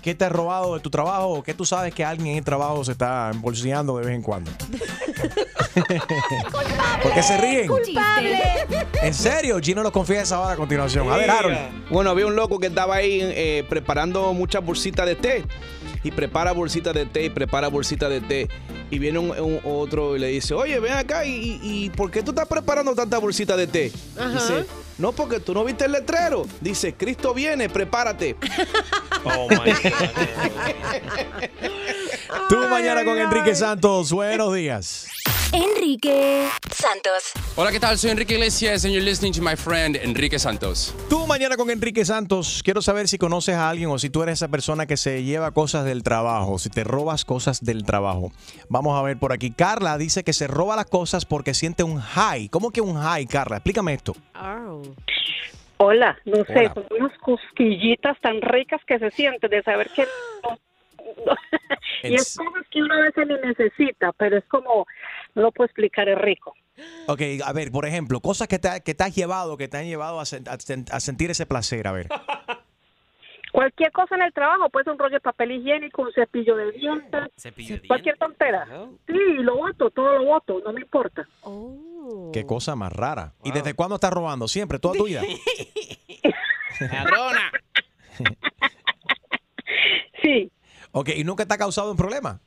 ¿qué 0.06 0.14
te 0.14 0.24
has 0.24 0.30
robado 0.30 0.74
de 0.74 0.80
tu 0.80 0.88
trabajo 0.88 1.30
o 1.30 1.42
qué 1.42 1.52
tú 1.52 1.64
sabes 1.64 1.92
que 1.92 2.04
alguien 2.04 2.28
en 2.28 2.38
el 2.38 2.44
trabajo 2.44 2.84
se 2.84 2.92
está 2.92 3.28
embolsillando 3.34 3.98
de 3.98 4.06
vez 4.06 4.14
en 4.14 4.22
cuando? 4.22 4.52
¿Por 7.02 7.12
qué 7.12 7.22
se 7.24 7.36
ríen? 7.36 7.68
En 9.02 9.12
serio, 9.12 9.58
Gino 9.60 9.82
lo 9.82 9.90
confiesa 9.90 10.36
ahora 10.36 10.52
a 10.52 10.56
continuación. 10.56 11.10
A 11.10 11.16
ver, 11.16 11.28
Harold. 11.28 11.58
Bueno, 11.90 12.10
había 12.10 12.24
un 12.24 12.36
loco 12.36 12.60
que 12.60 12.68
estaba 12.68 12.94
ahí 12.94 13.18
eh, 13.20 13.66
preparando 13.68 14.32
muchas 14.32 14.64
bolsitas 14.64 15.06
de 15.06 15.16
té. 15.16 15.44
Y 16.02 16.10
prepara 16.10 16.52
bolsitas 16.52 16.94
de 16.94 17.06
té 17.06 17.24
y 17.24 17.30
prepara 17.30 17.68
bolsitas 17.68 18.10
de 18.10 18.20
té. 18.20 18.48
Y 18.90 18.98
viene 18.98 19.18
un, 19.18 19.30
un 19.30 19.60
otro 19.64 20.16
y 20.16 20.20
le 20.20 20.28
dice, 20.28 20.54
oye, 20.54 20.78
ven 20.78 20.92
acá, 20.92 21.24
¿y, 21.24 21.58
y- 21.62 21.90
por 21.90 22.10
qué 22.10 22.22
tú 22.22 22.30
estás 22.30 22.46
preparando 22.46 22.94
tantas 22.94 23.20
bolsitas 23.20 23.56
de 23.56 23.66
té? 23.66 23.92
Ajá. 24.18 24.30
Dice, 24.32 24.66
no, 24.98 25.12
porque 25.12 25.40
tú 25.40 25.54
no 25.54 25.64
viste 25.64 25.84
el 25.86 25.92
letrero. 25.92 26.46
Dice, 26.60 26.94
Cristo 26.94 27.34
viene, 27.34 27.68
prepárate. 27.68 28.36
Oh, 29.28 29.48
my 29.48 29.56
Tú 32.48 32.56
mañana 32.68 33.04
con 33.04 33.18
Enrique 33.18 33.54
Santos. 33.54 34.12
Buenos 34.12 34.54
días. 34.54 35.08
Enrique 35.52 36.48
Santos. 36.70 37.32
Hola, 37.54 37.70
¿qué 37.70 37.78
tal? 37.78 37.96
Soy 37.96 38.10
Enrique 38.10 38.34
Iglesias 38.34 38.84
and 38.84 38.92
you're 38.92 39.04
listening 39.04 39.32
to 39.32 39.40
my 39.40 39.54
friend 39.54 39.96
Enrique 39.96 40.38
Santos. 40.38 40.94
Tú 41.08 41.26
mañana 41.26 41.56
con 41.56 41.70
Enrique 41.70 42.04
Santos. 42.04 42.62
Quiero 42.64 42.82
saber 42.82 43.06
si 43.08 43.16
conoces 43.16 43.54
a 43.54 43.70
alguien 43.70 43.90
o 43.90 43.98
si 43.98 44.10
tú 44.10 44.22
eres 44.22 44.34
esa 44.34 44.48
persona 44.48 44.86
que 44.86 44.96
se 44.96 45.22
lleva 45.22 45.52
cosas 45.52 45.84
del 45.84 46.02
trabajo, 46.02 46.58
si 46.58 46.68
te 46.68 46.82
robas 46.84 47.24
cosas 47.24 47.64
del 47.64 47.84
trabajo. 47.84 48.32
Vamos 48.68 48.98
a 48.98 49.02
ver 49.02 49.18
por 49.18 49.32
aquí. 49.32 49.52
Carla 49.52 49.96
dice 49.98 50.24
que 50.24 50.32
se 50.32 50.46
roba 50.48 50.74
las 50.74 50.86
cosas 50.86 51.24
porque 51.24 51.54
siente 51.54 51.84
un 51.84 52.00
high. 52.00 52.48
¿Cómo 52.48 52.70
que 52.70 52.80
un 52.80 52.96
high, 53.00 53.26
Carla? 53.26 53.58
Explícame 53.58 53.94
esto. 53.94 54.14
Hola, 55.78 56.18
no 56.24 56.44
sé, 56.44 56.54
Hola. 56.56 56.74
son 56.74 56.86
unas 56.98 57.18
cosquillitas 57.18 58.18
tan 58.20 58.40
ricas 58.40 58.80
que 58.86 58.98
se 58.98 59.10
sienten 59.10 59.50
de 59.50 59.62
saber 59.62 59.90
que... 59.94 60.06
y 62.02 62.14
es 62.14 62.36
cosas 62.36 62.64
que 62.70 62.80
uno 62.82 62.94
a 62.94 63.00
veces 63.00 63.26
ni 63.26 63.34
necesita, 63.48 64.12
pero 64.12 64.38
es 64.38 64.44
como, 64.46 64.86
no 65.34 65.42
lo 65.42 65.52
puedo 65.52 65.66
explicar, 65.66 66.08
es 66.08 66.18
rico. 66.18 66.54
Ok, 67.08 67.20
a 67.44 67.52
ver, 67.52 67.70
por 67.70 67.86
ejemplo, 67.86 68.20
cosas 68.20 68.48
que 68.48 68.58
te, 68.58 68.68
que 68.84 68.94
te 68.94 69.04
has 69.04 69.14
llevado, 69.14 69.56
que 69.56 69.68
te 69.68 69.78
han 69.78 69.86
llevado 69.86 70.20
a, 70.20 70.24
sen- 70.24 70.46
a 70.48 70.58
sen- 70.58 70.90
a 70.92 71.00
sentir 71.00 71.30
ese 71.30 71.46
placer. 71.46 71.86
A 71.88 71.92
ver. 71.92 72.08
Cualquier 73.52 73.90
cosa 73.92 74.16
en 74.16 74.22
el 74.22 74.34
trabajo, 74.34 74.68
puede 74.68 74.84
ser 74.84 74.92
un 74.92 74.98
rollo 74.98 75.14
de 75.14 75.20
papel 75.20 75.52
higiénico, 75.52 76.02
un 76.02 76.12
cepillo 76.12 76.56
de 76.56 76.72
dientes, 76.72 77.22
cualquier 77.88 78.18
tontera. 78.18 78.66
Sí, 79.06 79.14
lo 79.38 79.56
voto, 79.56 79.88
todo 79.90 80.18
lo 80.18 80.24
voto, 80.24 80.60
no 80.62 80.74
me 80.74 80.82
importa. 80.82 81.26
Qué 82.34 82.44
cosa 82.44 82.76
más 82.76 82.92
rara. 82.92 83.32
¿Y 83.42 83.52
desde 83.52 83.72
cuándo 83.72 83.94
estás 83.94 84.12
robando? 84.12 84.46
Siempre, 84.46 84.78
toda 84.78 84.94
tu 84.98 85.04
vida. 85.06 85.22
Ladrona. 86.92 87.50
Sí. 90.22 90.50
Ok, 90.98 91.10
¿y 91.14 91.24
nunca 91.24 91.44
te 91.44 91.52
ha 91.52 91.58
causado 91.58 91.90
un 91.90 91.96
problema? 91.98 92.40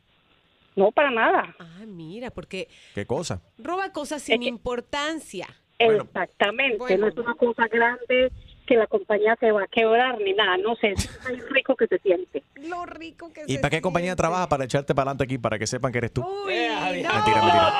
No, 0.75 0.89
para 0.91 1.11
nada. 1.11 1.55
Ah, 1.59 1.85
mira, 1.85 2.31
porque 2.31 2.67
¿Qué 2.95 3.05
cosa? 3.05 3.41
roba 3.59 3.91
cosas 3.91 4.23
sin 4.23 4.41
importancia. 4.41 5.47
Exactamente, 5.77 6.97
no 6.97 7.09
es 7.09 7.15
una 7.15 7.35
cosa 7.35 7.67
grande 7.67 8.31
que 8.65 8.75
la 8.75 8.87
compañía 8.87 9.37
se 9.39 9.51
va 9.51 9.65
a 9.65 9.67
quebrar 9.67 10.19
ni 10.19 10.33
nada, 10.33 10.57
no 10.57 10.75
sé, 10.77 10.93
es 10.93 11.49
rico 11.51 11.75
que 11.75 11.85
se 11.85 11.99
siente. 11.99 12.41
Lo 12.55 12.87
rico 12.87 13.31
que 13.31 13.43
¿Y 13.45 13.59
para 13.59 13.69
qué 13.69 13.81
compañía 13.81 14.15
trabajas 14.15 14.47
para 14.47 14.63
echarte 14.63 14.95
para 14.95 15.11
adelante 15.11 15.25
aquí 15.25 15.37
para 15.37 15.59
que 15.59 15.67
sepan 15.67 15.91
que 15.91 15.99
eres 15.99 16.13
tú? 16.13 16.25
Mentira, 16.47 17.11
mentira. 17.13 17.73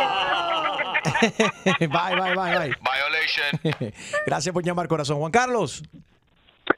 bye, 1.80 2.16
bye, 2.16 2.36
bye, 2.36 2.60
bye. 2.60 2.76
Violation. 2.80 3.94
Gracias 4.28 4.54
por 4.54 4.64
llamar, 4.64 4.88
corazón. 4.88 5.18
Juan 5.18 5.32
Carlos. 5.32 5.84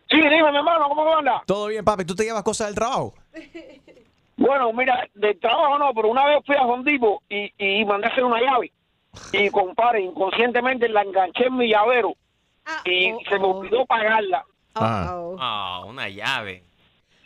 Sí, 0.10 0.18
dime, 0.18 0.50
mi 0.50 0.58
hermano, 0.58 0.88
¿cómo 0.88 1.14
anda? 1.14 1.44
¿Todo 1.46 1.68
bien, 1.68 1.84
papi? 1.84 2.06
¿Tú 2.06 2.16
te 2.16 2.24
llevas 2.24 2.44
cosas 2.44 2.68
del 2.68 2.76
trabajo? 2.76 3.14
Bueno, 4.38 4.74
mira, 4.74 5.08
del 5.14 5.40
trabajo 5.40 5.78
no, 5.78 5.94
pero 5.94 6.10
una 6.10 6.26
vez 6.26 6.38
fui 6.46 6.56
a 6.56 6.62
Hondipo 6.64 7.22
y, 7.30 7.52
y 7.60 7.86
mandé 7.86 8.08
a 8.08 8.10
hacer 8.10 8.24
una 8.24 8.40
llave. 8.42 8.72
Y, 9.34 9.50
compadre, 9.52 10.02
inconscientemente 10.02 10.90
la 10.90 11.04
enganché 11.04 11.46
en 11.46 11.58
mi 11.58 11.68
llavero 11.70 12.16
y 12.86 13.12
se 13.30 13.38
me 13.38 13.46
olvidó 13.46 13.86
pagarla. 13.86 14.44
Ah, 14.74 15.84
una 15.86 16.10
llave. 16.10 16.64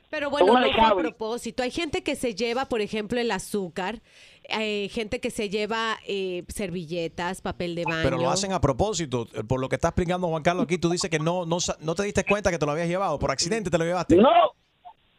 Pero 0.09 0.29
bueno, 0.29 0.59
no 0.59 0.85
a 0.85 0.95
propósito. 0.97 1.63
Hay 1.63 1.71
gente 1.71 2.03
que 2.03 2.15
se 2.15 2.35
lleva, 2.35 2.65
por 2.65 2.81
ejemplo, 2.81 3.19
el 3.19 3.31
azúcar. 3.31 4.01
Hay 4.49 4.89
gente 4.89 5.19
que 5.21 5.29
se 5.31 5.49
lleva 5.49 5.97
eh, 6.07 6.43
servilletas, 6.49 7.41
papel 7.41 7.75
de 7.75 7.83
baño. 7.85 7.99
Pero 8.03 8.17
lo 8.17 8.29
hacen 8.29 8.51
a 8.51 8.59
propósito. 8.59 9.25
Por 9.47 9.59
lo 9.61 9.69
que 9.69 9.75
está 9.75 9.89
explicando 9.89 10.27
Juan 10.27 10.43
Carlos 10.43 10.65
aquí, 10.65 10.77
tú 10.77 10.89
dices 10.89 11.09
que 11.09 11.19
no, 11.19 11.45
no, 11.45 11.59
sa- 11.61 11.77
no 11.79 11.95
te 11.95 12.03
diste 12.03 12.23
cuenta 12.25 12.51
que 12.51 12.57
te 12.59 12.65
lo 12.65 12.73
habías 12.73 12.87
llevado. 12.87 13.17
Por 13.19 13.31
accidente 13.31 13.69
te 13.69 13.77
lo 13.77 13.85
llevaste. 13.85 14.15
No, 14.15 14.29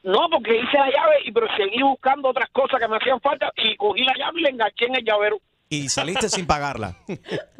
no, 0.06 0.28
porque 0.30 0.56
hice 0.56 0.76
la 0.78 0.86
llave, 0.90 1.16
y 1.24 1.32
pero 1.32 1.46
seguí 1.56 1.82
buscando 1.82 2.30
otras 2.30 2.48
cosas 2.50 2.80
que 2.80 2.88
me 2.88 2.96
hacían 2.96 3.20
falta 3.20 3.52
y 3.56 3.76
cogí 3.76 4.02
la 4.04 4.14
llave 4.16 4.40
y 4.40 4.42
la 4.44 4.48
enganché 4.50 4.86
en 4.86 4.96
el 4.96 5.04
llavero. 5.04 5.38
Y 5.68 5.88
saliste 5.88 6.28
sin 6.28 6.46
pagarla. 6.46 6.94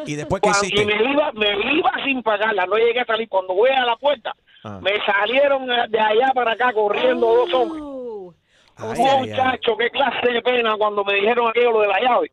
¿Y 0.07 0.15
después 0.15 0.41
qué 0.41 0.49
Cuando 0.51 0.65
hiciste? 0.65 0.83
y 0.83 0.87
me 0.87 1.13
iba, 1.13 1.33
me 1.33 1.75
iba 1.77 1.91
sin 2.05 2.23
pagarla, 2.23 2.65
no 2.67 2.77
llegué 2.77 3.01
a 3.01 3.05
salir. 3.05 3.29
Cuando 3.29 3.53
voy 3.55 3.71
a 3.71 3.85
la 3.85 3.97
puerta, 3.97 4.33
Ah. 4.65 4.81
me 4.83 4.93
salieron 5.05 5.67
de 5.67 6.01
allá 6.01 6.33
para 6.35 6.53
acá 6.53 6.73
corriendo 6.73 7.27
dos 7.27 7.53
hombres. 7.55 7.83
Ay, 8.77 9.01
ay, 9.01 9.07
ay. 9.09 9.29
Muchacho, 9.31 9.77
qué 9.77 9.91
clase 9.91 10.29
de 10.33 10.43
pena 10.43 10.77
cuando 10.77 11.05
me 11.05 11.15
dijeron 11.15 11.49
aquello 11.49 11.73
lo 11.73 11.81
de 11.83 11.89
la 11.89 12.01
llave. 12.01 12.31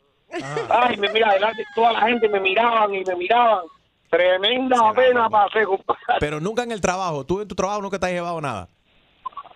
Ay, 0.69 0.97
me 0.97 1.09
mira 1.09 1.29
adelante, 1.29 1.63
toda 1.75 1.93
la 1.93 2.01
gente 2.07 2.27
me 2.29 2.39
miraban 2.39 2.93
y 2.93 3.03
me 3.03 3.15
miraban. 3.15 3.65
Tremenda 4.09 4.93
pena 4.93 5.29
pasé, 5.29 5.63
compadre. 5.65 5.99
Pero 6.19 6.39
nunca 6.39 6.63
en 6.63 6.71
el 6.71 6.81
trabajo. 6.81 7.25
Tú 7.25 7.41
en 7.41 7.47
tu 7.47 7.55
trabajo 7.55 7.81
nunca 7.81 7.97
te 7.99 8.05
has 8.07 8.11
llevado 8.11 8.39
nada. 8.41 8.67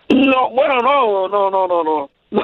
No, 0.08 0.50
bueno, 0.50 0.80
no, 0.80 1.28
no, 1.28 1.50
no, 1.50 1.68
no, 1.68 1.84
no. 1.84 2.10
No, 2.30 2.42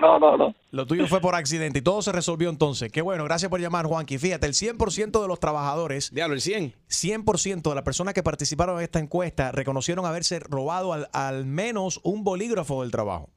no, 0.00 0.18
no, 0.18 0.36
no. 0.36 0.54
Lo 0.72 0.86
tuyo 0.86 1.06
fue 1.06 1.20
por 1.20 1.36
accidente 1.36 1.78
y 1.78 1.82
todo 1.82 2.02
se 2.02 2.10
resolvió 2.10 2.50
entonces. 2.50 2.90
Qué 2.90 3.00
bueno, 3.00 3.22
gracias 3.24 3.48
por 3.48 3.60
llamar, 3.60 3.86
Juanqui. 3.86 4.18
Fíjate, 4.18 4.46
el 4.46 4.54
100% 4.54 5.22
de 5.22 5.28
los 5.28 5.38
trabajadores. 5.38 6.12
Diablo, 6.12 6.34
el 6.34 6.40
100. 6.40 6.74
100% 6.88 7.68
de 7.68 7.74
las 7.74 7.84
personas 7.84 8.14
que 8.14 8.24
participaron 8.24 8.78
en 8.78 8.82
esta 8.82 8.98
encuesta 8.98 9.52
reconocieron 9.52 10.04
haberse 10.04 10.40
robado 10.40 10.92
al, 10.92 11.08
al 11.12 11.46
menos 11.46 12.00
un 12.02 12.24
bolígrafo 12.24 12.82
del 12.82 12.90
trabajo. 12.90 13.30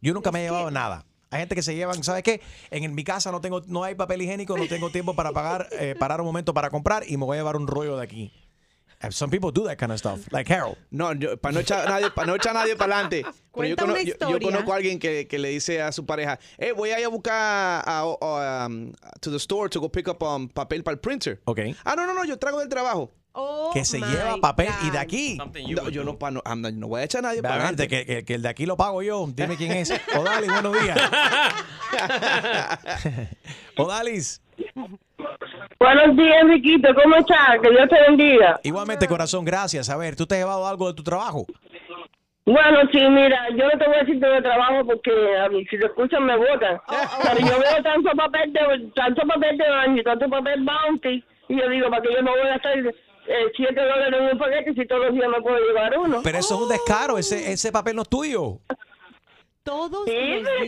Yo 0.00 0.14
nunca 0.14 0.32
me 0.32 0.40
he 0.40 0.44
llevado 0.44 0.70
nada. 0.70 1.04
Hay 1.30 1.40
gente 1.40 1.54
que 1.54 1.62
se 1.62 1.74
llevan, 1.74 2.02
¿sabes 2.04 2.22
qué? 2.22 2.40
En, 2.70 2.94
mi 2.94 3.02
casa 3.02 3.32
no 3.32 3.40
tengo, 3.40 3.60
no 3.66 3.82
hay 3.82 3.94
papel 3.94 4.22
higiénico, 4.22 4.56
no 4.56 4.68
tengo 4.68 4.90
tiempo 4.90 5.14
para 5.14 5.32
pagar, 5.32 5.68
eh, 5.72 5.96
parar 5.98 6.20
un 6.20 6.26
momento 6.26 6.54
para 6.54 6.70
comprar 6.70 7.02
y 7.06 7.16
me 7.16 7.24
voy 7.24 7.36
a 7.36 7.40
llevar 7.40 7.56
un 7.56 7.66
rollo 7.66 7.96
de 7.96 8.04
aquí. 8.04 8.32
Some 9.10 9.30
people 9.30 9.50
do 9.52 9.64
that 9.64 9.76
kind 9.78 9.92
of 9.92 9.98
stuff, 9.98 10.26
like 10.32 10.48
Harold. 10.52 10.76
No, 10.90 11.12
yo, 11.12 11.36
para 11.36 11.52
no 11.52 11.60
echar 11.60 11.86
a 11.86 11.88
nadie, 11.88 12.10
para 12.10 12.26
no 12.26 12.34
echar 12.34 12.54
nadie 12.54 12.76
para 12.76 12.94
adelante. 13.00 13.24
Pero 13.54 13.68
yo, 13.68 13.76
cono- 13.76 13.94
conozco 14.50 14.72
a 14.72 14.76
alguien 14.76 14.98
que, 14.98 15.26
que 15.28 15.38
le 15.38 15.50
dice 15.50 15.80
a 15.82 15.92
su 15.92 16.04
pareja, 16.06 16.38
eh, 16.58 16.72
voy 16.72 16.90
a 16.90 16.98
ir 16.98 17.06
a 17.06 17.08
buscar 17.08 17.82
a, 17.86 18.00
a- 18.20 18.66
um, 18.66 18.92
to 19.20 19.30
the 19.30 19.36
store 19.38 19.68
to 19.68 19.80
go 19.80 19.88
pick 19.90 20.08
up 20.08 20.22
um, 20.22 20.48
papel 20.48 20.82
para 20.82 20.94
el 20.94 21.00
printer. 21.00 21.40
Ok. 21.44 21.60
Ah, 21.84 21.94
no, 21.96 22.06
no, 22.06 22.14
no, 22.14 22.24
yo 22.24 22.38
traigo 22.38 22.58
del 22.60 22.68
trabajo. 22.68 23.12
que 23.74 23.84
se 23.84 23.98
lleva 24.00 24.38
papel 24.40 24.70
y 24.82 24.90
de 24.90 24.98
aquí. 24.98 25.36
No, 25.74 25.90
yo 25.90 26.02
no, 26.04 26.18
pa- 26.18 26.30
no, 26.30 26.40
I'm 26.46 26.62
not- 26.62 26.72
no 26.72 26.88
voy 26.88 27.02
a 27.02 27.04
echar 27.04 27.18
a 27.18 27.28
nadie 27.28 27.42
para 27.42 27.56
adelante. 27.56 27.88
que, 27.88 28.06
que- 28.06 28.24
que 28.24 28.34
el 28.34 28.42
de 28.42 28.48
aquí 28.48 28.64
lo 28.64 28.78
pago 28.78 29.02
yo. 29.02 29.26
Dime 29.34 29.56
quién 29.58 29.72
es. 29.72 29.90
Odalis, 30.16 30.50
buenos 30.50 30.80
días. 30.82 30.98
Odalis. 33.76 34.40
Buenos 35.78 36.16
días, 36.16 36.42
Enriquito, 36.42 36.88
¿cómo 36.94 37.16
estás? 37.16 37.60
Que 37.62 37.70
Dios 37.70 37.88
te 37.88 38.00
bendiga. 38.08 38.60
Igualmente, 38.62 39.06
corazón, 39.06 39.44
gracias. 39.44 39.88
A 39.90 39.96
ver, 39.96 40.16
¿tú 40.16 40.26
te 40.26 40.34
has 40.34 40.40
llevado 40.40 40.66
algo 40.66 40.88
de 40.88 40.94
tu 40.94 41.02
trabajo? 41.02 41.46
Bueno, 42.46 42.78
sí, 42.92 43.00
mira, 43.10 43.48
yo 43.50 43.64
no 43.64 43.78
te 43.78 43.86
voy 43.86 43.96
a 43.96 44.04
decir 44.04 44.20
de 44.20 44.40
trabajo 44.40 44.86
porque 44.86 45.10
a 45.36 45.48
mí, 45.48 45.64
si 45.66 45.76
lo 45.76 45.86
escuchan 45.86 46.24
me 46.24 46.36
votan. 46.36 46.80
Pero 47.22 47.40
yo 47.40 47.58
veo 47.58 47.82
tanto 47.82 48.10
papel 48.16 48.52
de 48.52 48.90
tanto 48.94 49.26
papel 49.26 49.58
de 49.58 49.68
baño 49.68 50.00
y 50.00 50.04
tanto 50.04 50.28
papel 50.28 50.64
bounty 50.64 51.24
y 51.48 51.58
yo 51.58 51.68
digo, 51.68 51.90
¿para 51.90 52.02
qué 52.02 52.08
yo 52.14 52.22
me 52.22 52.30
voy 52.30 52.40
a 52.40 52.48
gastar 52.50 52.78
eh, 52.78 52.92
siete 53.56 53.80
dólares 53.80 54.20
en 54.20 54.28
un 54.32 54.38
paquete 54.38 54.74
si 54.74 54.86
todos 54.86 55.06
los 55.06 55.14
días 55.14 55.28
me 55.28 55.42
puedo 55.42 55.58
llevar 55.58 55.98
uno? 55.98 56.20
Pero 56.22 56.38
eso 56.38 56.54
es 56.54 56.60
un 56.60 56.68
descaro. 56.68 57.18
Ese, 57.18 57.52
ese 57.52 57.72
papel 57.72 57.96
no 57.96 58.02
es 58.02 58.08
tuyo. 58.08 58.58
Todos 59.66 60.04
Sí, 60.06 60.12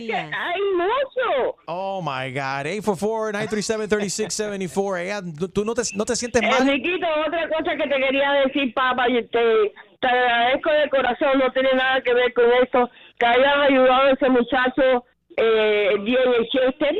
que 0.07 0.13
hay 0.13 0.61
mucho. 0.75 1.55
Oh 1.67 2.01
my 2.01 2.31
God. 2.33 2.65
844-937-3674. 2.83 4.97
Ella, 5.01 5.21
tú- 5.39 5.49
tú 5.49 5.65
no 5.65 5.73
te, 5.73 5.81
no 5.95 6.05
te 6.05 6.15
sientes 6.15 6.41
mal. 6.41 6.61
Enriquito, 6.61 7.07
otra 7.25 7.47
cosa 7.47 7.75
que 7.77 7.87
te 7.87 7.95
quería 7.97 8.31
decir, 8.45 8.73
papá, 8.73 9.07
y 9.09 9.23
te, 9.27 9.71
te 10.01 10.07
agradezco 10.07 10.71
de 10.71 10.89
corazón, 10.89 11.39
no 11.39 11.49
tiene 11.51 11.73
nada 11.73 12.01
que 12.01 12.13
ver 12.13 12.33
con 12.33 12.45
eso, 12.61 12.89
que 13.17 13.25
hayan 13.25 13.61
ayudado 13.61 14.09
a 14.09 14.11
ese 14.11 14.29
muchacho 14.29 15.05
eh, 15.37 15.95
bien 16.01 16.19
el 16.37 16.47
Chester, 16.49 16.95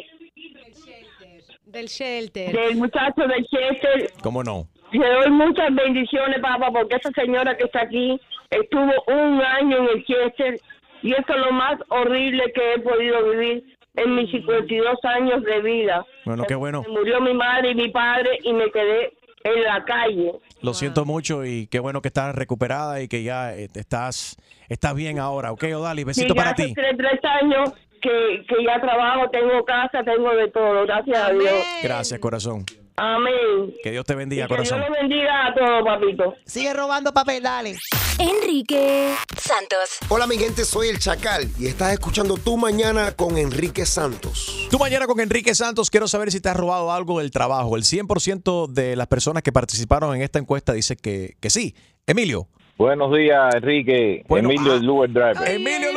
Del 1.66 1.88
shelter. 1.88 2.52
del 2.54 2.78
muchacho 2.78 3.22
del 3.28 3.46
Chester. 3.48 4.12
¿Cómo 4.24 4.42
no? 4.44 4.68
Le 4.92 5.08
doy 5.08 5.30
muchas 5.32 5.74
bendiciones, 5.76 6.40
papá, 6.42 6.72
porque 6.72 6.96
esa 6.96 7.12
señora 7.12 7.56
que 7.58 7.66
está 7.66 7.82
aquí 7.82 8.20
estuvo 8.50 8.92
un 9.08 9.42
año 9.42 9.78
en 9.78 9.90
el 9.98 10.06
Chester 10.06 10.60
y 11.02 11.14
eso 11.14 11.26
es 11.34 11.38
lo 11.46 11.52
más 11.52 11.80
horrible 11.90 12.44
que 12.54 12.74
he 12.74 12.80
podido 12.80 13.30
vivir 13.30 13.64
en 13.96 14.16
mis 14.16 14.30
52 14.32 14.98
años 15.04 15.44
de 15.44 15.62
vida. 15.62 16.06
Bueno, 16.26 16.46
qué 16.48 16.56
bueno. 16.56 16.84
Me 16.84 16.90
murió 16.90 17.20
mi 17.22 17.34
madre 17.34 17.72
y 17.72 17.76
mi 17.76 17.90
padre 17.90 18.40
y 18.44 18.54
me 18.54 18.70
quedé 18.72 19.14
en 19.44 19.64
la 19.64 19.84
calle. 19.86 20.34
Lo 20.62 20.74
siento 20.74 21.06
mucho 21.06 21.46
y 21.46 21.68
qué 21.68 21.80
bueno 21.80 22.02
que 22.02 22.10
estás 22.10 22.36
recuperada 22.36 23.02
y 23.02 23.08
que 23.08 23.24
ya 23.24 23.56
eh, 23.56 23.70
estás, 23.74 24.38
estás 24.68 24.94
bien 24.96 25.20
ahora. 25.20 25.52
Ok, 25.52 25.64
Odali, 25.76 26.04
besito 26.04 26.34
Sí, 26.34 26.38
para 26.38 26.54
ti. 26.54 26.74
tres, 26.74 26.96
tres 26.98 27.20
años 27.24 27.72
que, 28.02 28.46
que 28.48 28.64
ya 28.66 28.80
trabajo, 28.80 29.30
tengo 29.30 29.64
casa, 29.66 30.04
tengo 30.04 30.34
de 30.36 30.50
todo, 30.50 30.86
gracias 30.86 31.18
a 31.18 31.32
Dios. 31.34 31.54
Gracias, 31.84 32.20
corazón. 32.20 32.66
Amén. 33.00 33.74
Que 33.82 33.92
Dios 33.92 34.04
te 34.04 34.14
bendiga, 34.14 34.46
que 34.46 34.56
Dios 34.56 34.70
corazón. 34.70 34.92
le 34.92 35.00
bendiga 35.00 35.48
a 35.48 35.54
todos, 35.54 35.84
papito. 35.86 36.36
Sigue 36.46 36.74
robando 36.74 37.14
papel, 37.14 37.44
dale. 37.44 37.78
Enrique 38.20 39.16
Santos. 39.38 40.00
Hola 40.10 40.28
mi 40.28 40.38
gente, 40.38 40.66
soy 40.66 40.90
el 40.90 41.00
Chacal 41.00 41.48
y 41.58 41.68
estás 41.68 41.94
escuchando 41.94 42.36
Tu 42.36 42.58
Mañana 42.58 43.14
con 43.14 43.38
Enrique 43.38 43.86
Santos. 43.86 44.68
Tú 44.70 44.78
mañana 44.78 45.08
con 45.08 45.22
Enrique 45.22 45.56
Santos, 45.56 45.90
quiero 45.90 46.10
saber 46.10 46.30
si 46.32 46.42
te 46.42 46.50
has 46.50 46.58
robado 46.58 46.92
algo 46.92 47.20
del 47.20 47.32
trabajo. 47.32 47.78
El 47.78 47.84
100% 47.84 48.68
de 48.68 48.98
las 48.98 49.08
personas 49.08 49.44
que 49.44 49.54
participaron 49.54 50.14
en 50.16 50.22
esta 50.22 50.40
encuesta 50.40 50.74
dice 50.74 50.98
que, 50.98 51.36
que 51.40 51.50
sí. 51.50 51.76
Emilio. 52.06 52.48
Buenos 52.78 53.16
días, 53.16 53.56
Enrique. 53.56 54.24
Emilio 54.28 54.74
el 54.74 54.90
Uber 54.90 55.10
Driver. 55.10 55.50
Emilio 55.50 55.90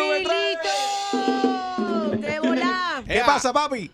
¿Qué 3.07 3.21
pasa, 3.27 3.53
papi? 3.53 3.91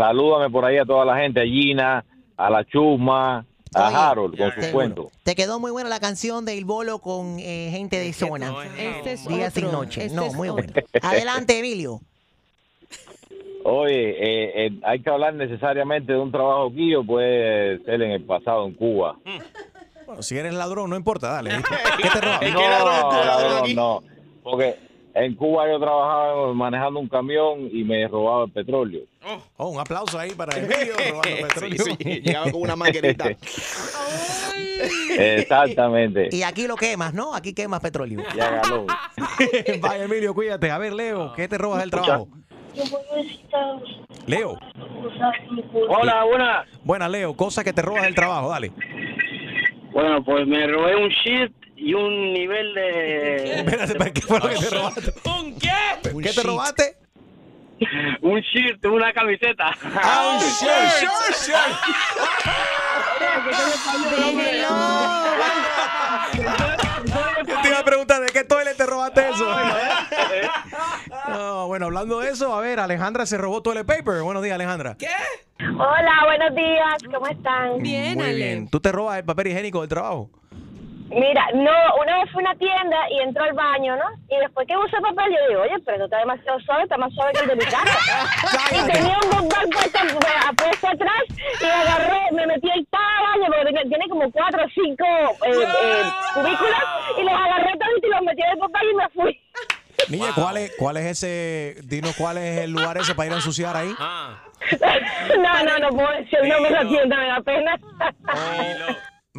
Salúdame 0.00 0.48
por 0.48 0.64
ahí 0.64 0.78
a 0.78 0.84
toda 0.84 1.04
la 1.04 1.16
gente, 1.16 1.40
a 1.40 1.44
Gina, 1.44 2.04
a 2.36 2.50
la 2.50 2.64
Chusma, 2.64 3.44
a 3.74 3.86
Oye, 3.88 3.96
Harold 3.96 4.38
con 4.38 4.52
sus 4.52 4.66
cuentos. 4.66 5.12
Te 5.22 5.34
quedó 5.34 5.60
muy 5.60 5.70
buena 5.70 5.90
la 5.90 6.00
canción 6.00 6.44
de 6.46 6.56
Il 6.56 6.64
Bolo 6.64 7.00
con 7.00 7.38
eh, 7.38 7.68
gente 7.70 7.98
de 7.98 8.12
zona. 8.12 8.54
Este 8.78 9.12
es 9.12 9.28
Día 9.28 9.48
otro, 9.48 9.60
sin 9.60 9.72
noche. 9.72 10.04
este 10.06 10.16
no, 10.16 10.24
es 10.24 10.34
muy 10.34 10.48
otro. 10.48 10.64
bueno. 10.64 10.88
Adelante, 11.02 11.58
Emilio. 11.58 12.00
Oye, 13.62 14.10
eh, 14.10 14.66
eh, 14.66 14.80
hay 14.84 15.00
que 15.00 15.10
hablar 15.10 15.34
necesariamente 15.34 16.14
de 16.14 16.18
un 16.18 16.32
trabajo 16.32 16.68
aquí 16.68 16.94
o 16.94 17.04
puede 17.04 17.78
ser 17.84 18.00
en 18.00 18.12
el 18.12 18.24
pasado 18.24 18.66
en 18.66 18.72
Cuba. 18.72 19.16
Bueno, 20.06 20.22
si 20.22 20.38
eres 20.38 20.54
ladrón, 20.54 20.88
no 20.88 20.96
importa, 20.96 21.30
dale. 21.30 21.50
¿Qué 22.02 22.08
te 22.08 22.20
robas? 22.22 22.40
No, 22.54 23.24
ladrón, 23.24 23.74
no. 23.74 24.02
Porque 24.42 24.78
en 25.14 25.34
Cuba 25.34 25.68
yo 25.68 25.78
trabajaba 25.78 26.52
manejando 26.54 27.00
un 27.00 27.08
camión 27.08 27.68
y 27.72 27.84
me 27.84 28.06
robaba 28.08 28.44
el 28.44 28.50
petróleo. 28.50 29.02
Oh, 29.56 29.68
un 29.68 29.80
aplauso 29.80 30.18
ahí 30.18 30.30
para 30.32 30.56
Emilio 30.56 30.94
robando 31.10 31.48
petróleo. 31.48 31.84
Sí, 31.84 31.96
sí, 31.98 32.20
llegaba 32.20 32.50
con 32.50 32.62
una 32.62 32.76
manguerita. 32.76 33.30
Exactamente. 35.18 36.28
Y 36.32 36.42
aquí 36.42 36.66
lo 36.66 36.76
quemas, 36.76 37.12
¿no? 37.12 37.34
Aquí 37.34 37.52
quemas 37.52 37.80
petróleo. 37.80 38.22
Ya 38.34 38.50
ganó. 38.50 38.86
Vaya, 39.80 40.04
Emilio, 40.04 40.34
cuídate. 40.34 40.70
A 40.70 40.78
ver, 40.78 40.92
Leo, 40.92 41.32
¿qué 41.34 41.48
te 41.48 41.58
robas 41.58 41.80
del 41.80 41.90
trabajo? 41.90 42.28
Leo. 44.26 44.56
Hola, 45.88 46.24
buena. 46.24 46.64
Buena, 46.84 47.08
Leo, 47.08 47.34
cosa 47.34 47.64
que 47.64 47.72
te 47.72 47.82
robas 47.82 48.02
del 48.02 48.14
trabajo, 48.14 48.50
dale. 48.50 48.72
Bueno, 49.92 50.22
pues 50.24 50.46
me 50.46 50.66
robé 50.66 50.96
un 50.96 51.08
shit 51.08 51.52
y 51.80 51.94
un 51.94 52.32
nivel 52.34 52.74
de... 52.74 53.60
Espérate, 53.60 53.94
¿para 53.94 54.12
¿qué 54.12 54.20
fue 54.20 54.38
lo 54.38 54.48
que 54.50 54.56
te 54.56 54.70
robaste? 54.70 55.14
¿Un 55.24 55.58
qué? 55.58 55.70
¿Qué 56.22 56.32
te 56.32 56.42
robaste? 56.42 56.96
un 58.20 58.40
shirt, 58.40 58.84
una 58.84 59.10
camiseta. 59.14 59.74
Ah, 59.82 60.34
un 60.34 60.40
shirt, 60.40 60.90
shirt, 61.00 61.62
Yo 67.48 67.62
te 67.62 67.68
iba 67.68 67.78
a 67.78 67.84
preguntar, 67.84 68.20
¿de 68.20 68.28
qué 68.28 68.44
toilet 68.44 68.76
te 68.76 68.84
robaste 68.84 69.30
eso? 69.30 69.46
No, 71.28 71.66
bueno, 71.66 71.86
hablando 71.86 72.20
de 72.20 72.28
eso, 72.30 72.54
a 72.54 72.60
ver, 72.60 72.78
Alejandra 72.80 73.24
se 73.24 73.38
robó 73.38 73.62
toilet 73.62 73.86
paper. 73.86 74.20
Buenos 74.20 74.42
días, 74.42 74.54
Alejandra. 74.54 74.96
¿Qué? 74.98 75.08
Hola, 75.58 76.12
buenos 76.26 76.54
días, 76.54 76.96
¿cómo 77.10 77.26
están? 77.26 77.78
Muy 77.78 78.34
bien. 78.34 78.68
¿Tú 78.68 78.80
te 78.80 78.92
robas 78.92 79.16
el 79.16 79.24
papel 79.24 79.46
higiénico 79.46 79.80
del 79.80 79.88
trabajo? 79.88 80.30
Mira, 81.10 81.44
no, 81.54 81.72
una 82.00 82.18
vez 82.22 82.30
fui 82.30 82.44
a 82.44 82.50
una 82.50 82.58
tienda 82.58 82.96
y 83.10 83.18
entró 83.20 83.42
al 83.42 83.52
baño, 83.52 83.96
¿no? 83.96 84.04
Y 84.28 84.38
después 84.38 84.64
que 84.68 84.76
usé 84.76 84.96
papel, 85.00 85.32
yo 85.34 85.48
digo, 85.48 85.62
oye, 85.62 85.74
pero 85.84 85.96
esto 85.96 86.04
está 86.04 86.18
demasiado 86.18 86.60
suave, 86.60 86.84
está 86.84 86.96
más 86.98 87.12
suave 87.14 87.32
que 87.32 87.40
el 87.40 87.48
de 87.48 87.56
mi 87.56 87.64
casa. 87.64 87.98
y 88.70 88.92
tenía 88.92 89.18
un 89.24 89.30
bombal 89.30 89.68
puesto, 89.70 89.98
puesto 90.56 90.88
atrás 90.88 91.22
y 91.60 91.64
agarré, 91.64 92.20
me 92.32 92.46
metí 92.46 92.68
el 92.70 92.86
baño, 92.92 93.46
porque 93.48 93.88
tiene- 93.88 94.08
como 94.08 94.30
cuatro 94.30 94.64
o 94.64 94.68
cinco 94.72 95.04
eh, 95.46 95.50
eh, 95.50 96.02
cubículos, 96.34 96.84
y 97.18 97.22
los 97.24 97.34
agarré 97.34 97.72
todos 97.72 98.02
y 98.02 98.06
los 98.08 98.22
metí 98.22 98.42
en 98.42 98.50
el 98.50 98.58
papel 98.58 98.90
y 98.90 98.94
me 98.94 99.08
fui. 99.08 99.40
Niña, 100.10 100.32
¿cuál, 100.34 100.56
es, 100.58 100.72
¿cuál 100.78 100.96
es 100.96 101.06
ese? 101.06 101.74
Dinos 101.84 102.14
cuál 102.16 102.38
es 102.38 102.58
el 102.60 102.70
lugar 102.70 102.96
ese 102.98 103.14
para 103.16 103.26
ir 103.26 103.32
a 103.32 103.36
ensuciar 103.36 103.76
ahí. 103.76 103.92
no, 105.38 105.64
no, 105.64 105.78
no 105.78 105.88
puedo 105.90 106.10
decir 106.18 106.38
el 106.40 106.48
nombre 106.48 106.70
de 106.70 106.84
la 106.84 106.88
tienda, 106.88 107.16
me 107.16 107.26
da 107.26 107.40
pena. 107.40 107.76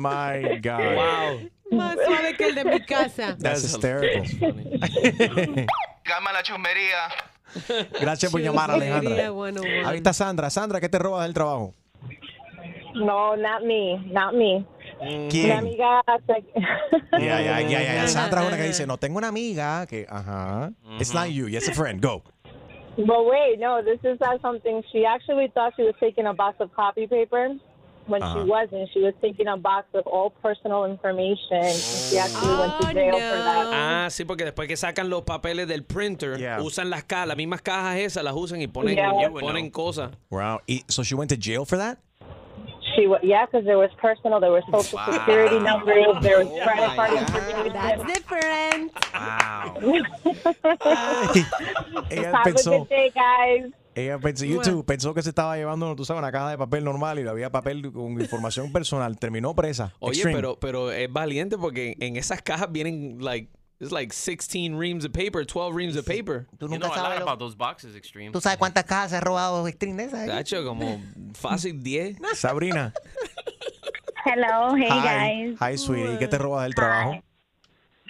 My 0.01 0.59
God. 0.59 1.49
Más 1.71 1.95
suave 2.05 2.35
que 2.35 2.47
el 2.47 2.55
de 2.55 2.65
mi 2.65 2.79
casa. 2.81 3.37
That's 3.39 3.63
hysterical. 3.63 4.23
Calma 6.03 6.33
la 6.33 6.43
chusmería. 6.43 7.07
Gracias 8.01 8.31
por 8.31 8.41
llamar, 8.41 8.71
Alejandra. 8.71 9.27
Chusmería 9.27 9.31
101. 9.31 9.89
Ahí 9.89 9.97
está 9.97 10.13
Sandra. 10.13 10.49
Sandra, 10.49 10.81
¿qué 10.81 10.89
te 10.89 10.99
robas 10.99 11.23
del 11.23 11.33
trabajo? 11.33 11.73
No, 12.95 13.37
not 13.37 13.63
me, 13.63 13.97
not 14.07 14.33
me. 14.33 14.65
¿Quién? 15.29 15.45
Mi 15.45 15.51
amiga 15.51 16.01
Ya, 17.13 17.19
ya, 17.19 17.61
ya, 17.61 17.61
ya, 17.61 17.93
ya. 17.95 18.07
Sandra 18.07 18.41
es 18.41 18.47
una 18.47 18.57
que 18.57 18.63
dice, 18.63 18.85
no, 18.85 18.97
tengo 18.97 19.17
una 19.17 19.29
amiga 19.29 19.85
que, 19.87 20.05
ajá. 20.09 20.71
It's 20.99 21.13
not 21.13 21.29
you, 21.29 21.47
it's 21.47 21.69
a 21.69 21.73
friend. 21.73 22.01
Go. 22.01 22.23
But 22.97 23.25
wait, 23.25 23.57
no, 23.59 23.81
this 23.81 23.99
is 24.03 24.19
not 24.19 24.41
something. 24.41 24.83
She 24.91 25.05
actually 25.05 25.47
thought 25.53 25.73
she 25.77 25.83
was 25.83 25.95
taking 25.99 26.25
a 26.27 26.33
box 26.33 26.59
of 26.59 26.73
copy 26.75 27.07
paper 27.07 27.55
when 28.11 28.21
Uh-huh. 28.21 28.43
she 28.43 28.49
wasn't. 28.49 28.89
She 28.93 28.99
was 29.01 29.13
taking 29.21 29.47
a 29.47 29.57
box 29.57 29.87
of 29.93 30.05
all 30.05 30.29
personal 30.29 30.85
information. 30.85 31.63
She 31.73 32.17
actually 32.19 32.55
went 32.59 32.73
to 32.81 32.93
jail 32.93 33.13
for 33.13 33.37
that. 33.43 33.67
Ah, 33.71 34.07
sí, 34.09 34.25
porque 34.25 34.43
después 34.45 34.67
que 34.67 34.75
sacan 34.77 35.09
los 35.09 35.23
papeles 35.23 35.67
del 35.67 35.83
printer, 35.83 36.37
usan 36.61 36.89
las 36.89 37.03
cajas, 37.05 37.27
las 37.29 37.37
mismas 37.37 37.61
cajas 37.61 37.97
esas, 37.97 38.23
las 38.23 38.35
usan 38.35 38.61
y 38.61 38.67
ponen, 38.67 38.95
Yeah. 38.97 39.29
ponen 39.29 39.71
cosas. 39.71 40.11
Wow. 40.29 40.59
So 40.87 41.03
she 41.03 41.15
went 41.15 41.29
to 41.31 41.37
jail 41.37 41.65
for 41.65 41.77
that? 41.77 41.97
She 42.93 43.07
wa 43.07 43.17
yeah, 43.23 43.45
because 43.45 43.63
there 43.65 43.77
was 43.77 43.89
personal, 44.01 44.41
there 44.41 44.51
was 44.51 44.63
social 44.69 44.97
Wow. 44.99 45.13
security 45.13 45.59
numbers, 45.59 46.05
there 46.21 46.39
was 46.43 46.47
Oh 46.51 46.59
credit 46.61 46.95
card 46.97 47.13
information. 47.13 47.71
That's 47.73 48.03
different. 48.03 48.91
Ella 52.11 52.31
Have 52.35 52.47
a 52.47 52.63
good 52.63 52.89
day, 52.89 53.11
guys. 53.15 53.71
Ella 53.95 54.19
pensó, 54.19 54.45
YouTube 54.45 54.85
pensó 54.85 55.13
que 55.13 55.21
se 55.21 55.29
estaba 55.29 55.55
llevando, 55.57 55.95
tú 55.95 56.05
sabes, 56.05 56.19
una 56.19 56.31
caja 56.31 56.49
de 56.51 56.57
papel 56.57 56.83
normal 56.83 57.19
y 57.19 57.27
había 57.27 57.51
papel 57.51 57.91
con 57.91 58.11
información 58.21 58.71
personal. 58.71 59.17
Terminó 59.19 59.53
presa. 59.55 59.93
Oye, 59.99 60.13
Extreme. 60.13 60.35
pero, 60.37 60.59
pero 60.59 60.91
es 60.91 61.11
valiente 61.11 61.57
porque 61.57 61.95
en 61.99 62.15
esas 62.15 62.41
cajas 62.41 62.71
vienen, 62.71 63.17
like, 63.19 63.49
it's 63.79 63.91
like 63.91 64.13
16 64.13 64.77
reams 64.77 65.03
of 65.05 65.11
paper, 65.11 65.45
12 65.45 65.75
reams 65.75 65.97
of 65.97 66.05
paper. 66.05 66.47
Tú 66.57 66.67
nunca 66.67 66.89
sabes 66.89 67.19
lo- 67.19 67.37
those 67.37 67.55
boxes, 67.57 67.95
Extreme. 67.95 68.31
¿Tú 68.31 68.39
sabes 68.39 68.57
cuántas 68.57 68.83
cajas 68.85 69.11
se 69.11 69.17
ha 69.17 69.21
robado 69.21 69.67
Extreme 69.67 70.03
de 70.03 70.03
esas? 70.09 70.27
Tacho, 70.27 70.63
como 70.63 71.01
fácil 71.33 71.81
10. 71.83 72.17
Sabrina. 72.35 72.93
Hello, 74.23 74.75
hey 74.77 74.87
Hi. 74.89 75.49
guys. 75.49 75.57
Hi, 75.59 75.77
sweetie. 75.77 76.17
¿Qué 76.19 76.27
te 76.27 76.37
robas 76.37 76.63
del 76.63 76.75
trabajo? 76.75 77.21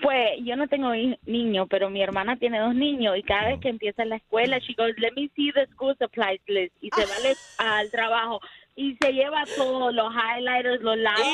Pues 0.02 0.40
yo 0.44 0.56
no 0.56 0.68
tengo 0.68 0.92
niños, 1.26 1.68
pero 1.70 1.90
mi 1.90 2.02
hermana 2.02 2.36
tiene 2.38 2.60
dos 2.60 2.74
niños 2.74 3.16
y 3.18 3.24
cada 3.24 3.50
vez 3.50 3.60
que 3.60 3.70
empieza 3.70 4.04
la 4.06 4.16
escuela, 4.16 4.58
she 4.60 4.74
goes, 4.74 4.94
let 4.98 5.12
me 5.16 5.30
see 5.36 5.52
the 5.52 5.68
school 5.74 5.96
supplies 6.00 6.42
list 6.48 6.74
y 6.82 6.90
se 6.90 7.06
va 7.06 7.16
al- 7.18 7.38
al 7.80 7.92
trabajo 7.92 8.40
y 8.76 8.96
se 8.96 9.12
lleva 9.14 9.44
todo, 9.56 9.92
los 9.92 10.12
highlighters, 10.14 10.82
los 10.82 10.98
lápices, 10.98 11.30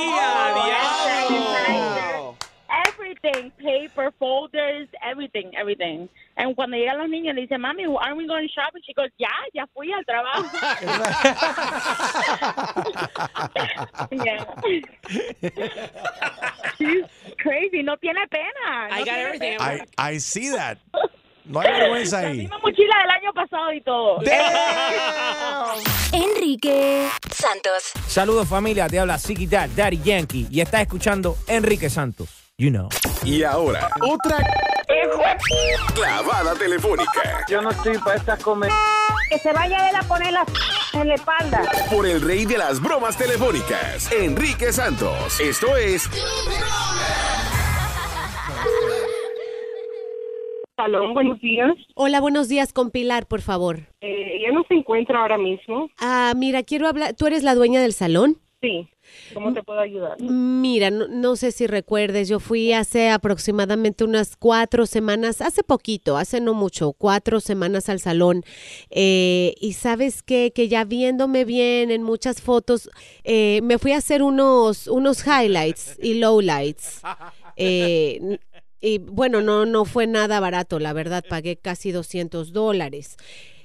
everything, 2.88 3.52
paper, 3.52 4.12
folders, 4.20 4.90
everything, 5.02 5.52
everything. 5.56 6.08
And 6.38 6.56
cuando 6.56 6.78
llegan 6.78 7.00
los 7.00 7.10
niños 7.10 7.34
le 7.34 7.42
dice, 7.42 7.58
mami, 7.58 7.86
aren't 8.00 8.16
we 8.18 8.28
going 8.28 8.48
shopping? 8.48 8.82
She 8.86 8.94
goes, 8.94 9.10
ya, 9.18 9.28
ya 9.56 9.66
fui 9.74 9.92
al 9.92 10.06
trabajo. 10.06 10.46
She's 16.78 17.06
crazy, 17.38 17.82
no 17.82 17.98
tiene 17.98 18.28
pena. 18.30 18.88
I 18.92 19.00
no 19.00 19.06
got 19.06 19.18
everything. 19.18 19.58
I, 19.60 19.82
I 19.98 20.20
see 20.20 20.52
that. 20.52 20.78
No 21.44 21.60
hay 21.60 21.72
vergüenza 21.72 22.20
ahí. 22.20 22.38
Misma 22.40 22.60
mochila 22.60 22.96
del 23.02 23.10
año 23.10 23.34
pasado 23.34 23.74
y 23.74 23.82
todo. 23.82 24.22
Enrique 26.12 27.10
Santos. 27.32 27.94
Saludos 28.06 28.48
familia, 28.48 28.88
te 28.88 29.00
habla 29.00 29.18
Siki 29.18 29.48
Dad, 29.48 29.70
Daddy 29.76 30.02
Yankee 30.04 30.46
y 30.52 30.62
estás 30.62 30.82
escuchando 30.82 31.36
Enrique 31.48 31.90
Santos. 31.90 32.47
You 32.60 32.72
know. 32.72 32.90
Y 33.24 33.44
ahora, 33.44 33.88
otra 34.02 34.40
clavada 35.94 36.56
telefónica. 36.56 37.46
Yo 37.48 37.62
no 37.62 37.70
estoy 37.70 38.00
para 38.00 38.16
estas 38.16 38.44
comer. 38.44 38.72
Que 39.30 39.38
se 39.38 39.54
vaya 39.54 39.88
él 39.92 39.96
a 39.96 40.02
poner 40.02 40.34
la 40.34 40.44
en 41.00 41.08
la 41.08 41.14
espalda. 41.14 41.62
Por 41.92 42.08
el 42.08 42.20
rey 42.20 42.46
de 42.46 42.58
las 42.58 42.82
bromas 42.82 43.16
telefónicas, 43.16 44.12
Enrique 44.12 44.74
Santos. 44.74 45.40
Esto 45.40 45.78
es 45.78 46.10
Salón, 50.76 51.14
buenos 51.14 51.40
días. 51.40 51.76
Hola, 51.94 52.20
buenos 52.22 52.50
días 52.50 52.74
con 52.74 52.90
Pilar, 52.90 53.28
por 53.28 53.42
favor. 53.42 53.82
Eh, 54.02 54.40
ella 54.40 54.52
no 54.52 54.64
se 54.68 54.74
encuentra 54.74 55.22
ahora 55.22 55.38
mismo. 55.38 55.92
Ah, 56.00 56.34
mira, 56.36 56.64
quiero 56.64 56.88
hablar. 56.88 57.14
¿Tú 57.14 57.28
eres 57.28 57.44
la 57.44 57.54
dueña 57.54 57.82
del 57.82 57.94
salón? 57.94 58.40
Sí. 58.62 58.90
¿Cómo 59.34 59.54
te 59.54 59.64
puedo 59.64 59.80
ayudar? 59.80 60.20
Mira, 60.22 60.90
no, 60.90 61.08
no 61.08 61.36
sé 61.36 61.52
si 61.52 61.68
recuerdes, 61.68 62.28
yo 62.28 62.40
fui 62.40 62.74
hace 62.74 63.10
aproximadamente 63.10 64.04
unas 64.04 64.36
cuatro 64.36 64.86
semanas, 64.86 65.42
hace 65.42 65.64
poquito, 65.64 66.18
hace 66.18 66.42
no 66.42 66.54
mucho, 66.54 66.94
cuatro 66.94 67.40
semanas 67.40 67.90
al 67.90 68.00
salón. 68.00 68.44
Eh, 68.90 69.56
y 69.60 69.74
sabes 69.74 70.24
qué? 70.24 70.52
que 70.54 70.68
ya 70.68 70.86
viéndome 70.86 71.46
bien 71.46 71.92
en 71.92 72.04
muchas 72.04 72.42
fotos, 72.42 72.90
eh, 73.24 73.60
me 73.64 73.78
fui 73.78 73.92
a 73.92 73.98
hacer 73.98 74.24
unos, 74.24 74.88
unos 74.88 75.24
highlights 75.26 75.98
y 76.02 76.16
lowlights. 76.16 77.02
Eh, 77.60 78.38
y 78.80 79.00
bueno, 79.00 79.42
no, 79.42 79.66
no 79.66 79.84
fue 79.84 80.06
nada 80.06 80.40
barato, 80.40 80.78
la 80.78 80.94
verdad, 80.94 81.26
pagué 81.28 81.58
casi 81.58 81.92
200 81.92 82.54
dólares. 82.54 83.18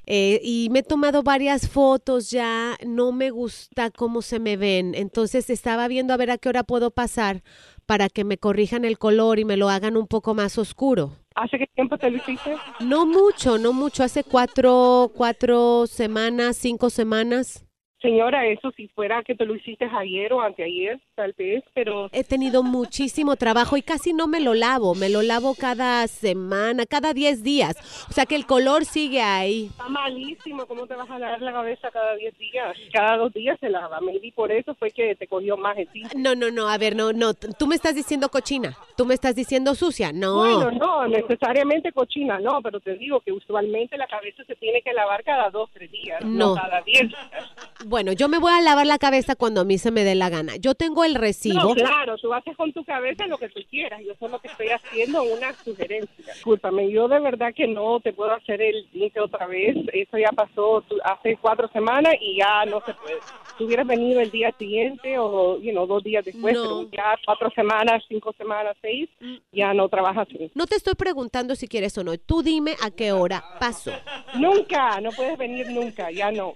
Eh, 0.06 0.40
y 0.42 0.68
me 0.70 0.80
he 0.80 0.82
tomado 0.82 1.22
varias 1.22 1.68
fotos 1.68 2.30
ya, 2.30 2.76
no 2.84 3.12
me 3.12 3.30
gusta 3.30 3.90
cómo 3.90 4.20
se 4.20 4.40
me 4.40 4.56
ven, 4.56 4.94
entonces 4.96 5.48
estaba 5.48 5.86
viendo 5.86 6.12
a 6.12 6.16
ver 6.16 6.32
a 6.32 6.38
qué 6.38 6.48
hora 6.48 6.64
puedo 6.64 6.90
pasar 6.90 7.42
para 7.86 8.08
que 8.08 8.24
me 8.24 8.36
corrijan 8.36 8.84
el 8.84 8.98
color 8.98 9.38
y 9.38 9.44
me 9.44 9.56
lo 9.56 9.68
hagan 9.68 9.96
un 9.96 10.08
poco 10.08 10.34
más 10.34 10.58
oscuro. 10.58 11.12
¿Hace 11.34 11.58
qué 11.58 11.66
tiempo 11.74 11.96
te 11.98 12.10
lo 12.10 12.16
hiciste? 12.16 12.56
No 12.80 13.06
mucho, 13.06 13.58
no 13.58 13.72
mucho, 13.72 14.02
hace 14.02 14.24
cuatro, 14.24 15.12
cuatro 15.14 15.86
semanas, 15.86 16.56
cinco 16.56 16.90
semanas. 16.90 17.64
Señora, 18.02 18.46
eso 18.46 18.70
si 18.72 18.88
fuera 18.88 19.22
que 19.22 19.34
te 19.34 19.46
lo 19.46 19.54
hiciste 19.54 19.84
ayer 19.96 20.32
o 20.32 20.40
anteayer, 20.42 21.00
tal 21.14 21.32
vez, 21.38 21.62
pero 21.72 22.08
He 22.12 22.24
tenido 22.24 22.62
muchísimo 22.62 23.36
trabajo 23.36 23.76
y 23.76 23.82
casi 23.82 24.12
no 24.12 24.26
me 24.26 24.40
lo 24.40 24.54
lavo, 24.54 24.94
me 24.94 25.08
lo 25.08 25.22
lavo 25.22 25.54
cada 25.54 26.06
semana, 26.08 26.84
cada 26.84 27.14
10 27.14 27.42
días. 27.42 27.76
O 28.10 28.12
sea 28.12 28.26
que 28.26 28.34
el 28.34 28.44
color 28.46 28.84
sigue 28.84 29.22
ahí. 29.22 29.66
está 29.70 29.88
malísimo. 29.88 30.66
¿Cómo 30.66 30.86
te 30.86 30.94
vas 30.94 31.08
a 31.10 31.18
lavar 31.18 31.40
la 31.42 31.52
cabeza 31.52 31.90
cada 31.92 32.14
10 32.16 32.36
días? 32.38 32.76
Cada 32.92 33.16
dos 33.18 33.32
días 33.32 33.58
se 33.60 33.68
lava. 33.70 34.00
Maybe 34.00 34.32
por 34.34 34.50
eso 34.50 34.74
fue 34.74 34.90
que 34.90 35.14
te 35.14 35.26
cogió 35.28 35.56
más 35.56 35.78
encima. 35.78 36.08
No, 36.16 36.34
no, 36.34 36.50
no, 36.50 36.68
a 36.68 36.78
ver, 36.78 36.96
no, 36.96 37.12
no, 37.12 37.34
tú 37.34 37.66
me 37.66 37.74
estás 37.76 37.94
diciendo 37.94 38.28
cochina, 38.30 38.76
tú 38.96 39.06
me 39.06 39.14
estás 39.14 39.34
diciendo 39.36 39.74
sucia, 39.74 40.12
no. 40.12 40.38
Bueno, 40.38 40.70
no, 40.72 41.06
necesariamente 41.08 41.92
cochina, 41.92 42.38
no, 42.40 42.60
pero 42.62 42.80
te 42.80 42.94
digo 42.96 43.20
que 43.20 43.32
usualmente 43.32 43.96
la 43.96 44.06
cabeza 44.08 44.42
se 44.44 44.56
tiene 44.56 44.82
que 44.82 44.92
lavar 44.92 45.22
cada 45.22 45.50
dos, 45.50 45.70
tres 45.72 45.90
días, 45.90 46.24
no, 46.24 46.48
No. 46.48 46.54
cada 46.54 46.80
diez 46.82 47.08
días. 47.08 47.50
Bueno, 47.92 48.12
yo 48.12 48.26
me 48.26 48.38
voy 48.38 48.50
a 48.54 48.62
lavar 48.62 48.86
la 48.86 48.96
cabeza 48.96 49.36
cuando 49.36 49.60
a 49.60 49.64
mí 49.64 49.76
se 49.76 49.90
me 49.90 50.02
dé 50.02 50.14
la 50.14 50.30
gana. 50.30 50.56
Yo 50.56 50.74
tengo 50.74 51.04
el 51.04 51.14
recibo. 51.14 51.60
No, 51.62 51.74
claro, 51.74 52.16
tú 52.16 52.32
haces 52.32 52.56
con 52.56 52.72
tu 52.72 52.82
cabeza 52.86 53.26
lo 53.26 53.36
que 53.36 53.50
tú 53.50 53.60
quieras. 53.68 54.00
Yo 54.02 54.14
solo 54.18 54.38
que 54.38 54.48
estoy 54.48 54.68
haciendo 54.70 55.22
una 55.24 55.52
sugerencia. 55.52 56.08
Discúlpame, 56.32 56.90
yo 56.90 57.06
de 57.06 57.20
verdad 57.20 57.52
que 57.54 57.68
no 57.68 58.00
te 58.00 58.14
puedo 58.14 58.32
hacer 58.32 58.62
el 58.62 58.88
link 58.94 59.12
otra 59.22 59.46
vez. 59.46 59.76
Eso 59.92 60.16
ya 60.16 60.30
pasó 60.34 60.82
tú- 60.88 60.96
hace 61.04 61.36
cuatro 61.36 61.68
semanas 61.68 62.14
y 62.18 62.38
ya 62.38 62.64
no 62.64 62.80
se 62.86 62.94
puede. 62.94 63.18
Si 63.58 63.64
hubieras 63.64 63.86
venido 63.86 64.22
el 64.22 64.30
día 64.30 64.54
siguiente 64.58 65.18
o 65.18 65.60
you 65.60 65.72
know, 65.72 65.86
dos 65.86 66.02
días 66.02 66.24
después, 66.24 66.54
No. 66.54 66.62
pero 66.62 66.90
ya 66.92 67.18
cuatro 67.26 67.50
semanas, 67.54 68.02
cinco 68.08 68.32
semanas, 68.38 68.74
seis, 68.80 69.10
ya 69.52 69.74
no 69.74 69.90
trabajas. 69.90 70.28
No 70.54 70.66
te 70.66 70.76
estoy 70.76 70.94
preguntando 70.94 71.54
si 71.54 71.68
quieres 71.68 71.98
o 71.98 72.04
no. 72.04 72.16
Tú 72.16 72.42
dime 72.42 72.74
a 72.82 72.90
qué 72.90 73.12
hora 73.12 73.44
paso. 73.60 73.92
Nunca, 74.38 74.98
no 75.02 75.10
puedes 75.10 75.36
venir 75.36 75.68
nunca, 75.68 76.10
ya 76.10 76.32
no. 76.32 76.54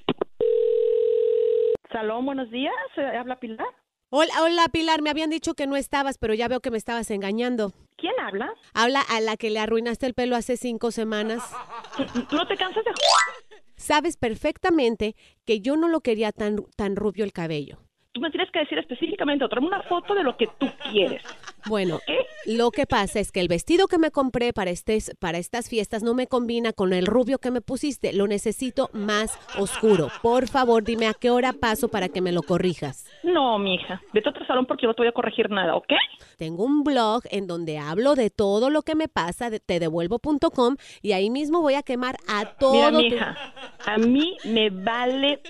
Salón, 1.92 2.26
buenos 2.26 2.50
días. 2.50 2.74
eh, 2.96 3.16
¿Habla 3.16 3.38
Pilar? 3.38 3.66
Hola, 4.10 4.32
hola 4.42 4.68
Pilar, 4.72 5.02
me 5.02 5.10
habían 5.10 5.30
dicho 5.30 5.54
que 5.54 5.66
no 5.66 5.76
estabas, 5.76 6.16
pero 6.18 6.32
ya 6.34 6.48
veo 6.48 6.60
que 6.60 6.70
me 6.70 6.78
estabas 6.78 7.10
engañando. 7.10 7.72
¿Quién 7.96 8.12
habla? 8.20 8.52
Habla 8.74 9.00
a 9.00 9.20
la 9.20 9.36
que 9.36 9.50
le 9.50 9.58
arruinaste 9.58 10.06
el 10.06 10.14
pelo 10.14 10.36
hace 10.36 10.56
cinco 10.56 10.90
semanas. 10.90 11.42
¿Tú 12.28 12.36
no 12.36 12.46
te 12.46 12.56
cansas 12.56 12.84
de 12.84 12.90
Sabes 13.76 14.16
perfectamente 14.16 15.16
que 15.44 15.60
yo 15.60 15.76
no 15.76 15.88
lo 15.88 16.00
quería 16.00 16.32
tan, 16.32 16.64
tan 16.76 16.96
rubio 16.96 17.24
el 17.24 17.32
cabello. 17.32 17.78
Tú 18.16 18.22
me 18.22 18.30
tienes 18.30 18.50
que 18.50 18.60
decir 18.60 18.78
específicamente, 18.78 19.44
o 19.44 19.48
tráeme 19.50 19.66
una 19.68 19.82
foto 19.82 20.14
de 20.14 20.22
lo 20.22 20.38
que 20.38 20.46
tú 20.58 20.66
quieres. 20.90 21.22
Bueno, 21.66 21.98
lo 22.46 22.70
que 22.70 22.86
pasa 22.86 23.20
es 23.20 23.30
que 23.30 23.40
el 23.40 23.48
vestido 23.48 23.88
que 23.88 23.98
me 23.98 24.10
compré 24.10 24.54
para, 24.54 24.70
estes- 24.70 25.14
para 25.20 25.36
estas 25.36 25.68
fiestas 25.68 26.02
no 26.02 26.14
me 26.14 26.26
combina 26.26 26.72
con 26.72 26.94
el 26.94 27.04
rubio 27.04 27.38
que 27.38 27.50
me 27.50 27.60
pusiste. 27.60 28.14
Lo 28.14 28.26
necesito 28.26 28.88
más 28.94 29.38
oscuro. 29.58 30.08
Por 30.22 30.48
favor, 30.48 30.82
dime 30.82 31.08
a 31.08 31.12
qué 31.12 31.28
hora 31.28 31.52
paso 31.52 31.88
para 31.88 32.08
que 32.08 32.22
me 32.22 32.32
lo 32.32 32.40
corrijas. 32.42 33.06
No, 33.22 33.58
mija. 33.58 34.00
Vete 34.14 34.28
a 34.28 34.30
otro 34.30 34.46
salón 34.46 34.64
porque 34.64 34.84
yo 34.84 34.88
no 34.88 34.94
te 34.94 35.02
voy 35.02 35.08
a 35.08 35.12
corregir 35.12 35.50
nada, 35.50 35.76
¿ok? 35.76 35.92
Tengo 36.38 36.64
un 36.64 36.84
blog 36.84 37.22
en 37.30 37.46
donde 37.46 37.76
hablo 37.76 38.14
de 38.14 38.30
todo 38.30 38.70
lo 38.70 38.80
que 38.80 38.94
me 38.94 39.08
pasa, 39.08 39.50
de 39.50 39.60
tedevuelvo.com, 39.60 40.76
y 41.02 41.12
ahí 41.12 41.28
mismo 41.28 41.60
voy 41.60 41.74
a 41.74 41.82
quemar 41.82 42.16
a 42.28 42.46
todo. 42.58 42.72
Mira, 42.72 42.90
tu- 42.92 42.98
mija, 43.14 43.36
a 43.84 43.98
mí 43.98 44.38
me 44.44 44.70
vale 44.70 45.42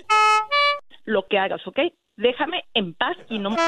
lo 1.04 1.26
que 1.28 1.38
hagas, 1.38 1.64
¿ok? 1.68 1.78
Déjame 2.16 2.64
en 2.74 2.94
paz 2.94 3.16
y 3.28 3.38
no... 3.38 3.54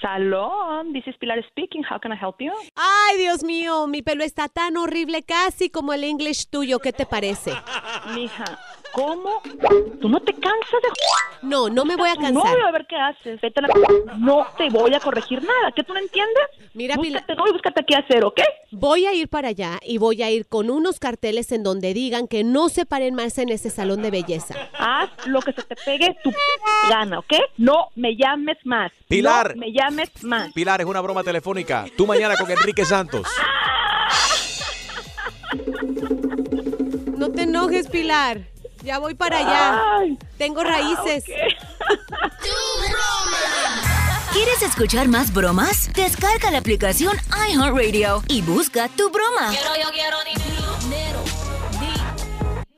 Salón, 0.00 0.92
this 0.92 1.06
is 1.08 1.16
Pilar 1.18 1.42
speaking. 1.50 1.82
How 1.82 1.98
can 1.98 2.12
I 2.12 2.16
help 2.16 2.36
you? 2.40 2.52
Ay, 2.76 3.18
Dios 3.18 3.42
mío, 3.42 3.88
mi 3.88 4.02
pelo 4.02 4.22
está 4.22 4.48
tan 4.48 4.76
horrible, 4.76 5.24
casi 5.24 5.70
como 5.70 5.92
el 5.92 6.04
English 6.04 6.48
tuyo. 6.50 6.78
¿Qué 6.78 6.92
te 6.92 7.04
parece? 7.04 7.52
Mija, 8.14 8.44
¿cómo? 8.92 9.42
¿Tú 10.00 10.08
no 10.08 10.20
te 10.20 10.32
cansas 10.32 10.80
de... 10.82 10.88
No, 11.42 11.68
no 11.68 11.84
me 11.84 11.96
voy 11.96 12.08
a 12.08 12.14
cansar. 12.16 12.34
novio, 12.34 12.66
a 12.66 12.70
ver 12.72 12.86
qué 12.88 12.96
haces. 12.96 13.40
Vete 13.40 13.60
a 13.60 13.62
la... 13.62 13.74
No 14.16 14.46
te 14.56 14.68
voy 14.70 14.94
a 14.94 15.00
corregir 15.00 15.42
nada. 15.42 15.72
¿Qué 15.74 15.82
tú 15.82 15.92
no 15.92 16.00
entiendes? 16.00 16.44
Mira, 16.74 16.96
búscate 16.96 17.34
novio, 17.34 17.52
búscate 17.52 17.84
qué 17.86 17.96
hacer, 17.96 18.24
¿ok? 18.24 18.40
Voy 18.70 19.06
a 19.06 19.14
ir 19.14 19.28
para 19.28 19.48
allá 19.48 19.78
y 19.82 19.98
voy 19.98 20.22
a 20.22 20.30
ir 20.30 20.46
con 20.46 20.70
unos 20.70 20.98
carteles 20.98 21.52
en 21.52 21.62
donde 21.62 21.94
digan 21.94 22.28
que 22.28 22.44
no 22.44 22.68
se 22.68 22.86
paren 22.86 23.14
más 23.14 23.38
en 23.38 23.48
ese 23.50 23.70
salón 23.70 24.02
de 24.02 24.10
belleza. 24.10 24.54
Haz 24.78 25.10
lo 25.26 25.40
que 25.40 25.52
se 25.52 25.62
te 25.62 25.76
pegue 25.76 26.16
tu 26.22 26.30
gana, 26.88 27.20
¿ok? 27.20 27.34
No 27.56 27.88
me 27.96 28.16
llames 28.16 28.58
más. 28.64 28.92
Pilar. 29.08 29.56
No 29.56 29.60
me 29.60 29.72
llames 29.72 30.10
más. 30.22 30.52
Pilar, 30.52 30.80
es 30.80 30.86
una 30.86 31.00
broma 31.00 31.22
telefónica. 31.22 31.86
Tú 31.96 32.06
mañana 32.06 32.36
con 32.36 32.50
Enrique 32.50 32.84
Santos. 32.84 33.26
No 37.16 37.30
te 37.32 37.42
enojes, 37.42 37.88
Pilar. 37.88 38.42
Ya 38.88 38.98
voy 38.98 39.14
para 39.14 39.38
allá. 39.40 39.82
Tengo 40.38 40.64
raíces. 40.64 41.24
¿Quieres 44.32 44.62
escuchar 44.62 45.08
más 45.08 45.30
bromas? 45.30 45.92
Descarga 45.92 46.50
la 46.50 46.56
aplicación 46.56 47.14
iHeartRadio 47.50 48.22
y 48.28 48.40
busca 48.40 48.88
tu 48.88 49.10
broma. 49.10 49.50
Quiero, 49.50 49.76
yo 49.76 49.90
quiero 49.92 50.16
dinero, 50.24 50.74
dinero, 50.80 51.22
di. 51.78 51.92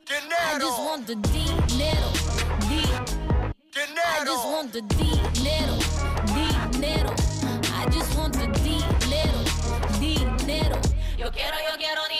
I 0.09 0.59
just 0.59 0.79
want 0.79 1.07
the 1.07 1.15
dinero, 1.15 2.11
di. 2.67 2.83
I 3.73 4.25
just 4.25 4.45
want 4.45 4.73
the 4.73 4.81
dinero, 4.81 5.77
dinero. 6.73 7.15
I 7.73 7.85
just 7.89 8.13
want 8.17 8.33
the 8.33 8.47
dinero, 8.59 9.45
dinero. 9.97 10.77
Yo 11.17 11.31
quiero, 11.31 11.55
yo 11.71 11.77
quiero 11.77 12.01
dinero. 12.09 12.10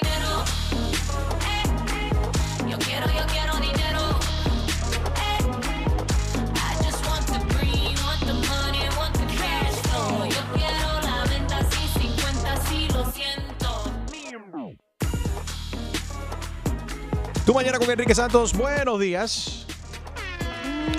Mañana 17.54 17.80
con 17.80 17.90
Enrique 17.90 18.16
Santos. 18.16 18.54
Buenos 18.54 19.00
días. 19.00 19.66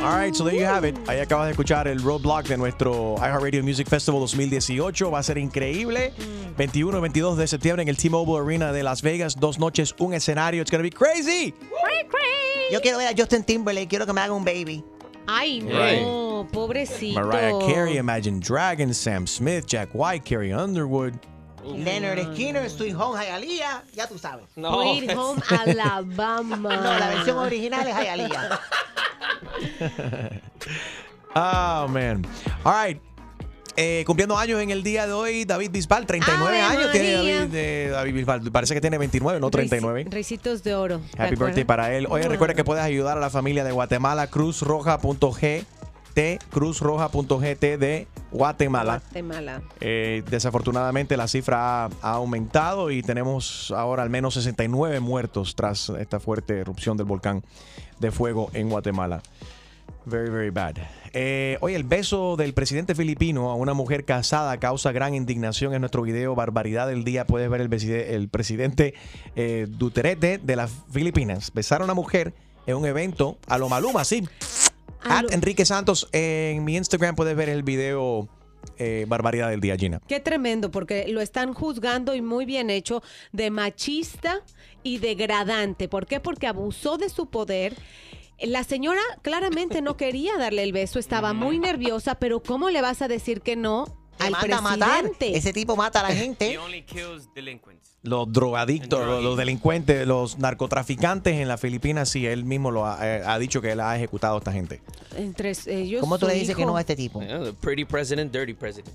All 0.05 0.19
right, 0.19 0.35
so 0.35 0.45
there 0.45 0.57
you 0.59 0.65
have 0.67 0.85
it. 0.87 0.97
Ahí 1.09 1.21
acabas 1.21 1.47
de 1.47 1.53
escuchar 1.53 1.87
el 1.87 2.03
roadblock 2.03 2.47
de 2.49 2.57
nuestro 2.57 3.15
iHeartRadio 3.19 3.63
Music 3.63 3.89
Festival 3.89 4.21
2018. 4.21 5.11
Va 5.11 5.21
a 5.21 5.23
ser 5.23 5.39
increíble. 5.39 6.13
21 6.59 6.99
y 6.99 7.01
22 7.01 7.39
de 7.39 7.47
septiembre 7.47 7.83
en 7.83 7.89
el 7.89 7.97
T-Mobile 7.97 8.41
Arena 8.45 8.73
de 8.73 8.83
Las 8.83 9.01
Vegas. 9.03 9.37
Dos 9.39 9.59
noches, 9.59 9.95
un 9.99 10.13
escenario. 10.13 10.61
It's 10.61 10.71
gonna 10.71 10.83
be 10.83 10.91
crazy. 10.91 11.55
Yo 12.73 12.81
quiero 12.81 12.99
ver 12.99 13.09
a 13.09 13.13
Justin 13.17 13.45
Timberlake, 13.45 13.89
quiero 13.89 14.07
que 14.07 14.13
me 14.13 14.21
haga 14.21 14.33
un 14.33 14.45
baby. 14.45 14.83
Ay, 15.27 15.61
no, 15.61 16.43
Right. 16.43 16.51
pobrecito. 16.53 17.21
Mariah 17.21 17.59
Carey, 17.67 17.97
Imagine 17.99 18.41
Dragons, 18.41 18.97
Sam 18.97 19.27
Smith, 19.27 19.67
Jack 19.67 19.91
White, 19.95 20.25
Carrie 20.29 20.53
Underwood. 20.53 21.13
Leonard 21.65 22.33
Skinner, 22.35 22.69
Sweet 22.69 22.95
Home 22.95 23.19
Hialeah, 23.19 23.83
ya 23.95 24.07
tú 24.07 24.19
sabes. 24.19 24.47
Sweet 24.55 25.15
Home 25.17 25.41
Alabama. 25.51 26.77
No, 26.77 26.99
la 26.99 27.09
versión 27.09 27.39
original 27.39 27.87
es 27.87 27.95
Hialeah. 27.95 28.61
oh, 31.35 31.89
man. 31.93 32.27
All 32.65 32.87
right. 32.87 33.01
Eh, 33.77 34.05
cumpliendo 34.07 34.37
años 34.37 34.61
en 34.61 34.71
el 34.71 34.83
día 34.83 35.07
de 35.07 35.13
hoy, 35.15 35.47
David 35.47 35.71
Bisbal, 35.71 36.05
39 36.05 36.61
¡Ave 36.61 36.77
años 36.77 36.93
tiene! 36.93 37.13
David, 37.15 37.55
eh, 37.55 37.89
David 37.91 38.15
Bisbal. 38.15 38.53
Parece 38.53 38.75
que 38.75 38.83
tiene 38.83 38.99
29, 38.99 39.41
no 39.41 39.51
39. 39.51 40.07
Ricitos 40.11 40.63
de 40.63 40.75
oro. 40.75 41.01
¿te 41.17 41.23
Happy 41.23 41.37
birthday 41.37 41.65
para 41.65 41.95
él. 41.95 42.07
Oye, 42.11 42.29
recuerda 42.29 42.55
que 42.55 42.65
puedes 42.65 42.85
ayudar 42.85 43.17
a 43.17 43.21
la 43.21 43.31
familia 43.31 43.65
de 43.65 43.73
Guatemala, 43.73 44.27
cruzroja.gt, 44.27 45.65
cruzroja.gt 46.51 47.79
de 47.79 48.07
Guatemala. 48.33 49.01
Guatemala. 49.12 49.62
Eh, 49.80 50.22
desafortunadamente 50.30 51.16
la 51.16 51.28
cifra 51.28 51.85
ha, 51.85 51.91
ha 52.03 52.12
aumentado 52.12 52.91
y 52.91 53.03
tenemos 53.03 53.72
ahora 53.76 54.03
al 54.03 54.11
menos 54.11 54.35
69 54.35 55.01
muertos 55.01 55.55
tras 55.55 55.91
esta 55.91 56.18
fuerte 56.20 56.59
erupción 56.59 56.97
del 56.97 57.07
volcán 57.07 57.43
de 58.01 58.11
fuego 58.11 58.51
en 58.55 58.68
Guatemala. 58.70 59.22
Very, 60.05 60.30
very 60.30 60.51
bad. 60.51 60.78
Eh, 61.12 61.59
oye, 61.61 61.76
el 61.76 61.85
beso 61.85 62.37
del 62.37 62.55
presidente 62.55 62.95
filipino 62.97 63.51
a 63.51 63.55
una 63.55 63.72
mujer 63.72 64.05
casada 64.05 64.57
causa 64.59 64.91
gran 64.91 65.14
indignación 65.14 65.74
en 65.74 65.80
nuestro 65.83 66.03
video 66.03 66.35
Barbaridad 66.35 66.89
del 66.89 67.05
Día. 67.05 67.24
Puedes 67.24 67.49
ver 67.49 67.61
el, 67.61 67.68
preside- 67.68 68.14
el 68.14 68.28
presidente 68.28 68.95
eh, 69.37 69.66
Duterte 69.68 70.39
de 70.39 70.57
las 70.57 70.72
Filipinas 70.91 71.53
besar 71.55 71.83
a 71.83 71.85
una 71.85 71.95
mujer 71.95 72.35
en 72.66 72.76
un 72.76 72.87
evento 72.87 73.39
a 73.47 73.59
lo 73.59 73.68
Maluma, 73.68 74.05
sí. 74.05 74.26
At 75.05 75.33
Enrique 75.33 75.65
Santos 75.65 76.09
en 76.13 76.65
mi 76.65 76.77
Instagram 76.77 77.17
puedes 77.17 77.37
ver 77.37 77.49
el 77.49 77.63
video 77.63 78.29
eh, 78.79 79.05
Barbaridad 79.09 79.51
del 79.51 79.61
Día, 79.61 79.77
Gina. 79.77 80.01
Qué 80.07 80.21
tremendo, 80.21 80.71
porque 80.71 81.09
lo 81.09 81.21
están 81.21 81.55
juzgando 81.55 82.15
y 82.15 82.23
muy 82.23 82.45
bien 82.45 82.71
hecho 82.71 83.03
de 83.33 83.51
machista 83.51 84.43
y 84.83 84.99
degradante. 84.99 85.89
¿Por 85.89 86.07
qué? 86.07 86.21
Porque 86.21 86.47
abusó 86.47 86.99
de 86.99 87.09
su 87.09 87.27
poder. 87.27 87.77
La 88.41 88.65
señora 88.65 89.01
claramente 89.23 89.83
no 89.83 89.97
quería 89.97 90.37
darle 90.37 90.65
el 90.65 90.73
beso, 90.73 90.99
estaba 90.99 91.33
muy 91.33 91.59
nerviosa, 91.59 92.17
pero 92.17 92.43
¿cómo 92.43 92.71
le 92.71 92.81
vas 92.81 93.03
a 93.03 93.09
decir 93.09 93.41
que 93.41 93.55
no 93.57 93.85
al 94.19 94.33
manda 94.33 94.59
a 94.59 94.61
matar. 94.61 95.01
presidente? 95.03 95.37
Ese 95.37 95.53
tipo 95.53 95.77
mata 95.77 96.01
a 96.01 96.09
la 96.09 96.15
gente. 96.15 96.59
Los 98.05 98.33
drogadictos, 98.33 99.07
los, 99.07 99.23
los 99.23 99.37
delincuentes, 99.37 100.07
los 100.09 100.37
narcotraficantes 100.39 101.35
en 101.35 101.47
las 101.47 101.61
Filipinas, 101.61 102.09
sí, 102.09 102.27
él 102.27 102.45
mismo 102.45 102.73
lo 102.73 102.85
ha, 102.85 102.99
eh, 103.01 103.23
ha 103.25 103.39
dicho 103.39 103.61
que 103.61 103.71
él 103.71 103.81
ha 103.81 103.97
ejecutado 103.97 104.35
a 104.35 104.39
esta 104.39 104.53
gente. 104.53 104.81
Entre 105.17 105.53
ellos. 105.67 106.01
¿Cómo 106.01 106.19
tú 106.19 106.27
le 106.27 106.35
dices 106.35 106.57
que 106.57 106.67
no 106.67 106.77
a 106.77 106.81
este 106.81 106.97
tipo? 106.97 107.21
Yeah, 107.21 107.45
the 107.45 107.53
pretty 107.53 107.85
president, 107.85 108.33
dirty 108.33 108.55
president. 108.55 108.93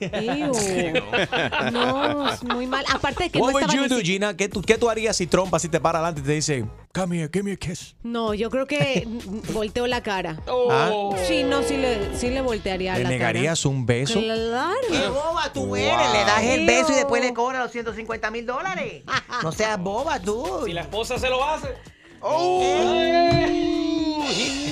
Ew. 0.00 0.52
No, 1.72 2.28
es 2.28 2.42
muy 2.44 2.66
mal. 2.66 2.84
Aparte 2.92 3.24
de 3.24 3.30
que 3.30 3.38
What 3.38 3.48
no 3.48 3.52
would 3.54 3.62
estaba 3.64 3.88
you 3.88 3.94
do, 3.94 4.00
Gina? 4.02 4.36
¿Qué 4.36 4.48
tú, 4.48 4.60
¿Qué 4.60 4.76
tú 4.76 4.90
harías 4.90 5.16
si 5.16 5.26
Trump 5.26 5.54
así 5.54 5.68
te 5.68 5.80
para 5.80 6.00
adelante 6.00 6.20
y 6.20 6.24
te 6.24 6.32
dice, 6.32 6.64
come 6.92 7.12
here, 7.16 7.28
give 7.32 7.42
me 7.44 7.52
a 7.52 7.56
kiss? 7.56 7.94
No, 8.02 8.34
yo 8.34 8.50
creo 8.50 8.66
que 8.66 9.06
volteó 9.52 9.86
la 9.86 10.02
cara. 10.02 10.38
¿Ah? 10.70 10.90
Sí, 11.26 11.42
no, 11.42 11.62
sí 11.62 11.76
le, 11.76 12.16
sí 12.16 12.28
le 12.30 12.40
voltearía 12.42 12.96
¿Le 12.96 13.04
la 13.04 13.08
negarías 13.10 13.64
un 13.64 13.86
beso? 13.86 14.20
Claro. 14.20 14.76
¡Qué 14.90 15.08
boba 15.08 15.52
tú 15.52 15.66
Wow. 15.66 15.76
eres! 15.76 16.12
Le 16.12 16.18
das 16.24 16.42
el 16.44 16.66
beso 16.66 16.92
y 16.92 16.96
después 16.96 17.22
le 17.22 17.32
cobras 17.32 17.62
los 17.62 17.72
150 17.72 18.30
mil 18.30 18.44
dólares. 18.46 19.02
No 19.42 19.52
seas 19.52 19.78
boba 19.80 20.20
tú. 20.20 20.62
Si 20.66 20.72
la 20.72 20.82
esposa 20.82 21.18
se 21.18 21.28
lo 21.30 21.44
hace. 21.44 21.68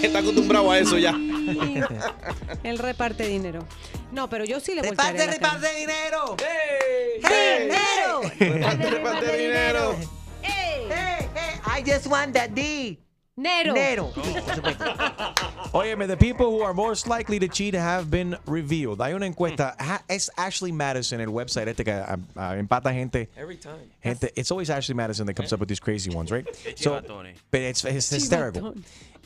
Está 0.02 0.20
acostumbrado 0.20 0.70
a 0.70 0.78
eso 0.78 0.96
ya. 0.98 1.10
Él 2.62 2.78
reparte 2.78 3.26
dinero. 3.26 3.66
No, 4.12 4.28
pero 4.28 4.44
yo 4.44 4.60
sí 4.60 4.74
le 4.74 4.82
Reparte, 4.82 5.12
la 5.18 5.18
cara. 5.18 5.32
reparte 5.32 5.74
dinero. 5.78 6.36
¡Hey! 7.22 7.68
Reparte, 8.38 8.86
reparte 8.90 9.36
dinero. 9.36 9.96
Hey, 10.42 10.86
hey, 10.90 11.26
I 11.70 11.82
just 11.82 12.06
want 12.08 12.34
that 12.34 12.54
D. 12.54 12.98
Nero. 13.36 13.72
Nero. 13.72 14.12
Supuesto. 14.54 14.84
Óyeme, 15.72 16.06
the 16.06 16.16
people 16.16 16.50
who 16.50 16.62
are 16.62 16.74
most 16.74 17.06
likely 17.06 17.38
to 17.38 17.48
cheat 17.48 17.74
have 17.74 18.10
been 18.10 18.36
revealed. 18.44 19.00
Hay 19.00 19.14
una 19.14 19.26
encuesta, 19.26 19.74
ha- 19.78 20.02
es 20.08 20.30
Ashley 20.36 20.72
Madison, 20.72 21.20
el 21.20 21.28
website 21.28 21.68
este 21.68 21.84
que 21.84 21.92
ah, 21.92 22.18
ah, 22.36 22.56
empata 22.56 22.92
gente. 22.92 23.28
Every 23.36 23.56
time. 23.56 23.88
Gente, 24.02 24.30
it's 24.36 24.50
always 24.50 24.68
Ashley 24.68 24.94
Madison 24.94 25.26
that 25.26 25.34
comes 25.34 25.52
up 25.52 25.60
with 25.60 25.68
these 25.68 25.80
crazy 25.80 26.10
ones, 26.10 26.30
right? 26.30 26.46
So, 26.76 27.00
Chivatone. 27.00 27.34
but 27.50 27.60
it's, 27.60 27.84
it's 27.84 28.10
hysterical. 28.10 28.74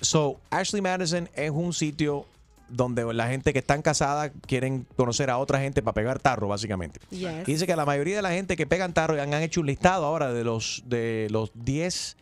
So, 0.00 0.38
Ashley 0.52 0.80
Madison 0.80 1.28
es 1.34 1.50
un 1.50 1.72
sitio 1.72 2.26
donde 2.68 3.12
la 3.14 3.28
gente 3.28 3.52
que 3.52 3.60
están 3.60 3.82
casada 3.82 4.30
quieren 4.46 4.86
conocer 4.96 5.30
a 5.30 5.38
otra 5.38 5.58
gente 5.60 5.82
para 5.82 5.94
pegar 5.94 6.18
tarro, 6.18 6.48
básicamente. 6.48 7.00
Yes. 7.10 7.48
Y 7.48 7.52
dice 7.52 7.66
que 7.66 7.74
la 7.74 7.86
mayoría 7.86 8.16
de 8.16 8.22
la 8.22 8.30
gente 8.30 8.56
que 8.56 8.66
pegan 8.66 8.92
tarro 8.92 9.20
han, 9.20 9.34
han 9.34 9.42
hecho 9.42 9.60
un 9.60 9.66
listado 9.66 10.04
ahora 10.04 10.32
de 10.32 10.44
los 10.44 10.82
de 10.86 11.28
los 11.30 11.50
10 11.54 12.16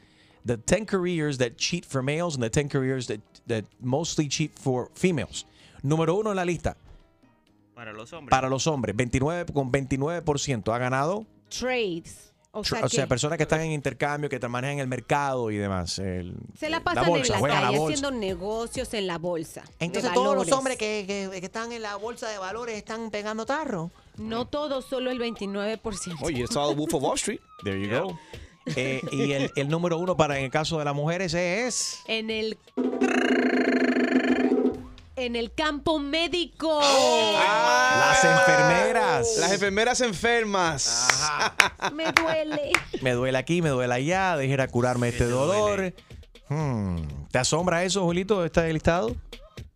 the 0.47 0.57
10 0.57 0.87
careers 0.87 1.39
that 1.39 1.53
cheat 1.57 1.85
for 1.85 2.03
males 2.03 2.35
and 2.35 2.43
the 2.43 2.51
10 2.51 2.69
careers 2.69 3.07
that, 3.07 3.21
that 3.47 3.65
mostly 3.81 4.29
cheat 4.29 4.53
for 4.59 4.91
females. 4.95 5.47
Número 5.83 6.15
uno 6.15 6.31
en 6.31 6.37
la 6.37 6.45
lista 6.45 6.77
Para 7.75 7.93
los 7.93 8.13
hombres. 8.13 8.31
para 8.31 8.49
los 8.49 8.67
hombres, 8.67 8.95
29 8.95 9.53
con 9.53 9.71
29% 9.73 10.73
ha 10.73 10.79
ganado. 10.79 11.27
Trades. 11.49 12.29
O 12.55 12.63
sea, 12.63 12.85
O 12.85 12.89
sea, 12.91 13.07
personas 13.07 13.39
que 13.39 13.45
están 13.45 13.63
en 13.63 13.73
intercambio, 13.73 14.29
que 14.29 14.39
manejan 14.47 14.79
el 14.79 14.87
mercado 14.87 15.51
y 15.51 15.57
demás. 15.57 15.99
el- 15.99 16.37
se 16.55 16.69
la 16.69 16.85
pasan 16.85 17.07
bolsa, 17.07 17.37
en 17.37 17.43
la 17.43 17.49
la 17.49 17.61
calle 17.63 17.79
bolsa. 17.79 17.95
haciendo 17.95 18.11
negocios 18.21 18.93
en 18.93 19.07
la 19.07 19.17
bolsa. 19.17 19.65
Entonces 19.79 20.13
todos 20.13 20.37
los 20.37 20.53
hombres 20.53 20.77
que, 20.77 21.05
que- 21.07 21.41
que 21.41 21.47
están 21.47 21.73
en 21.73 21.81
la 21.81 21.97
bolsa 21.97 22.29
de 22.29 22.37
valores 22.37 22.77
están 22.77 23.11
pegando 23.11 23.47
tarro. 23.47 23.91
No 24.19 24.47
todos, 24.47 24.85
solo 24.85 25.11
el 25.11 25.19
29%. 25.19 26.19
Oye, 26.23 26.41
it's 26.43 26.55
all 26.55 26.77
Wolf 26.77 26.93
of 26.93 27.03
Wall 27.03 27.15
Street. 27.15 27.41
There 27.65 27.81
you 27.81 27.89
go. 27.91 28.19
Eh, 28.77 29.03
y 29.11 29.33
el, 29.33 29.51
el 29.57 29.69
número 29.69 29.99
uno 29.99 30.17
para 30.17 30.39
en 30.39 30.45
el 30.45 30.51
caso 30.51 30.79
de 30.79 30.85
las 30.85 30.95
mujeres 30.95 31.35
es. 31.35 32.01
En 32.07 32.31
el 32.31 32.59
en 35.17 35.37
el 35.37 35.53
campo 35.53 35.99
médico. 35.99 36.81
Las 36.81 38.25
enfermeras. 38.25 39.37
Las 39.39 39.53
enfermeras 39.53 40.01
enfermas. 40.01 41.09
Me 41.93 42.11
duele. 42.13 42.73
Me 43.03 43.13
duele 43.13 43.39
aquí, 43.39 43.63
me 43.63 43.69
duele 43.69 43.95
allá, 43.95 44.37
deje 44.37 44.69
curarme 44.69 45.09
este 45.09 45.25
dolor. 45.27 45.95
Hmm, 46.49 46.97
¿Te 47.31 47.39
asombra 47.39 47.85
eso, 47.85 48.03
Julito, 48.03 48.45
este 48.45 48.73
listado? 48.73 49.15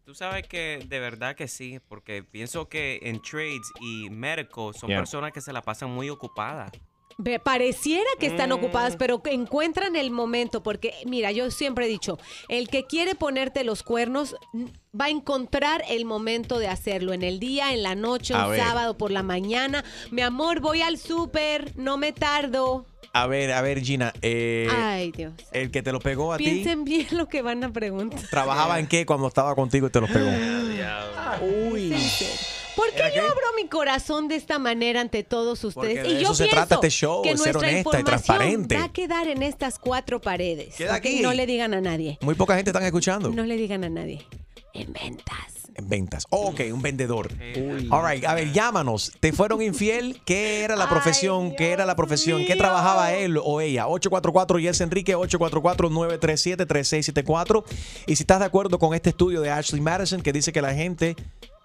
Tú 0.04 0.14
sabes 0.14 0.46
que 0.46 0.84
de 0.86 1.00
verdad 1.00 1.34
que 1.34 1.48
sí, 1.48 1.80
porque 1.88 2.22
pienso 2.22 2.68
que 2.68 3.00
en 3.02 3.20
trades 3.20 3.70
y 3.80 4.08
médicos 4.10 4.76
son 4.78 4.88
Yeah. 4.88 4.98
personas 4.98 5.32
que 5.32 5.40
se 5.40 5.52
la 5.52 5.62
pasan 5.62 5.90
muy 5.90 6.10
ocupadas. 6.10 6.70
Ve, 7.18 7.38
Pareciera 7.38 8.04
que 8.20 8.26
están 8.26 8.50
Mm. 8.50 8.52
ocupadas, 8.52 8.96
pero 8.96 9.22
que 9.22 9.32
encuentran 9.32 9.96
el 9.96 10.10
momento, 10.10 10.62
porque 10.62 10.92
mira, 11.06 11.32
yo 11.32 11.50
siempre 11.50 11.86
he 11.86 11.88
dicho, 11.88 12.18
el 12.48 12.68
que 12.68 12.84
quiere 12.84 13.14
ponerte 13.14 13.64
los 13.64 13.82
cuernos 13.82 14.36
va 14.98 15.06
a 15.06 15.08
encontrar 15.10 15.82
el 15.88 16.04
momento 16.04 16.58
de 16.58 16.68
hacerlo, 16.68 17.14
en 17.14 17.22
el 17.22 17.38
día, 17.40 17.72
en 17.72 17.82
la 17.82 17.94
noche, 17.94 18.34
A 18.34 18.44
un 18.44 18.50
ver. 18.52 18.60
sábado 18.60 18.98
por 18.98 19.10
la 19.10 19.22
mañana. 19.22 19.82
Mi 20.10 20.20
amor, 20.20 20.60
voy 20.60 20.82
al 20.82 20.98
súper, 20.98 21.72
no 21.78 21.96
me 21.96 22.12
tardo. 22.12 22.84
A 23.14 23.26
ver, 23.26 23.50
a 23.52 23.62
ver, 23.62 23.80
Gina. 23.80 24.12
eh, 24.20 24.68
Ay, 24.70 25.10
Dios. 25.12 25.32
el 25.52 25.70
que 25.70 25.82
te 25.82 25.92
lo 25.92 26.00
pegó 26.00 26.34
a 26.34 26.36
ti, 26.36 26.44
Piensen 26.44 26.84
bien 26.84 27.06
lo 27.12 27.28
que 27.30 27.40
van 27.40 27.64
a 27.64 27.72
preguntar. 27.72 28.20
¿trabajaba 28.28 28.78
en 28.78 28.86
qué 28.88 29.06
cuando 29.06 29.28
estaba 29.28 29.54
contigo 29.54 29.86
y 29.86 29.90
te 29.90 30.02
lo 30.02 30.06
pegó? 30.06 30.28
Uy. 31.70 31.94
¿Por 32.76 32.90
qué 32.90 33.02
yo 33.16 33.24
abro 33.24 33.46
mi 33.56 33.68
corazón 33.68 34.28
de 34.28 34.36
esta 34.36 34.58
manera 34.58 35.00
ante 35.00 35.24
todos 35.24 35.64
ustedes? 35.64 35.96
Porque 35.96 36.02
de 36.02 36.08
y 36.20 36.22
yo 36.22 36.24
eso 36.24 36.34
se 36.34 36.44
pienso 36.44 36.56
trata 36.56 36.74
este 36.76 36.90
show, 36.90 37.22
que 37.22 37.30
de 37.30 37.38
ser 37.38 37.54
nuestra 37.54 37.68
honesta 37.68 37.76
y 37.76 37.78
información 37.78 38.04
transparente. 38.04 38.76
va 38.76 38.84
a 38.84 38.92
quedar 38.92 39.28
en 39.28 39.42
estas 39.42 39.78
cuatro 39.78 40.20
paredes. 40.20 40.74
Queda 40.76 40.94
aquí. 40.94 41.20
No 41.20 41.32
le 41.32 41.46
digan 41.46 41.72
a 41.74 41.80
nadie. 41.80 42.18
Muy 42.20 42.34
poca 42.34 42.54
gente 42.54 42.68
están 42.70 42.84
escuchando. 42.84 43.30
No 43.30 43.44
le 43.44 43.56
digan 43.56 43.82
a 43.84 43.88
nadie. 43.88 44.26
En 44.74 44.92
ventas. 44.92 45.36
En 45.74 45.88
ventas. 45.88 46.26
Oh, 46.30 46.48
ok, 46.48 46.60
un 46.72 46.82
vendedor. 46.82 47.30
All 47.90 48.10
right, 48.10 48.24
a 48.24 48.34
ver, 48.34 48.52
llámanos. 48.52 49.12
¿Te 49.20 49.32
fueron 49.32 49.62
infiel? 49.62 50.20
¿Qué 50.24 50.62
era 50.62 50.74
la 50.76 50.88
profesión? 50.88 51.54
¿Qué 51.54 51.72
era 51.72 51.84
la 51.84 51.96
profesión? 51.96 52.46
¿Qué 52.46 52.56
trabajaba 52.56 53.12
él 53.12 53.38
o 53.42 53.60
ella? 53.60 53.86
844 53.86 54.58
Yes 54.58 54.80
Enrique, 54.80 55.14
844-937-3674. 55.16 57.64
Y 58.06 58.16
si 58.16 58.22
estás 58.22 58.38
de 58.38 58.46
acuerdo 58.46 58.78
con 58.78 58.94
este 58.94 59.10
estudio 59.10 59.42
de 59.42 59.50
Ashley 59.50 59.82
Madison 59.82 60.22
que 60.22 60.32
dice 60.32 60.50
que 60.52 60.62
la 60.62 60.72
gente 60.74 61.14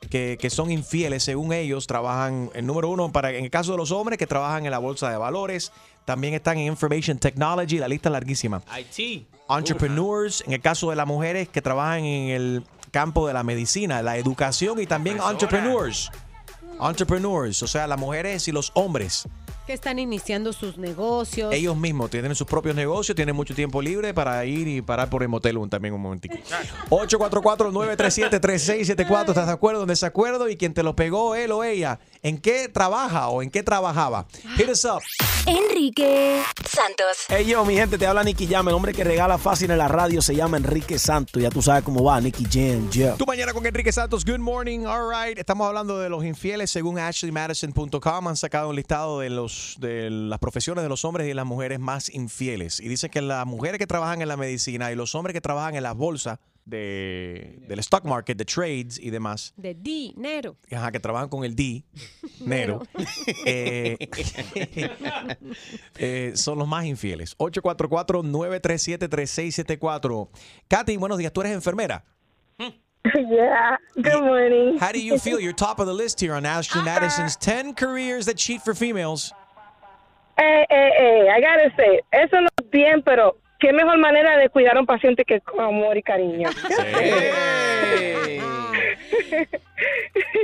que, 0.10 0.38
que 0.40 0.50
son 0.50 0.72
infieles, 0.72 1.24
según 1.24 1.54
ellos, 1.54 1.88
trabajan, 1.88 2.50
el 2.54 2.66
número 2.66 2.90
uno, 2.90 3.12
para, 3.12 3.32
en 3.32 3.46
el 3.46 3.52
caso 3.52 3.72
de 3.72 3.78
los 3.78 3.92
hombres, 3.92 4.18
que 4.18 4.28
trabajan 4.28 4.66
en 4.66 4.72
la 4.72 4.80
bolsa 4.80 5.10
de 5.10 5.18
valores, 5.18 5.72
también 6.06 6.34
están 6.34 6.58
en 6.58 6.68
Information 6.68 7.18
Technology, 7.20 7.78
la 7.78 7.88
lista 7.88 8.10
es 8.10 8.14
larguísima. 8.14 8.62
IT. 8.78 9.28
Entrepreneurs, 9.50 10.44
en 10.48 10.54
el 10.54 10.62
caso 10.62 10.90
de 10.90 10.96
las 10.96 11.08
mujeres 11.08 11.50
que 11.50 11.62
trabajan 11.62 12.04
en 12.06 12.30
el 12.30 12.64
campo 12.92 13.28
de 13.28 13.34
la 13.34 13.44
medicina, 13.44 14.02
la 14.02 14.18
educación 14.18 14.80
y 14.82 14.86
también 14.86 15.18
Profesora. 15.18 15.34
entrepreneurs. 15.34 16.12
Entrepreneurs, 16.82 17.64
o 17.64 17.68
sea, 17.68 17.88
las 17.88 18.00
mujeres 18.00 18.48
y 18.48 18.52
los 18.52 18.72
hombres 18.74 19.28
Que 19.68 19.74
están 19.74 20.00
iniciando 20.00 20.54
sus 20.54 20.78
negocios. 20.78 21.54
Ellos 21.54 21.78
mismos 21.78 22.10
tienen 22.10 22.34
sus 22.36 22.48
propios 22.48 22.76
negocios, 22.76 23.16
tienen 23.16 23.36
mucho 23.36 23.54
tiempo 23.54 23.82
libre 23.82 24.14
para 24.14 24.44
ir 24.46 24.68
y 24.68 24.82
parar 24.82 25.10
por 25.10 25.22
el 25.22 25.30
motel 25.30 25.58
un, 25.58 25.70
también 25.70 25.94
un 25.94 26.02
momentico. 26.02 26.36
844-937-3674. 26.90 29.30
¿Estás 29.30 29.48
de 29.48 29.54
acuerdo? 29.54 29.86
¿Desacuerdo? 29.86 30.50
Y 30.50 30.58
quien 30.58 30.74
te 30.74 30.82
lo 30.84 30.96
pegó, 30.96 31.36
él 31.36 31.52
o 31.52 31.64
ella, 31.64 32.00
¿en 32.24 32.40
qué 32.40 32.70
trabaja 32.70 33.28
o 33.30 33.42
en 33.44 33.52
qué 33.52 33.62
trabajaba? 33.64 34.26
Hit 34.58 34.70
us 34.70 34.86
up. 34.86 35.02
Enrique 35.46 36.42
Santos. 36.68 37.26
Hey 37.28 37.46
yo, 37.46 37.66
mi 37.66 37.76
gente, 37.76 37.98
te 37.98 38.06
habla 38.06 38.24
Nicky 38.24 38.48
Jam. 38.48 38.68
El 38.68 38.76
hombre 38.76 38.94
que 38.94 39.04
regala 39.04 39.38
fácil 39.38 39.72
en 39.72 39.78
la 39.78 39.88
radio 39.88 40.22
se 40.22 40.36
llama 40.36 40.58
Enrique 40.58 41.00
Santos. 41.00 41.42
Ya 41.42 41.50
tú 41.50 41.62
sabes 41.62 41.84
cómo 41.84 42.04
va, 42.04 42.20
Nicky 42.22 42.46
Jam. 42.52 42.90
Yeah. 42.92 43.16
Tú 43.16 43.26
mañana 43.26 43.54
con 43.54 43.66
Enrique 43.66 43.92
Santos. 43.92 44.24
Good 44.24 44.40
morning. 44.40 44.86
All 44.86 45.10
right. 45.10 45.38
Estamos 45.38 45.68
hablando 45.68 46.00
de 46.00 46.10
los 46.10 46.24
infieles 46.24 46.72
según 46.72 47.00
ashleymadison.com. 47.00 48.28
Han 48.28 48.38
sacado 48.38 48.70
un 48.70 48.76
listado 48.76 49.20
de 49.20 49.30
los 49.30 49.51
de 49.80 50.10
las 50.10 50.40
profesiones 50.40 50.84
de 50.84 50.90
los 50.90 51.06
hombres 51.06 51.28
y 51.30 51.34
las 51.34 51.46
mujeres 51.46 51.80
más 51.80 52.10
infieles. 52.14 52.80
Y 52.80 52.88
dice 52.88 53.10
que 53.10 53.22
las 53.22 53.46
mujeres 53.46 53.80
que 53.80 53.88
trabajan 53.88 54.22
en 54.22 54.28
la 54.28 54.38
medicina 54.38 54.92
y 54.92 54.96
los 54.96 55.16
hombres 55.16 55.34
que 55.34 55.42
trabajan 55.42 55.76
en 55.76 55.84
las 55.84 55.96
bolsas 55.96 56.40
de, 56.66 57.60
del 57.68 57.80
stock 57.80 58.06
market, 58.06 58.38
de 58.38 58.46
trades 58.46 59.00
y 59.00 59.10
demás, 59.10 59.54
De 59.58 59.74
dinero. 59.74 60.56
ajá, 60.72 60.92
que 60.92 61.00
trabajan 61.00 61.28
con 61.30 61.44
el 61.44 61.56
D, 61.56 61.84
Nero, 62.46 62.84
eh, 63.46 63.98
eh, 65.98 66.32
son 66.36 66.60
los 66.60 66.68
más 66.68 66.86
infieles. 66.86 67.36
844-937-3674. 67.38 70.30
Katy, 70.68 70.98
buenos 70.98 71.18
días. 71.18 71.34
¿Tú 71.34 71.42
eres 71.42 71.54
enfermera? 71.54 72.04
Yeah. 73.04 73.78
Good 73.96 74.22
morning. 74.22 74.78
How 74.80 74.92
do 74.92 75.00
you 75.00 75.18
feel? 75.18 75.40
You're 75.40 75.56
top 75.56 75.80
of 75.80 75.88
the 75.88 75.94
list 75.94 76.20
here 76.22 76.36
on 76.36 76.46
Ashley 76.46 76.84
Madison's 76.84 77.36
10 77.36 77.74
careers 77.74 78.28
that 78.28 78.38
cheat 78.38 78.62
for 78.62 78.76
females. 78.76 79.34
Eh, 80.38 80.66
eh, 80.70 80.92
eh, 81.00 81.28
I 81.38 81.42
gotta 81.42 81.76
say, 81.76 82.00
eso 82.12 82.42
no 82.42 82.48
es 82.48 82.70
bien, 82.70 83.02
pero 83.04 83.38
qué 83.60 83.72
mejor 83.74 83.98
manera 84.00 84.38
de 84.38 84.50
cuidar 84.50 84.78
a 84.78 84.80
un 84.80 84.86
paciente 84.86 85.24
que 85.24 85.40
con 85.42 85.60
amor 85.62 85.98
y 85.98 86.04
cariño. 86.04 86.50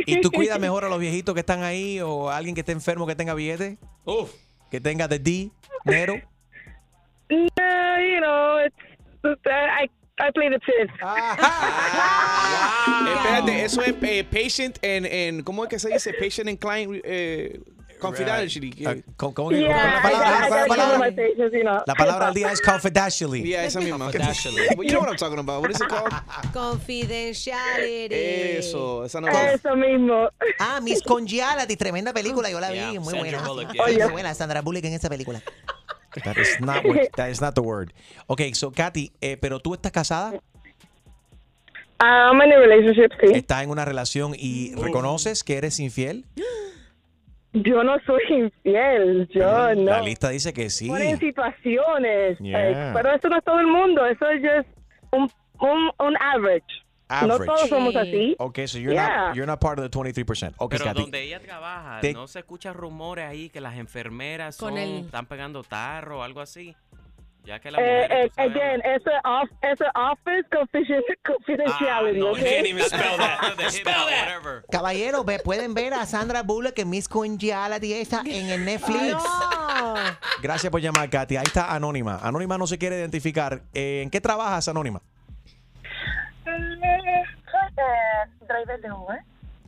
¿Y 0.05 0.21
tú 0.21 0.31
cuidas 0.31 0.59
mejor 0.59 0.85
a 0.85 0.89
los 0.89 0.99
viejitos 0.99 1.33
que 1.33 1.41
están 1.41 1.63
ahí 1.63 1.99
o 1.99 2.29
a 2.29 2.38
alguien 2.38 2.55
que 2.55 2.61
esté 2.61 2.71
enfermo 2.71 3.07
que 3.07 3.15
tenga 3.15 3.33
billete? 3.33 3.77
Uf. 4.05 4.31
Que 4.69 4.79
tenga 4.79 5.07
de 5.07 5.19
D, 5.19 5.49
Nero. 5.85 6.21
No, 7.29 7.99
you 7.99 8.19
know, 8.19 8.59
it's, 8.65 8.75
I, 9.45 9.89
I 10.19 10.31
play 10.31 10.49
the 10.49 10.59
fifth. 10.59 10.91
Espérate, 13.15 13.63
eso 13.63 13.81
es 13.81 13.95
eh, 14.01 14.23
patient 14.23 14.77
en, 14.81 15.05
en, 15.05 15.43
¿cómo 15.43 15.63
es 15.63 15.69
que 15.69 15.79
se 15.79 15.89
dice? 15.89 16.13
Patient 16.13 16.49
and 16.49 16.59
client 16.59 17.01
eh, 17.03 17.59
confidentiality. 17.98 18.86
Ah, 18.86 18.95
¿Cómo, 19.18 19.52
Yeah, 19.52 19.70
la 19.70 20.02
palabra- 20.02 20.30
la 20.30 20.50
gotta 20.50 20.64
give 20.64 20.68
palabra- 20.76 21.00
my 21.00 21.12
patients, 21.12 21.54
you 21.54 21.62
know. 21.64 21.82
La 21.86 21.95
palabra 21.95 22.26
del 22.28 22.36
día 22.36 22.52
es 22.52 22.62
confidentially. 22.62 23.43
Yeah, 23.43 23.66
esa 23.66 23.80
misma. 23.80 23.98
Well, 24.08 24.12
you 24.84 24.91
know 24.91 25.00
what 25.00 25.10
I'm 25.10 25.18
talking 25.18 25.39
about. 25.39 25.62
What 25.62 25.72
is 25.72 25.82
it 25.82 25.88
called? 25.88 26.12
Confidentiality. 26.54 28.58
Eso, 28.60 29.06
esa 29.06 29.22
no 29.22 29.28
Eso 29.28 29.76
mismo. 29.76 30.30
Ah, 30.60 30.80
Miss 30.82 31.02
Congeniality, 31.02 31.76
tremenda 31.76 32.14
película, 32.14 32.50
yo 32.50 32.60
la 32.60 32.70
vi, 32.70 32.76
Yeah, 32.78 33.00
muy 33.00 33.14
Sandra 33.14 33.20
buena. 33.20 33.48
Bullock, 33.48 33.68
Muy 33.68 33.76
yeah. 33.95 34.06
Oye. 34.06 34.12
buena, 34.12 34.34
Sandra 34.34 34.62
Bullock 34.62 34.84
en 34.86 34.93
esa 34.93 35.10
película. 35.10 35.41
That 36.24 36.38
is 36.38 36.60
not, 36.60 36.84
what- 36.86 37.10
that 37.16 37.30
is 37.30 37.41
not 37.41 37.56
the 37.56 37.62
word. 37.62 37.93
Okay, 38.28 38.54
so 38.54 38.72
Katy, 38.72 39.12
eh, 39.22 39.38
pero 39.38 39.60
tú 39.60 39.74
estás 39.74 39.91
casada, 39.91 40.39
I'm 42.00 42.39
in 42.43 42.54
a 42.54 42.60
relationship, 42.60 43.12
sí. 43.20 43.34
estás 43.36 43.64
en 43.64 43.72
una 43.72 43.84
relación 43.84 44.36
y 44.38 44.76
reconoces 44.76 45.43
que 45.43 45.58
eres 45.58 45.80
infiel. 45.80 46.26
Yo 47.54 47.84
no 47.84 47.98
soy 48.06 48.22
infiel, 48.30 49.28
yo 49.30 49.74
no. 49.76 49.84
La 49.84 50.02
lista 50.02 50.30
dice 50.30 50.54
que 50.54 50.70
sí. 50.70 50.88
Ponen 50.88 51.18
situaciones. 51.20 52.38
Yeah. 52.39 52.89
eh, 52.89 52.91
pero 52.93 53.12
eso 53.14 53.30
no 53.30 53.38
es 53.38 53.43
todo 53.43 53.60
el 53.60 53.68
mundo, 53.68 54.06
eso 54.06 54.28
es 54.30 54.41
just 54.41 54.70
un, 55.12 55.30
un, 55.60 55.91
un 56.00 56.18
average. 56.22 56.66
No 57.10 57.16
Average. 57.36 57.45
todos 57.45 57.70
somos 57.70 57.95
así. 57.95 58.36
Okay, 58.38 58.68
so 58.68 58.78
you're 58.78 58.93
Yeah. 58.93 59.28
not 59.28 59.36
you're 59.36 59.48
not 59.48 59.62
part 59.62 59.80
of 59.80 59.89
the 59.89 59.98
23%. 59.98 60.56
Okay, 60.58 60.78
Pero 60.78 60.93
donde 60.93 61.22
ella 61.24 61.39
trabaja, 61.39 62.02
Te- 62.02 62.12
no 62.14 62.28
se 62.28 62.39
escuchan 62.39 62.74
rumores 62.74 63.26
ahí 63.26 63.50
que 63.50 63.62
las 63.62 63.78
enfermeras 63.78 64.56
son, 64.58 64.78
el- 64.78 65.06
están 65.06 65.26
pegando 65.26 65.64
tarro 65.64 66.20
o 66.20 66.24
algo 66.24 66.41
así. 66.41 66.76
Ya 67.48 67.60
que 67.62 67.72
la 67.72 67.80
Eh, 67.80 68.02
mujer. 68.02 68.12
eh, 68.12 68.32
again, 68.41 68.82
eso 68.84 69.10
es 69.10 69.22
off, 69.24 69.50
office 69.95 70.50
confiden- 70.52 71.02
confidentiality. 71.26 72.20
no, 72.20 72.32
okay? 72.32 72.70
you 72.74 72.78
spell 72.82 73.18
that. 73.18 73.70
Spell 73.72 73.86
that. 73.86 74.66
Caballeros, 74.70 75.26
ve- 75.26 75.39
pueden 75.39 75.74
ver 75.74 75.93
a 75.93 76.06
Sandra 76.06 76.43
Bullock 76.43 76.78
en 76.78 76.89
Miss 76.89 77.08
Congeniality 77.08 77.93
esa 77.93 78.20
en 78.26 78.50
el 78.50 78.66
Netflix. 78.66 79.16
Gracias 80.41 80.70
por 80.70 80.82
llamar, 80.82 81.10
Katy. 81.10 81.38
Ahí 81.38 81.45
está 81.45 81.74
Anónima. 81.74 82.20
Anónima 82.22 82.58
no 82.58 82.68
se 82.68 82.78
quiere 82.78 82.98
identificar. 82.98 83.62
Eh, 83.74 84.02
¿En 84.04 84.10
qué 84.10 84.20
trabajas, 84.20 84.68
Anónima? 84.68 85.02
Eh, 86.45 87.24
driver 88.41 88.82
de 88.82 88.91
Uber. 88.91 89.20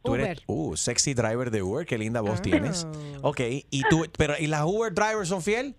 Tú 0.03 0.15
eres 0.15 0.41
uh, 0.47 0.75
sexy 0.75 1.13
driver 1.13 1.49
de 1.49 1.61
Uber, 1.63 1.85
qué 1.85 1.97
linda 1.97 2.19
voz 2.19 2.41
tienes. 2.41 2.85
Ok, 3.21 3.39
y 3.69 3.83
tú, 3.89 4.05
pero 4.17 4.33
¿y 4.37 4.47
las 4.47 4.63
Uber 4.65 4.93
drivers 4.93 5.29
son 5.29 5.41
fiel? 5.41 5.75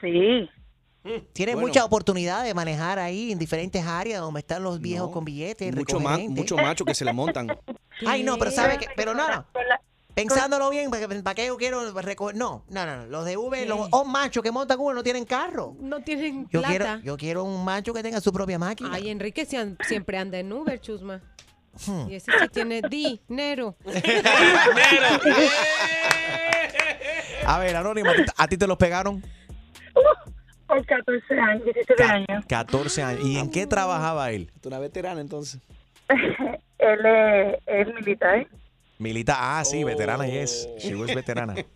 Sí. 0.00 0.48
Bueno. 1.36 1.60
mucha 1.60 1.84
oportunidad 1.84 2.44
de 2.44 2.54
manejar 2.54 2.98
ahí 2.98 3.32
en 3.32 3.38
diferentes 3.38 3.84
áreas 3.84 4.20
donde 4.20 4.40
están 4.40 4.62
los 4.62 4.80
viejos 4.80 5.10
con 5.10 5.24
billetes. 5.24 5.74
Mucho, 5.74 6.00
ma 6.00 6.18
mucho 6.18 6.56
macho 6.56 6.84
que 6.84 6.94
se 6.94 7.04
le 7.04 7.12
montan. 7.12 7.48
Ay, 8.06 8.22
no, 8.22 8.38
pero 8.38 8.50
¿sabe 8.50 8.78
qué? 8.78 8.86
Pero 8.96 9.14
no, 9.14 9.28
no. 9.28 9.46
Pensándolo 10.14 10.70
bien, 10.70 10.90
¿para 10.90 11.34
qué- 11.34 11.46
yo 11.46 11.58
quiero 11.58 11.92
recoger? 12.00 12.36
No, 12.36 12.64
no, 12.70 12.86
no. 12.86 12.96
no. 12.96 13.06
Los 13.06 13.26
de 13.26 13.36
Uber, 13.36 13.68
los 13.68 13.88
oh, 13.90 14.04
machos 14.06 14.42
que 14.42 14.50
montan 14.50 14.80
Uber 14.80 14.94
no 14.96 15.02
tienen 15.02 15.26
carro. 15.26 15.76
No 15.78 16.00
tienen 16.00 16.44
Yo 16.50 16.60
plata. 16.62 16.68
quiero, 16.68 16.98
yo 17.00 17.16
quiero 17.18 17.44
un 17.44 17.62
macho 17.64 17.92
que 17.92 18.02
tenga 18.02 18.20
su 18.22 18.32
propia 18.32 18.58
máquina. 18.58 18.90
Ay, 18.92 19.10
Enrique 19.10 19.44
si 19.44 19.56
an- 19.56 19.76
siempre 19.86 20.16
anda 20.16 20.38
en 20.38 20.50
Uber, 20.50 20.80
chusma. 20.80 21.20
Hmm. 21.86 22.10
Y 22.10 22.14
ese 22.14 22.32
sí 22.32 22.48
tiene 22.50 22.80
dinero. 22.88 23.76
A 27.46 27.58
ver, 27.58 27.76
Anónima, 27.76 28.12
¿a 28.36 28.48
ti 28.48 28.56
te 28.56 28.66
los 28.66 28.76
pegaron? 28.76 29.22
Por 30.66 30.84
14 30.84 31.38
años, 31.40 31.64
17 31.64 32.02
años. 32.02 32.44
14 32.48 33.02
años. 33.02 33.20
¿Y 33.24 33.38
en 33.38 33.50
qué 33.50 33.66
trabajaba 33.66 34.30
él? 34.30 34.50
Tú 34.60 34.68
una 34.68 34.78
veterana 34.78 35.20
entonces. 35.20 35.60
Él 36.78 37.06
es, 37.06 37.56
es 37.66 37.94
militar. 37.94 38.46
Militar. 38.98 39.36
Ah, 39.38 39.64
sí, 39.64 39.82
veterana, 39.82 40.26
yes. 40.26 40.68
She 40.78 40.94
was 40.94 41.14
veterana. 41.14 41.54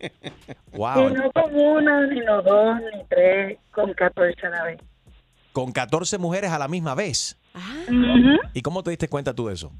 Y 0.73 0.77
Wow. 0.77 1.09
no 1.09 1.31
con 1.31 1.55
una, 1.55 2.07
ni 2.07 2.19
no 2.21 2.41
dos, 2.41 2.77
ni 2.93 3.03
tres, 3.09 3.57
con 3.71 3.93
14 3.93 4.47
a 4.47 4.49
la 4.49 4.63
vez. 4.63 4.79
Con 5.51 5.71
14 5.71 6.17
mujeres 6.17 6.51
a 6.51 6.57
la 6.59 6.67
misma 6.67 6.95
vez. 6.95 7.37
Ujú. 7.53 8.39
¿Y 8.53 8.61
cómo 8.61 8.81
te 8.83 8.91
diste 8.91 9.09
cuenta 9.09 9.33
tú 9.33 9.47
de 9.47 9.55
eso? 9.55 9.71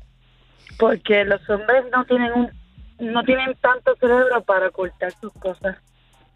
Porque 0.78 1.24
los 1.24 1.48
hombres 1.50 1.86
no 1.92 2.04
tienen 2.06 2.32
un 2.34 2.52
no 3.00 3.24
tienen 3.24 3.56
tanto 3.62 3.96
cerebro 4.00 4.44
para 4.44 4.68
ocultar 4.68 5.12
sus 5.20 5.32
cosas. 5.34 5.78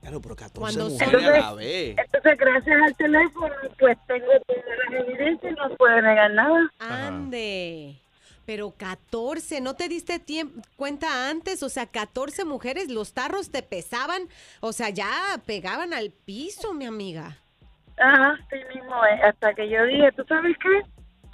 Claro, 0.06 0.22
pero 0.22 0.36
14 0.36 0.60
Cuando 0.60 0.89
mujeres 0.93 1.12
son- 1.24 1.34
a 1.34 1.39
la 1.39 1.53
vez. 1.56 1.95
Entonces, 1.97 2.38
gracias 2.38 2.78
al 2.86 2.95
teléfono, 2.95 3.56
pues 3.80 3.97
tengo 4.06 4.28
todas 4.45 4.64
las 4.91 5.01
evidencias 5.08 5.51
y 5.51 5.56
no 5.56 5.76
puedo 5.78 5.99
negar 5.99 6.30
nada. 6.32 6.70
Ande. 6.78 7.95
Pero 8.45 8.72
14, 8.78 9.62
¿no 9.62 9.74
te 9.74 9.88
diste 9.89 10.20
tiemp- 10.24 10.64
cuenta 10.76 11.32
antes? 11.32 11.64
O 11.64 11.70
sea, 11.70 11.88
14 11.88 12.45
mujeres, 12.45 12.91
los 12.91 13.14
tarros 13.14 13.49
te 13.49 13.64
pesaban, 13.64 14.22
o 14.60 14.74
sea, 14.74 14.89
ya 14.89 15.10
pegaban 15.47 15.91
al 15.91 16.12
piso, 16.12 16.72
mi 16.76 16.86
amiga. 16.86 17.38
Ajá, 17.97 18.38
sí 18.51 18.58
mismo 18.76 19.03
es. 19.06 19.24
Hasta 19.24 19.56
que 19.56 19.68
yo 19.68 19.84
dije, 19.86 20.12
¿tú 20.12 20.24
sabes 20.28 20.56
qué? 20.62 20.82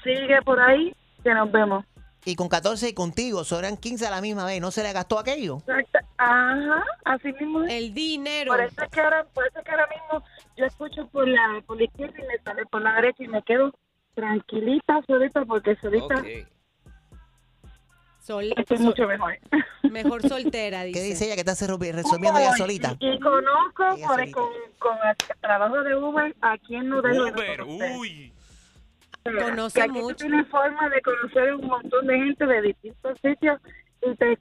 Sigue 0.02 0.42
por 0.44 0.62
ahí, 0.62 0.96
que 1.22 1.34
nos 1.34 1.52
vemos. 1.52 1.84
Y 2.24 2.36
con 2.36 2.50
14 2.50 2.90
y 2.90 2.94
contigo, 2.94 3.44
so 3.44 3.58
eran 3.58 3.78
15 3.78 4.06
a 4.06 4.12
la 4.12 4.22
misma 4.22 4.46
vez. 4.46 4.62
¿No 4.62 4.70
se 4.72 4.84
le 4.84 4.94
gastó 4.94 5.18
aquello? 5.18 5.58
Exacto. 5.68 6.00
Ajá, 6.18 6.84
así 7.06 7.34
mismo 7.34 7.64
es. 7.64 7.74
El 7.74 7.94
dinero. 7.96 8.52
Por 8.52 8.62
eso 8.62 8.82
es 8.84 8.90
que 8.90 9.02
ahora, 9.02 9.24
por 9.34 9.48
eso 9.48 9.58
es 9.58 9.66
que 9.66 9.72
ahora 9.72 9.88
mismo 9.88 10.24
yo 10.56 10.66
escucho 10.66 11.08
por 11.08 11.28
la, 11.28 11.64
por 11.66 11.78
la 11.78 11.86
izquierda 11.86 12.14
y 12.20 12.28
me 12.28 12.38
sale 12.44 12.66
por 12.68 12.82
la 12.84 12.94
derecha 12.94 13.24
y 13.24 13.28
me 13.28 13.42
quedo 13.42 13.74
tranquilita, 14.14 15.02
solita, 15.08 15.46
porque 15.46 15.76
solita 15.78 16.24
Sol, 18.20 18.54
estoy 18.56 18.78
mucho 18.78 19.08
mejor. 19.08 19.36
Mejor 19.90 20.22
soltera, 20.28 20.84
dice. 20.84 21.00
¿Qué 21.00 21.06
dice 21.06 21.26
ella 21.26 21.34
que 21.34 21.42
está 21.42 21.54
resolvi- 21.54 21.92
resolviendo 21.92 22.38
ella 22.40 22.52
Ay, 22.52 22.58
solita? 22.58 22.96
Y 23.00 23.20
conozco 23.20 23.84
Ella 23.96 24.08
por, 24.08 24.16
solita. 24.18 24.32
con, 24.40 24.48
con 24.78 24.98
el 25.08 25.40
trabajo 25.42 25.82
de 25.82 25.96
Uber 25.96 26.36
a 26.42 26.58
quien 26.60 26.88
no 26.90 27.02
dejo 27.02 27.26
de 27.26 27.32
Uber, 27.32 27.64
uy. 27.64 28.32
Conoce 29.24 29.80
que 29.80 29.84
aquí 29.84 30.00
mucho. 30.02 30.16
tú 30.16 30.26
tienes 30.28 30.48
forma 30.50 30.90
de 30.90 31.02
conocer 31.02 31.54
un 31.56 31.68
montón 31.68 32.08
de 32.08 32.16
gente 32.18 32.46
de 32.46 32.62
distintos 32.62 33.18
sitios 33.22 33.60
y 34.02 34.16
te, 34.16 34.38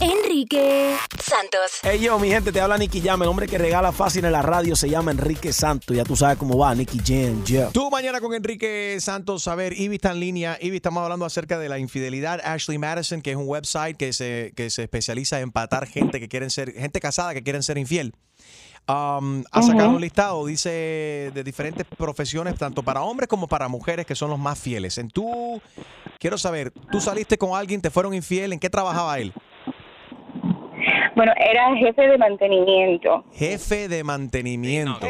Enrique 0.00 0.96
Santos. 1.18 1.80
Hey 1.82 2.00
yo, 2.00 2.18
mi 2.18 2.28
gente, 2.28 2.52
te 2.52 2.60
habla 2.60 2.76
Nicky 2.76 3.00
Jam. 3.00 3.22
El 3.22 3.28
hombre 3.28 3.48
que 3.48 3.58
regala 3.58 3.92
fácil 3.92 4.24
en 4.24 4.32
la 4.32 4.42
radio 4.42 4.76
se 4.76 4.90
llama 4.90 5.10
Enrique 5.10 5.52
Santos. 5.52 5.96
Ya 5.96 6.04
tú 6.04 6.14
sabes 6.14 6.36
cómo 6.36 6.58
va, 6.58 6.74
Nicky 6.74 7.00
Jam, 7.04 7.44
Jeff. 7.44 7.72
Tú 7.72 7.90
mañana 7.90 8.20
con 8.20 8.34
Enrique 8.34 8.98
Santos. 9.00 9.48
A 9.48 9.54
ver, 9.54 9.72
Ivy 9.72 9.96
está 9.96 10.12
en 10.12 10.20
línea. 10.20 10.58
Ivy, 10.60 10.76
estamos 10.76 11.02
hablando 11.02 11.24
acerca 11.24 11.58
de 11.58 11.68
la 11.68 11.78
infidelidad. 11.78 12.40
Ashley 12.44 12.78
Madison, 12.78 13.22
que 13.22 13.30
es 13.30 13.36
un 13.36 13.48
website 13.48 13.96
que 13.96 14.12
se, 14.12 14.52
que 14.54 14.70
se 14.70 14.82
especializa 14.82 15.38
en 15.38 15.44
empatar 15.44 15.86
gente 15.86 16.20
que 16.20 16.28
quieren 16.28 16.50
ser, 16.50 16.72
gente 16.72 17.00
casada 17.00 17.32
que 17.32 17.42
quieren 17.42 17.62
ser 17.62 17.78
infiel. 17.78 18.14
Um, 18.88 19.42
ha 19.50 19.62
sacado 19.62 19.90
un 19.90 20.00
listado, 20.00 20.46
dice, 20.46 21.32
de 21.34 21.42
diferentes 21.44 21.84
profesiones, 21.84 22.54
tanto 22.56 22.84
para 22.84 23.02
hombres 23.02 23.28
como 23.28 23.48
para 23.48 23.66
mujeres, 23.66 24.06
que 24.06 24.14
son 24.14 24.30
los 24.30 24.38
más 24.38 24.60
fieles. 24.60 24.96
En 24.98 25.08
tú, 25.08 25.60
quiero 26.20 26.38
saber, 26.38 26.70
tú 26.92 27.00
saliste 27.00 27.36
con 27.36 27.58
alguien, 27.58 27.80
te 27.82 27.90
fueron 27.90 28.14
infiel, 28.14 28.52
¿en 28.52 28.60
qué 28.60 28.70
trabajaba 28.70 29.18
él? 29.18 29.32
Bueno, 31.16 31.32
era 31.36 31.74
jefe 31.76 32.02
de 32.02 32.18
mantenimiento. 32.18 33.24
Jefe 33.32 33.88
de 33.88 34.04
mantenimiento. 34.04 35.04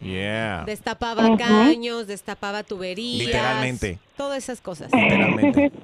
Yeah. 0.00 0.64
Destapaba 0.64 1.36
caños, 1.36 2.08
destapaba 2.08 2.64
tuberías. 2.64 3.26
Literalmente. 3.26 3.98
Todas 4.16 4.38
esas 4.42 4.60
cosas. 4.60 4.90
Literalmente. 4.92 5.72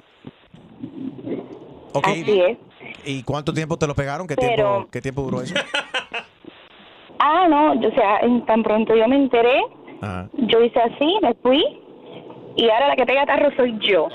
Ok. 1.91 2.07
Así 2.07 2.39
es. 2.39 2.57
¿Y 3.03 3.23
cuánto 3.23 3.51
tiempo 3.51 3.75
te 3.75 3.87
lo 3.87 3.95
pegaron? 3.95 4.27
¿Qué, 4.27 4.35
Pero- 4.35 4.55
tiempo, 4.55 4.87
¿qué 4.91 5.01
tiempo 5.01 5.23
duró 5.23 5.41
eso? 5.41 5.55
Ah, 7.19 7.47
no, 7.49 7.73
o 7.73 7.91
sea, 7.93 8.19
en 8.21 8.45
tan 8.45 8.63
pronto 8.63 8.95
yo 8.95 9.07
me 9.07 9.17
enteré, 9.17 9.61
Ajá. 10.01 10.29
yo 10.33 10.61
hice 10.63 10.79
así, 10.79 11.17
me 11.21 11.33
fui, 11.35 11.63
y 12.55 12.69
ahora 12.69 12.89
la 12.89 12.95
que 12.95 13.05
pega 13.05 13.25
tarro 13.25 13.49
soy 13.55 13.77
yo. 13.79 14.07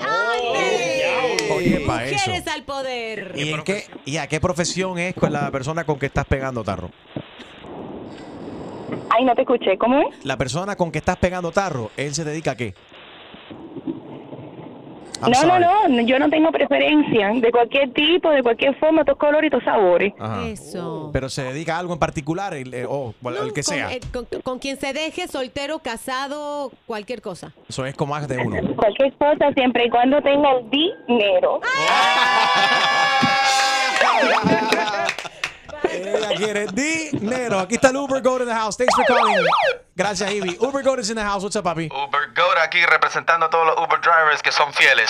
Oye, 1.55 1.79
pa' 1.85 2.03
eso. 2.05 2.29
Mujeres 2.29 2.47
al 2.47 2.63
poder. 2.63 3.31
¿Y, 3.35 3.51
en 3.51 3.63
qué, 3.63 3.83
¿Y 4.05 4.17
a 4.17 4.27
qué 4.27 4.39
profesión 4.39 4.97
es 4.97 5.13
con 5.15 5.31
la 5.31 5.49
persona 5.51 5.83
con 5.83 5.97
que 5.97 6.07
estás 6.07 6.25
pegando 6.25 6.63
tarro? 6.63 6.89
Ay, 9.09 9.23
no 9.23 9.33
te 9.35 9.41
escuché, 9.41 9.77
¿cómo 9.77 9.99
es? 9.99 10.25
La 10.25 10.37
persona 10.37 10.75
con 10.75 10.91
que 10.91 10.99
estás 10.99 11.17
pegando 11.17 11.51
tarro, 11.51 11.91
¿él 11.97 12.13
se 12.13 12.23
dedica 12.23 12.51
a 12.51 12.55
qué? 12.55 12.73
I'm 15.21 15.31
no, 15.31 15.35
sorry. 15.39 15.63
no, 15.63 15.87
no, 15.87 16.01
yo 16.01 16.19
no 16.19 16.29
tengo 16.29 16.51
preferencia 16.51 17.29
de 17.33 17.51
cualquier 17.51 17.93
tipo, 17.93 18.29
de 18.31 18.43
cualquier 18.43 18.75
forma, 18.77 19.03
todos 19.05 19.17
colores 19.17 19.47
y 19.47 19.51
todos 19.51 19.63
sabores. 19.63 20.13
Ajá. 20.19 20.45
Eso. 20.47 21.09
Pero 21.13 21.29
se 21.29 21.43
dedica 21.43 21.75
a 21.75 21.79
algo 21.79 21.93
en 21.93 21.99
particular, 21.99 22.53
el- 22.53 22.73
eh, 22.73 22.85
o 22.87 23.13
el 23.23 23.53
que 23.53 23.63
Con, 23.63 23.75
sea. 23.75 23.89
con- 24.11 24.27
con 24.43 24.59
quien 24.59 24.77
se 24.79 24.93
deje, 24.93 25.27
soltero, 25.27 25.79
casado, 25.79 26.71
cualquier 26.85 27.21
cosa. 27.21 27.53
Eso 27.67 27.85
es 27.85 27.95
con 27.95 28.09
más 28.09 28.27
de 28.27 28.37
uno. 28.37 28.75
Cualquier 28.75 29.13
cosa, 29.17 29.51
siempre 29.53 29.85
y 29.85 29.89
cuando 29.89 30.21
tenga 30.21 30.51
el 30.51 30.69
dinero. 30.69 31.61
Ella 35.91 36.29
quiere 36.35 36.67
dinero. 36.67 37.59
Aquí 37.59 37.75
está 37.75 37.89
el 37.89 37.97
Uber 37.97 38.21
Goat 38.21 38.41
in 38.41 38.47
the 38.47 38.53
house. 38.53 38.77
Thanks 38.77 38.95
for 38.95 39.05
calling. 39.05 39.45
Gracias, 39.95 40.29
Ivy. 40.29 40.57
Uber 40.59 40.83
Goat 40.83 40.99
is 40.99 41.09
in 41.09 41.15
the 41.15 41.23
house. 41.23 41.43
What's 41.43 41.55
up, 41.55 41.63
papi? 41.63 41.85
Uber 41.85 42.33
Goat 42.35 42.57
aquí 42.61 42.85
representando 42.85 43.45
a 43.45 43.49
todos 43.49 43.65
los 43.67 43.77
Uber 43.77 43.99
drivers 44.01 44.41
que 44.41 44.51
son 44.51 44.73
fieles. 44.73 45.09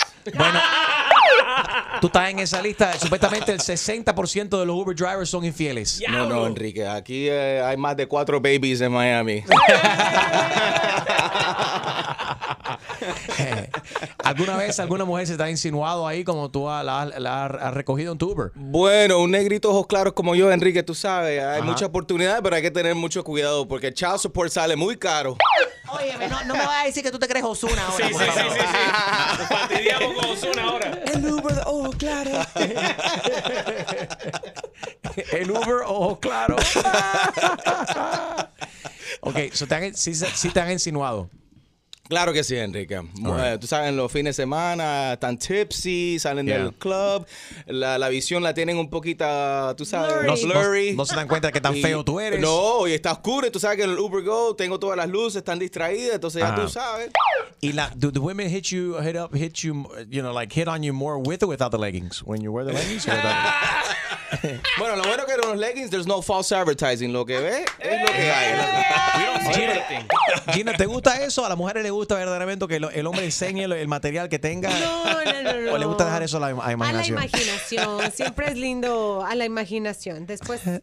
Tú 2.02 2.08
estás 2.08 2.30
en 2.30 2.40
esa 2.40 2.62
lista. 2.62 2.94
Supuestamente 2.94 3.52
el 3.52 3.60
60% 3.60 4.60
de 4.60 4.66
los 4.66 4.76
Uber 4.76 4.96
drivers 4.96 5.30
son 5.30 5.46
infieles. 5.46 6.02
No, 6.08 6.28
no, 6.28 6.46
Enrique. 6.46 6.88
Aquí 6.88 7.28
eh, 7.30 7.62
hay 7.64 7.78
más 7.78 7.98
de 7.98 8.08
cuatro 8.08 8.40
babies 8.40 8.82
en 8.82 8.92
Miami. 8.92 9.44
¿Alguna 14.24 14.58
vez 14.58 14.80
alguna 14.80 15.06
mujer 15.06 15.28
se 15.28 15.38
te 15.38 15.44
ha 15.44 15.50
insinuado 15.50 16.08
ahí 16.08 16.24
como 16.24 16.50
tú 16.52 16.66
la, 16.66 16.84
la- 16.84 17.06
la 17.20 17.46
has 17.46 17.74
recogido 17.74 18.12
en 18.12 18.18
tu 18.18 18.32
Uber? 18.32 18.52
Bueno, 18.56 19.20
un 19.20 19.32
negrito 19.32 19.70
ojos 19.70 19.88
claros 19.88 20.14
como 20.14 20.36
yo, 20.36 20.52
Enrique, 20.52 20.84
tú 20.84 20.94
sabes, 20.96 21.42
hay 21.44 21.60
Ajá. 21.62 21.70
mucha 21.70 21.86
oportunidad, 21.88 22.42
pero 22.44 22.56
hay 22.56 22.62
que 22.62 22.72
tener 22.72 22.96
mucho 22.96 23.24
cuidado 23.24 23.68
porque 23.68 23.88
el 23.88 23.94
child 23.94 24.18
support 24.20 24.52
sale 24.52 24.76
muy 24.76 24.98
caro. 24.98 25.38
Óyeme, 25.90 26.28
no, 26.28 26.44
no 26.46 26.54
me 26.56 26.66
vas 26.66 26.84
a 26.84 26.86
decir 26.86 27.04
que 27.04 27.12
tú 27.12 27.20
te 27.20 27.28
crees 27.28 27.46
Osuna 27.46 27.86
ahora. 27.88 28.08
Sí, 28.08 28.14
sí, 28.14 28.20
sí, 28.20 28.26
sí, 28.32 28.40
sí. 28.60 28.66
Nos 29.40 29.48
fastidiamos 29.48 30.14
con 30.16 30.26
Ozuna 30.32 30.64
ahora. 30.64 31.00
El 31.14 31.26
Uber, 31.32 31.62
oh, 31.66 31.92
claro. 31.92 32.32
El 35.32 35.50
Uber, 35.52 35.76
ojo 35.86 36.20
claro. 36.20 36.56
ok, 39.22 39.38
so 39.54 39.66
te 39.68 39.76
han, 39.76 39.94
sí, 39.96 40.14
sí 40.16 40.50
te 40.50 40.60
han 40.60 40.72
insinuado. 40.72 41.30
Claro 42.08 42.34
que 42.34 42.44
sí, 42.44 42.56
Enrique. 42.56 43.02
Mu- 43.02 43.36
eh, 43.40 43.58
Tú 43.60 43.66
sabes, 43.66 43.90
en 43.90 43.98
los 43.98 44.12
fines 44.12 44.36
de 44.38 44.44
semana 44.44 45.14
están 45.14 45.40
tipsy, 45.40 46.20
salen 46.20 46.46
Yeah. 46.46 46.60
del 46.60 46.74
club, 46.76 47.26
la, 47.66 47.98
la 47.98 48.10
visión 48.10 48.44
la 48.44 48.54
tienen 48.54 48.78
un 48.78 48.92
poquito, 48.92 49.26
tú 49.76 49.86
sabes, 49.86 50.14
No, 50.24 50.36
blurry. 50.48 50.92
no- 50.92 50.98
no 50.98 51.06
se 51.08 51.16
dan 51.16 51.28
cuenta 51.28 51.48
de 51.48 51.54
qué 51.54 51.62
tan 51.62 51.76
Y- 51.76 51.82
feo 51.82 52.04
tú 52.04 52.20
eres. 52.20 52.40
No, 52.40 52.88
y 52.88 52.94
está 52.94 53.12
oscuro, 53.14 53.48
y 53.48 53.50
tú 53.50 53.60
sabes 53.60 53.78
que 53.78 53.84
en 53.86 53.90
el 53.90 53.98
Uber 54.00 54.24
Go 54.24 54.56
tengo 54.56 54.80
todas 54.80 54.98
las 54.98 55.10
luces, 55.10 55.38
están 55.38 55.58
distraídas, 55.58 56.16
entonces 56.16 56.42
ya 56.44 56.50
Ajá. 56.54 56.62
tú 56.62 56.70
sabes. 56.70 57.10
Y 57.62 57.72
la, 57.74 57.92
do 57.96 58.12
the 58.12 58.20
women 58.20 58.50
hit 58.52 58.66
you, 58.66 58.98
hit 59.02 59.16
up, 59.16 59.36
hit 59.36 59.54
you, 59.64 59.88
you 60.08 60.22
know, 60.22 60.32
like 60.32 60.54
hit 60.54 60.68
on 60.68 60.84
you 60.84 60.94
more 60.94 61.18
with 61.18 61.42
or 61.42 61.48
without 61.50 61.72
the 61.72 61.80
leggings? 61.80 62.22
When 62.24 62.40
you 62.42 62.52
wear 62.52 62.66
the 62.66 62.74
leggings? 62.74 63.08
Bueno, 64.78 64.96
lo 64.98 65.04
bueno 65.04 65.26
que 65.26 65.34
en 65.34 65.42
los 65.42 65.58
leggings 65.58 65.90
there's 65.90 66.08
no 66.08 66.22
false 66.22 66.54
advertising, 66.54 67.14
lo 67.14 67.26
que 67.26 67.40
ves 67.40 67.66
es 67.80 68.02
lo 68.02 68.08
que 68.08 68.32
hay. 68.32 69.54
Gina, 69.54 70.54
Gina, 70.54 70.74
¿te 70.74 70.86
gusta 70.86 71.22
eso? 71.24 71.46
¿A 71.46 71.50
las 71.50 71.58
mujeres 71.58 71.84
les 71.84 71.92
gusta 71.92 72.16
verdaderamente 72.16 72.68
que 72.68 72.76
el 72.78 73.08
hombre 73.08 73.26
enseñe 73.26 73.64
el 73.64 73.88
material 73.88 74.28
que 74.30 74.40
tenga? 74.40 74.70
No, 74.80 75.24
no, 75.24 75.44
no, 75.44 75.54
no. 75.62 75.74
¿O 75.76 75.78
le 75.78 75.86
gusta 75.86 76.06
dejar 76.06 76.24
eso 76.24 76.38
a 76.38 76.40
la, 76.42 76.48
a 76.48 76.52
la 76.52 76.64
A 76.64 76.68
la 76.68 76.72
imaginación? 76.74 77.18
imaginación. 77.18 78.12
Siempre 78.12 78.48
es 78.50 78.56
lindo 78.58 79.24
a 79.26 79.36
la 79.36 79.46
imaginación. 79.46 80.26
Después, 80.26 80.62
saber 80.64 80.82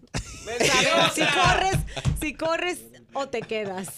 si 1.14 1.22
corres, 1.24 1.76
si 2.20 2.34
corres 2.34 2.78
o 3.14 3.28
te 3.28 3.42
quedas. 3.42 3.88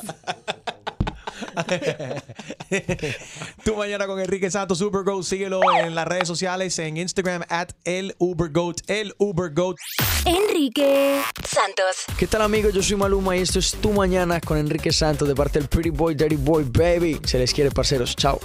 Tú 3.64 3.76
mañana 3.76 4.06
con 4.06 4.20
Enrique 4.20 4.50
Santos, 4.50 4.80
Ubergoat, 4.80 5.24
síguelo 5.24 5.60
en 5.80 5.94
las 5.94 6.06
redes 6.06 6.28
sociales, 6.28 6.78
en 6.78 6.96
Instagram, 6.96 7.42
at 7.48 7.70
el 7.84 8.14
Ubergoat, 8.18 8.78
el 8.88 9.14
Ubergoat. 9.18 9.76
Enrique 10.24 11.20
Santos. 11.46 12.04
¿Qué 12.18 12.26
tal 12.26 12.42
amigos? 12.42 12.72
Yo 12.72 12.82
soy 12.82 12.96
Maluma 12.96 13.36
y 13.36 13.40
esto 13.40 13.58
es 13.58 13.72
Tu 13.72 13.90
Mañana 13.92 14.40
con 14.40 14.58
Enrique 14.58 14.92
Santos 14.92 15.28
de 15.28 15.34
parte 15.34 15.58
del 15.58 15.68
Pretty 15.68 15.90
Boy, 15.90 16.14
Dirty 16.14 16.36
Boy, 16.36 16.64
Baby. 16.64 17.20
Se 17.24 17.38
les 17.38 17.52
quiere, 17.52 17.70
parceros. 17.70 18.16
Chao. 18.16 18.40